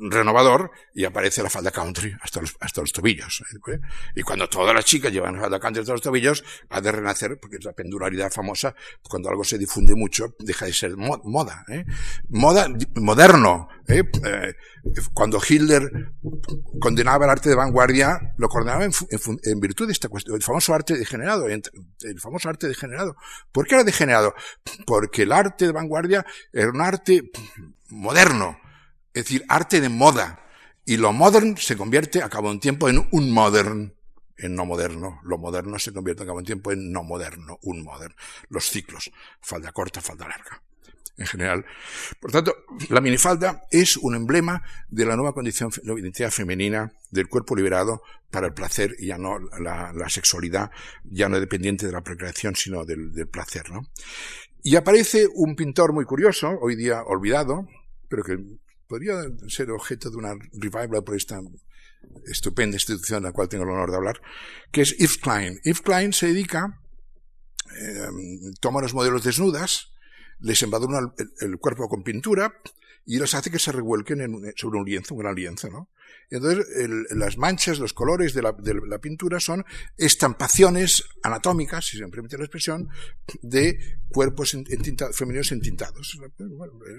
renovador 0.00 0.70
y 0.94 1.04
aparece 1.04 1.42
la 1.42 1.50
falda 1.50 1.70
country 1.70 2.16
hasta 2.20 2.40
los, 2.40 2.56
hasta 2.60 2.80
los 2.80 2.92
tobillos. 2.92 3.42
¿eh? 3.52 3.78
Y 4.14 4.22
cuando 4.22 4.48
todas 4.48 4.74
las 4.74 4.84
chicas 4.84 5.12
llevan 5.12 5.40
falda 5.40 5.60
country 5.60 5.80
hasta 5.80 5.92
los 5.92 6.02
tobillos, 6.02 6.44
ha 6.70 6.80
de 6.80 6.92
renacer, 6.92 7.38
porque 7.40 7.56
es 7.56 7.64
la 7.64 7.72
pendularidad 7.72 8.30
famosa, 8.30 8.74
cuando 9.02 9.28
algo 9.28 9.44
se 9.44 9.58
difunde 9.58 9.94
mucho, 9.94 10.34
deja 10.38 10.66
de 10.66 10.72
ser 10.72 10.96
moda. 10.96 11.64
¿eh? 11.68 11.84
Moda, 12.28 12.68
moderno. 12.96 13.68
¿eh? 13.88 14.02
eh 14.24 14.54
cuando 15.14 15.40
Hitler 15.46 16.12
condenaba 16.78 17.24
el 17.24 17.30
arte 17.30 17.48
de 17.48 17.56
vanguardia, 17.56 18.34
lo 18.38 18.48
condenaba 18.48 18.84
en, 18.84 18.92
en, 19.42 19.60
virtud 19.60 19.86
de 19.86 19.92
esta 19.92 20.08
cuestión, 20.08 20.36
el 20.36 20.42
famoso 20.42 20.74
arte 20.74 20.96
degenerado, 20.96 21.48
el 21.48 22.20
famoso 22.20 22.48
arte 22.48 22.68
degenerado. 22.68 23.16
¿Por 23.50 23.66
qué 23.66 23.74
era 23.74 23.84
degenerado? 23.84 24.34
Porque 24.86 25.22
el 25.22 25.32
arte 25.32 25.66
de 25.66 25.72
vanguardia 25.72 26.24
era 26.52 26.70
un 26.70 26.80
arte 26.80 27.30
moderno, 27.88 28.58
es 29.16 29.24
decir, 29.24 29.46
arte 29.48 29.80
de 29.80 29.88
moda. 29.88 30.44
Y 30.84 30.98
lo 30.98 31.12
modern 31.14 31.56
se 31.56 31.74
convierte 31.74 32.22
a 32.22 32.28
cabo 32.28 32.48
de 32.48 32.54
un 32.56 32.60
tiempo 32.60 32.86
en 32.90 33.08
un 33.10 33.32
modern, 33.32 33.94
en 34.36 34.54
no 34.54 34.66
moderno. 34.66 35.20
Lo 35.24 35.38
moderno 35.38 35.78
se 35.78 35.90
convierte 35.90 36.22
a 36.22 36.26
cabo 36.26 36.38
de 36.38 36.42
un 36.42 36.46
tiempo 36.46 36.70
en 36.70 36.92
no 36.92 37.02
moderno, 37.02 37.58
un 37.62 37.82
modern. 37.82 38.14
Los 38.50 38.68
ciclos, 38.68 39.10
falda 39.40 39.72
corta, 39.72 40.02
falda 40.02 40.28
larga. 40.28 40.62
En 41.16 41.26
general. 41.26 41.64
Por 42.20 42.30
tanto, 42.30 42.54
la 42.90 43.00
minifalda 43.00 43.62
es 43.70 43.96
un 43.96 44.14
emblema 44.14 44.62
de 44.90 45.06
la 45.06 45.16
nueva 45.16 45.32
condición, 45.32 45.70
la 45.84 45.98
identidad 45.98 46.30
femenina, 46.30 46.92
del 47.10 47.26
cuerpo 47.26 47.56
liberado 47.56 48.02
para 48.30 48.48
el 48.48 48.52
placer 48.52 48.94
y 48.98 49.06
ya 49.06 49.16
no 49.16 49.38
la, 49.38 50.08
sexualidad, 50.10 50.70
ya 51.04 51.30
no 51.30 51.40
dependiente 51.40 51.86
de 51.86 51.92
la 51.92 52.02
procreación, 52.02 52.54
sino 52.54 52.84
del, 52.84 53.14
del 53.14 53.28
placer, 53.28 53.70
¿no? 53.70 53.86
Y 54.62 54.76
aparece 54.76 55.26
un 55.32 55.56
pintor 55.56 55.94
muy 55.94 56.04
curioso, 56.04 56.58
hoy 56.60 56.76
día 56.76 57.02
olvidado, 57.02 57.66
pero 58.10 58.22
que 58.22 58.58
podría 58.86 59.14
ser 59.48 59.70
objeto 59.70 60.10
de 60.10 60.16
una 60.16 60.34
revival 60.52 61.04
por 61.04 61.16
esta 61.16 61.40
estupenda 62.26 62.76
institución 62.76 63.24
a 63.24 63.28
la 63.28 63.32
cual 63.32 63.48
tengo 63.48 63.64
el 63.64 63.70
honor 63.70 63.90
de 63.90 63.96
hablar, 63.96 64.20
que 64.72 64.82
es 64.82 64.96
Yves 64.96 65.18
Klein. 65.18 65.60
Yves 65.64 65.80
Klein 65.80 66.12
se 66.12 66.28
dedica, 66.28 66.80
eh, 67.80 68.08
toma 68.60 68.80
los 68.80 68.94
modelos 68.94 69.24
desnudas, 69.24 69.92
les 70.40 70.62
embadurna 70.62 70.98
el, 71.40 71.58
cuerpo 71.58 71.88
con 71.88 72.02
pintura 72.02 72.54
y 73.06 73.18
los 73.18 73.34
hace 73.34 73.50
que 73.50 73.58
se 73.60 73.70
revuelquen 73.70 74.52
sobre 74.56 74.78
un 74.78 74.84
lienzo, 74.84 75.14
un 75.14 75.20
gran 75.20 75.34
lienzo, 75.34 75.70
¿no? 75.70 75.88
Entonces, 76.28 76.66
las 77.10 77.38
manchas, 77.38 77.78
los 77.78 77.92
colores 77.92 78.34
de 78.34 78.42
la, 78.42 78.98
pintura 78.98 79.38
son 79.38 79.64
estampaciones 79.96 81.04
anatómicas, 81.22 81.86
si 81.86 81.98
se 81.98 82.04
me 82.04 82.10
permite 82.10 82.36
la 82.36 82.44
expresión, 82.44 82.88
de 83.42 84.00
cuerpos 84.10 84.56
femeninos 85.12 85.52
entintados. 85.52 86.18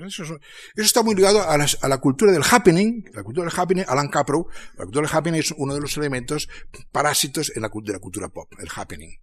eso, 0.06 0.40
está 0.76 1.04
muy 1.04 1.16
ligado 1.16 1.42
a, 1.42 1.58
la 1.58 1.98
cultura 1.98 2.32
del 2.32 2.44
happening, 2.50 3.04
la 3.14 3.24
cultura 3.24 3.50
del 3.50 3.60
happening, 3.60 3.84
Alan 3.88 4.08
Capro, 4.08 4.48
la 4.78 4.86
cultura 4.86 5.08
del 5.08 5.18
happening 5.18 5.40
es 5.40 5.54
uno 5.58 5.74
de 5.74 5.82
los 5.82 5.98
elementos 5.98 6.48
parásitos 6.92 7.52
en 7.54 7.64
la, 7.64 7.70
de 7.74 7.94
la 7.94 8.00
cultura 8.00 8.30
pop, 8.30 8.54
el 8.60 8.70
happening. 8.74 9.20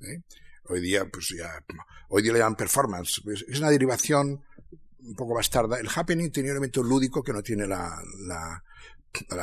¿eh? 0.00 0.22
Hoy 0.68 0.80
día, 0.80 1.08
pues 1.08 1.28
ya, 1.28 1.64
hoy 2.08 2.22
día 2.22 2.32
le 2.32 2.40
llaman 2.40 2.56
performance. 2.56 3.22
Es 3.48 3.60
una 3.60 3.70
derivación 3.70 4.42
un 5.06 5.14
poco 5.14 5.34
bastarda. 5.34 5.78
El 5.78 5.88
happening 5.94 6.30
tiene 6.30 6.50
un 6.50 6.56
elemento 6.56 6.82
lúdico 6.82 7.22
que 7.22 7.32
no 7.32 7.42
tiene 7.42 7.66
la, 7.66 7.96
la, 8.26 8.62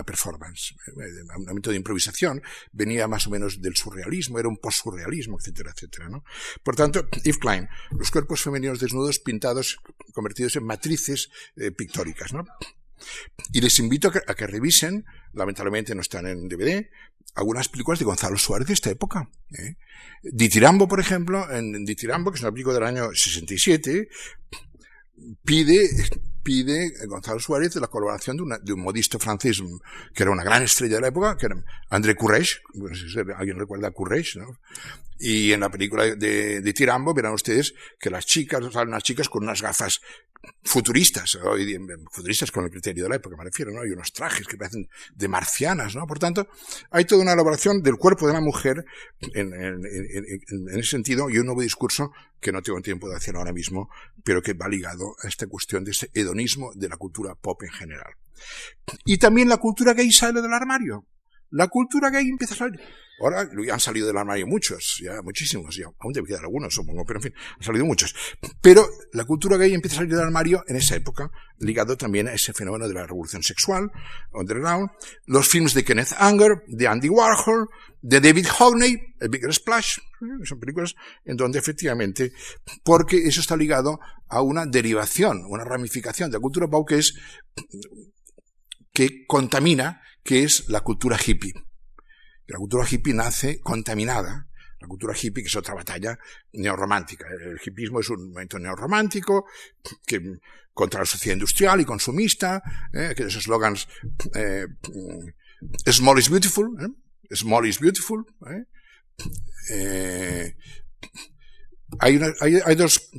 performance. 0.03 0.75
Un 0.95 1.43
elemento 1.45 1.71
de 1.71 1.77
improvisación 1.77 2.41
venía 2.71 3.07
más 3.07 3.25
o 3.27 3.31
menos 3.31 3.61
del 3.61 3.75
surrealismo, 3.75 4.39
era 4.39 4.47
un 4.47 4.57
post-surrealismo, 4.57 5.37
etcétera, 5.39 5.71
etcétera, 5.75 6.09
¿no? 6.09 6.23
Por 6.63 6.75
tanto, 6.75 7.07
Yves 7.23 7.37
Klein, 7.39 7.67
los 7.91 8.11
cuerpos 8.11 8.41
femeninos 8.41 8.79
desnudos 8.79 9.19
pintados, 9.19 9.77
convertidos 10.13 10.55
en 10.57 10.65
matrices 10.65 11.29
eh, 11.55 11.71
pictóricas, 11.71 12.33
¿no? 12.33 12.45
Y 13.51 13.61
les 13.61 13.79
invito 13.79 14.11
a 14.27 14.35
que, 14.35 14.47
revisen, 14.47 15.05
lamentablemente 15.33 15.95
no 15.95 16.01
están 16.01 16.27
en 16.27 16.47
DVD, 16.47 16.87
algunas 17.35 17.67
películas 17.69 17.99
de 17.99 18.05
Gonzalo 18.05 18.37
Suárez 18.37 18.67
de 18.67 18.73
esta 18.73 18.89
época. 18.89 19.29
¿eh? 19.57 19.75
Ditirambo, 20.23 20.87
por 20.87 20.99
ejemplo, 20.99 21.49
en 21.51 21.83
Ditirambo, 21.85 22.31
que 22.31 22.37
es 22.37 22.41
una 22.41 22.51
película 22.51 22.75
del 22.75 22.83
año 22.83 23.09
67, 23.13 24.07
pide, 25.43 25.89
pide 26.43 26.91
Gonzalo 27.07 27.39
Suárez 27.39 27.75
la 27.75 27.87
colaboración 27.87 28.37
de, 28.37 28.59
de, 28.61 28.73
un 28.73 28.81
modisto 28.81 29.19
francés 29.19 29.61
que 30.13 30.23
era 30.23 30.31
una 30.31 30.43
gran 30.43 30.63
estrella 30.63 30.95
de 30.95 31.01
la 31.01 31.07
época, 31.07 31.37
que 31.37 31.47
era 31.47 31.63
André 31.89 32.15
Courrèges, 32.15 32.61
no 32.73 32.93
sé 32.93 33.09
si 33.09 33.19
alguien 33.35 33.59
recuerda 33.59 33.87
a 33.87 33.93
Courrèges, 33.93 34.37
¿no? 34.37 34.57
Y 35.25 35.53
en 35.53 35.61
la 35.61 35.71
película 35.71 36.03
de, 36.03 36.59
de 36.59 36.73
Tirambo 36.73 37.13
verán 37.13 37.31
ustedes 37.31 37.73
que 37.97 38.09
las 38.09 38.25
chicas, 38.25 38.61
salen 38.73 38.91
las 38.91 39.03
chicas 39.03 39.29
con 39.29 39.43
unas 39.43 39.61
gafas 39.61 40.01
futuristas, 40.61 41.39
futuristas 42.11 42.51
con 42.51 42.65
el 42.65 42.69
criterio 42.69 43.03
de 43.03 43.09
la 43.09 43.15
época, 43.15 43.37
me 43.37 43.45
refiero, 43.45 43.71
¿no? 43.71 43.79
Hay 43.79 43.91
unos 43.91 44.11
trajes 44.11 44.45
que 44.45 44.57
parecen 44.57 44.89
de 45.15 45.27
marcianas, 45.29 45.95
¿no? 45.95 46.05
Por 46.05 46.19
tanto, 46.19 46.49
hay 46.91 47.05
toda 47.05 47.21
una 47.21 47.31
elaboración 47.31 47.81
del 47.81 47.95
cuerpo 47.95 48.27
de 48.27 48.33
la 48.33 48.41
mujer 48.41 48.83
en, 49.33 49.53
en, 49.53 49.85
en, 49.85 50.69
en 50.69 50.79
ese 50.79 50.89
sentido 50.89 51.29
y 51.29 51.37
un 51.37 51.45
nuevo 51.45 51.61
discurso 51.61 52.11
que 52.41 52.51
no 52.51 52.61
tengo 52.61 52.81
tiempo 52.81 53.07
de 53.09 53.15
hacer 53.15 53.37
ahora 53.37 53.53
mismo, 53.53 53.89
pero 54.25 54.41
que 54.41 54.51
va 54.51 54.67
ligado 54.67 55.15
a 55.23 55.29
esta 55.29 55.47
cuestión 55.47 55.85
de 55.85 55.91
ese 55.91 56.09
hedonismo 56.13 56.73
de 56.75 56.89
la 56.89 56.97
cultura 56.97 57.35
pop 57.35 57.63
en 57.63 57.71
general. 57.71 58.11
Y 59.05 59.19
también 59.19 59.47
la 59.47 59.55
cultura 59.55 59.93
gay 59.93 60.11
sale 60.11 60.41
del 60.41 60.51
armario. 60.51 61.05
La 61.53 61.67
cultura 61.67 62.09
gay 62.09 62.27
empieza 62.27 62.55
a 62.55 62.57
salir. 62.57 62.79
Ahora 63.21 63.47
han 63.71 63.79
salido 63.79 64.07
del 64.07 64.17
armario 64.17 64.47
muchos, 64.47 64.99
ya 64.99 65.21
muchísimos, 65.21 65.75
ya, 65.75 65.85
aún 65.99 66.11
debe 66.11 66.27
quedar 66.27 66.41
algunos, 66.41 66.73
supongo, 66.73 67.05
pero 67.05 67.19
en 67.19 67.23
fin, 67.23 67.33
han 67.57 67.63
salido 67.63 67.85
muchos. 67.85 68.15
Pero 68.59 68.87
la 69.13 69.23
cultura 69.23 69.55
gay 69.57 69.71
empieza 69.71 69.97
a 69.97 69.99
salir 69.99 70.15
del 70.15 70.25
armario 70.25 70.63
en 70.67 70.77
esa 70.77 70.95
época, 70.95 71.29
ligado 71.59 71.95
también 71.95 72.27
a 72.27 72.33
ese 72.33 72.53
fenómeno 72.53 72.87
de 72.87 72.95
la 72.95 73.05
revolución 73.05 73.43
sexual, 73.43 73.91
underground, 74.33 74.89
los 75.27 75.47
films 75.47 75.75
de 75.75 75.83
Kenneth 75.83 76.13
Anger, 76.17 76.63
de 76.65 76.87
Andy 76.87 77.09
Warhol, 77.09 77.69
de 78.01 78.19
David 78.19 78.47
Hockney, 78.47 78.97
el 79.19 79.29
Bigger 79.29 79.53
Splash, 79.53 79.99
son 80.43 80.59
películas 80.59 80.95
en 81.23 81.37
donde 81.37 81.59
efectivamente, 81.59 82.33
porque 82.83 83.17
eso 83.17 83.41
está 83.41 83.55
ligado 83.55 83.99
a 84.27 84.41
una 84.41 84.65
derivación, 84.65 85.45
una 85.47 85.63
ramificación 85.63 86.31
de 86.31 86.37
la 86.37 86.41
cultura 86.41 86.67
pop 86.67 86.89
que 86.89 86.97
es, 86.97 87.13
que 88.91 89.25
contamina, 89.27 90.01
que 90.23 90.43
es 90.43 90.69
la 90.69 90.81
cultura 90.81 91.17
hippie. 91.17 91.53
La 92.47 92.57
cultura 92.57 92.85
hippie 92.89 93.13
nace 93.13 93.59
contaminada. 93.59 94.47
La 94.79 94.87
cultura 94.87 95.13
hippie, 95.13 95.43
que 95.43 95.47
es 95.47 95.55
otra 95.55 95.73
batalla 95.73 96.17
neorromántica. 96.53 97.25
El 97.29 97.59
hippismo 97.63 98.01
es 98.01 98.09
un 98.09 98.25
movimiento 98.25 98.59
neorromántico 98.59 99.45
que, 100.05 100.39
contra 100.73 101.01
la 101.01 101.05
sociedad 101.05 101.35
industrial 101.35 101.79
y 101.79 101.85
consumista, 101.85 102.61
eh, 102.91 103.13
que 103.15 103.23
esos 103.23 103.43
slogans 103.43 103.87
eh, 104.35 104.67
Small 105.89 106.19
is 106.19 106.29
beautiful, 106.29 106.75
eh, 106.81 107.35
Small 107.35 107.65
is 107.65 107.79
beautiful. 107.79 108.25
Hay, 111.99 112.17
una, 112.17 112.33
hay, 112.41 112.75
dos, 112.75 113.09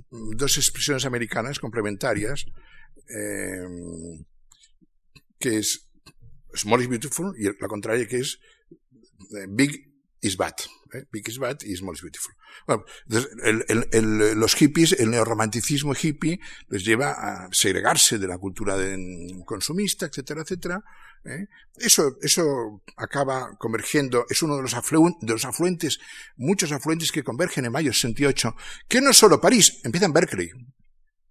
expresiones 0.59 1.07
americanas 1.07 1.59
complementarias 1.59 2.45
que 5.39 5.59
es 5.59 5.89
Small 6.55 6.81
is 6.83 6.89
beautiful 6.89 7.35
y 7.39 7.45
la 7.45 7.69
contraria 7.69 8.07
que 8.07 8.19
es 8.19 8.39
eh, 9.37 9.47
big 9.49 9.95
is 10.21 10.37
bad. 10.37 10.55
¿eh? 10.95 11.05
Big 11.13 11.29
is 11.29 11.39
bad 11.39 11.59
y 11.63 11.77
small 11.77 11.95
is 11.95 12.03
beautiful. 12.03 12.35
Bueno, 12.67 12.85
los 14.37 14.55
hippies, 14.55 14.93
el 14.93 15.11
neorromanticismo 15.11 15.95
hippie 15.95 16.41
les 16.69 16.85
lleva 16.85 17.13
a 17.13 17.49
segregarse 17.53 18.19
de 18.19 18.27
la 18.27 18.39
cultura 18.39 18.77
consumista, 19.45 20.07
etcétera, 20.07 20.43
etcétera. 20.43 20.83
¿eh? 21.25 21.47
Eso, 21.77 22.17
eso 22.23 22.83
acaba 22.97 23.57
convergiendo, 23.59 24.25
es 24.29 24.43
uno 24.43 24.57
de 24.57 24.63
los, 24.63 24.73
de 24.73 25.33
los 25.33 25.45
afluentes, 25.45 25.99
muchos 26.37 26.73
afluentes 26.73 27.13
que 27.13 27.25
convergen 27.25 27.65
en 27.65 27.73
mayo 27.73 27.93
68, 27.93 28.55
que 28.89 29.01
no 29.01 29.11
es 29.11 29.17
solo 29.17 29.41
París, 29.41 29.81
empieza 29.85 30.07
en 30.07 30.13
Berkeley. 30.13 30.51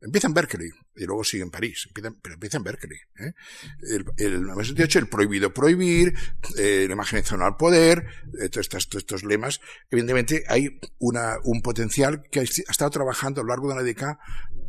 Empieza 0.04 0.28
en 0.28 0.34
Berkeley 0.34 0.70
y 0.96 1.06
luego 1.06 1.24
sigue 1.24 1.44
en 1.44 1.50
París, 1.50 1.86
empieza, 1.88 2.14
pero 2.22 2.36
empieza 2.36 2.58
en 2.58 2.64
Berkeley. 2.64 3.00
¿eh? 3.20 3.34
El, 3.82 4.06
el 4.18 4.32
1978, 4.42 5.00
el 5.00 5.08
prohibido 5.08 5.54
prohibir, 5.54 6.14
eh, 6.58 6.86
la 6.88 6.94
imaginación 6.94 7.42
al 7.42 7.56
poder, 7.56 8.06
estos, 8.40 8.68
todos, 8.68 8.88
estos, 8.96 9.24
lemas. 9.24 9.62
Evidentemente 9.90 10.44
hay 10.48 10.80
un 11.00 11.62
potencial 11.62 12.24
que 12.30 12.42
ha 12.42 12.44
estado 12.44 12.92
trabajando 12.92 13.42
a 13.42 13.44
lo 13.44 13.50
largo 13.50 13.68
de 13.68 13.74
una 13.76 13.84
década 13.84 14.20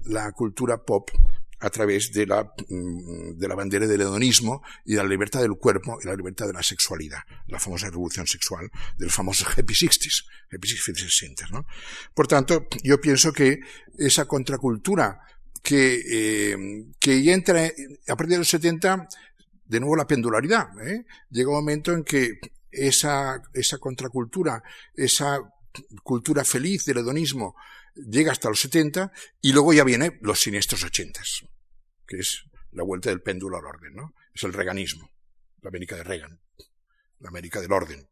la 0.05 0.30
cultura 0.32 0.78
pop 0.85 1.11
a 1.61 1.70
través 1.70 2.12
de 2.12 2.26
la, 2.26 2.44
mm, 2.44 3.38
de 3.38 3.48
la 3.48 3.55
bandera 3.55 3.86
del 3.86 4.00
hedonismo 4.00 4.62
y 4.84 4.94
de 4.94 5.02
la 5.02 5.09
libertad 5.09 5.40
del 5.40 5.57
cuerpo 5.57 5.98
y 6.02 6.07
la 6.07 6.14
libertad 6.14 6.46
de 6.46 6.52
la 6.52 6.62
sexualidad, 6.62 7.20
la 7.48 7.59
famosa 7.59 7.90
revolución 7.90 8.26
sexual 8.26 8.70
de 8.98 9.07
los 9.07 9.14
famosos 9.14 9.46
Happy 9.57 9.74
Sixties, 9.74 10.24
Happy 10.52 10.68
Sixties, 10.68 11.50
¿no? 11.50 11.66
Por 12.14 12.26
tanto, 12.26 12.66
yo 12.82 13.00
pienso 13.00 13.32
que 13.32 13.61
esa 13.98 14.26
contracultura 14.26 15.20
que, 15.62 16.02
eh, 16.11 16.57
que 17.00 17.22
ya 17.22 17.32
entra 17.32 17.70
a 18.09 18.16
partir 18.16 18.32
de 18.32 18.38
los 18.38 18.48
70, 18.48 19.09
de 19.66 19.80
nuevo 19.80 19.96
la 19.96 20.07
pendularidad, 20.07 20.68
¿eh? 20.86 21.07
llega 21.30 21.48
un 21.48 21.57
momento 21.57 21.92
en 21.92 22.05
que 22.05 22.38
esa, 22.70 23.40
esa 23.52 23.78
contracultura, 23.78 24.62
esa 24.94 25.40
cultura 26.03 26.45
feliz 26.45 26.85
del 26.85 26.99
hedonismo, 26.99 27.57
llega 27.95 28.33
hasta 28.33 28.49
los 28.49 28.61
70 28.61 29.12
y 29.41 29.53
luego 29.53 29.72
ya 29.72 29.85
viene 29.85 30.18
los 30.22 30.41
siniestros 30.41 30.85
80, 30.85 31.20
que 32.07 32.18
es 32.18 32.45
la 32.72 32.83
vuelta 32.83 33.11
del 33.11 33.22
péndulo 33.22 33.59
al 33.59 33.66
orden, 33.66 33.95
¿no? 33.95 34.14
Es 34.35 34.43
el 34.43 34.53
reganismo, 34.53 35.11
la 35.62 35.68
América 35.68 35.97
de 35.97 36.05
Reagan, 36.05 36.41
la 37.20 37.29
América 37.29 37.61
del 37.61 37.72
orden. 37.72 38.09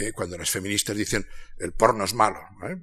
Eh, 0.00 0.12
cuando 0.12 0.38
las 0.38 0.50
feministas 0.50 0.96
dicen 0.96 1.26
el 1.58 1.72
porno 1.72 2.04
es 2.04 2.14
malo, 2.14 2.40
¿eh? 2.64 2.80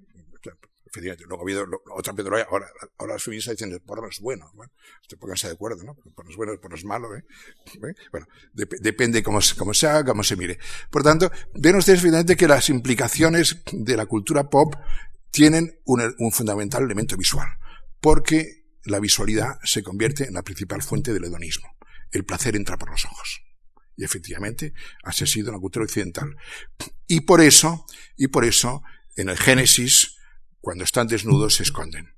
Efectivamente, 0.90 1.26
luego 1.28 1.44
ha 1.44 1.46
habido 1.46 1.68
otra 1.96 2.14
pedroya, 2.14 2.48
ahora, 2.50 2.68
ahora 2.98 3.14
las 3.14 3.24
feministas 3.24 3.56
dicen 3.56 3.72
el 3.72 3.82
porno 3.82 4.08
es 4.08 4.20
bueno. 4.20 4.50
Bueno, 4.56 4.72
usted 5.02 5.18
pónganse 5.20 5.48
de 5.48 5.54
acuerdo, 5.54 5.84
¿no? 5.84 5.96
El 6.04 6.14
porno 6.14 6.32
es 6.32 6.38
bueno, 6.38 6.52
el 6.52 6.60
porno 6.60 6.76
es 6.76 6.84
malo, 6.84 7.16
¿eh? 7.16 7.24
¿Eh? 7.76 7.94
Bueno, 8.12 8.28
dep 8.54 8.74
depende 8.82 9.22
cómo, 9.22 9.40
cómo 9.58 9.74
se 9.76 9.88
haga, 9.88 10.04
cómo 10.04 10.24
se 10.24 10.36
mire. 10.36 10.58
Por 10.90 11.04
tanto, 11.04 11.32
ven 11.54 11.76
ustedes 11.76 12.00
evidentemente 12.00 12.36
que 12.36 12.48
las 12.48 12.70
implicaciones 12.70 13.62
de 13.72 13.96
la 13.96 14.08
cultura 14.08 14.50
pop 14.50 14.74
tienen 15.30 15.80
un, 15.86 16.16
un 16.18 16.32
fundamental 16.32 16.84
elemento 16.84 17.16
visual, 17.16 17.48
porque 18.02 18.66
la 18.86 19.00
visualidad 19.00 19.60
se 19.64 19.84
convierte 19.84 20.26
en 20.26 20.34
la 20.34 20.42
principal 20.42 20.82
fuente 20.82 21.14
del 21.14 21.26
hedonismo. 21.26 21.70
El 22.12 22.26
placer 22.26 22.56
entra 22.56 22.78
por 22.78 22.90
los 22.90 23.06
ojos. 23.06 23.42
Y 23.96 24.06
efectivamente, 24.06 24.74
así 25.04 25.24
ha 25.24 25.28
sido 25.28 25.50
en 25.50 25.54
la 25.54 25.60
cultura 25.60 25.86
occidental. 25.86 26.36
Y 27.06 27.22
por 27.22 27.42
eso, 27.42 27.86
y 28.18 28.30
por 28.30 28.44
eso, 28.44 28.82
en 29.18 29.30
el 29.30 29.38
Génesis, 29.38 30.16
cuando 30.62 30.84
están 30.84 31.08
desnudos 31.08 31.56
se 31.56 31.64
esconden. 31.64 32.16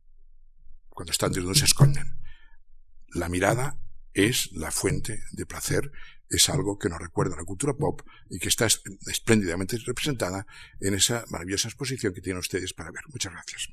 Cuando 0.89 1.11
están 1.11 1.31
desnudos 1.31 1.59
se 1.59 1.65
esconden. 1.65 2.19
La 3.13 3.29
mirada 3.29 3.79
es 4.13 4.51
la 4.53 4.71
fuente 4.71 5.23
de 5.31 5.45
placer, 5.45 5.91
es 6.29 6.49
algo 6.49 6.77
que 6.77 6.89
nos 6.89 6.99
recuerda 6.99 7.35
la 7.35 7.43
cultura 7.43 7.73
pop 7.73 8.01
y 8.29 8.39
que 8.39 8.49
está 8.49 8.65
espléndidamente 8.65 9.77
representada 9.85 10.45
en 10.79 10.93
esa 10.93 11.25
maravillosa 11.29 11.67
exposición 11.67 12.13
que 12.13 12.21
tienen 12.21 12.39
ustedes 12.39 12.73
para 12.73 12.91
ver. 12.91 13.03
Muchas 13.09 13.33
gracias. 13.33 13.69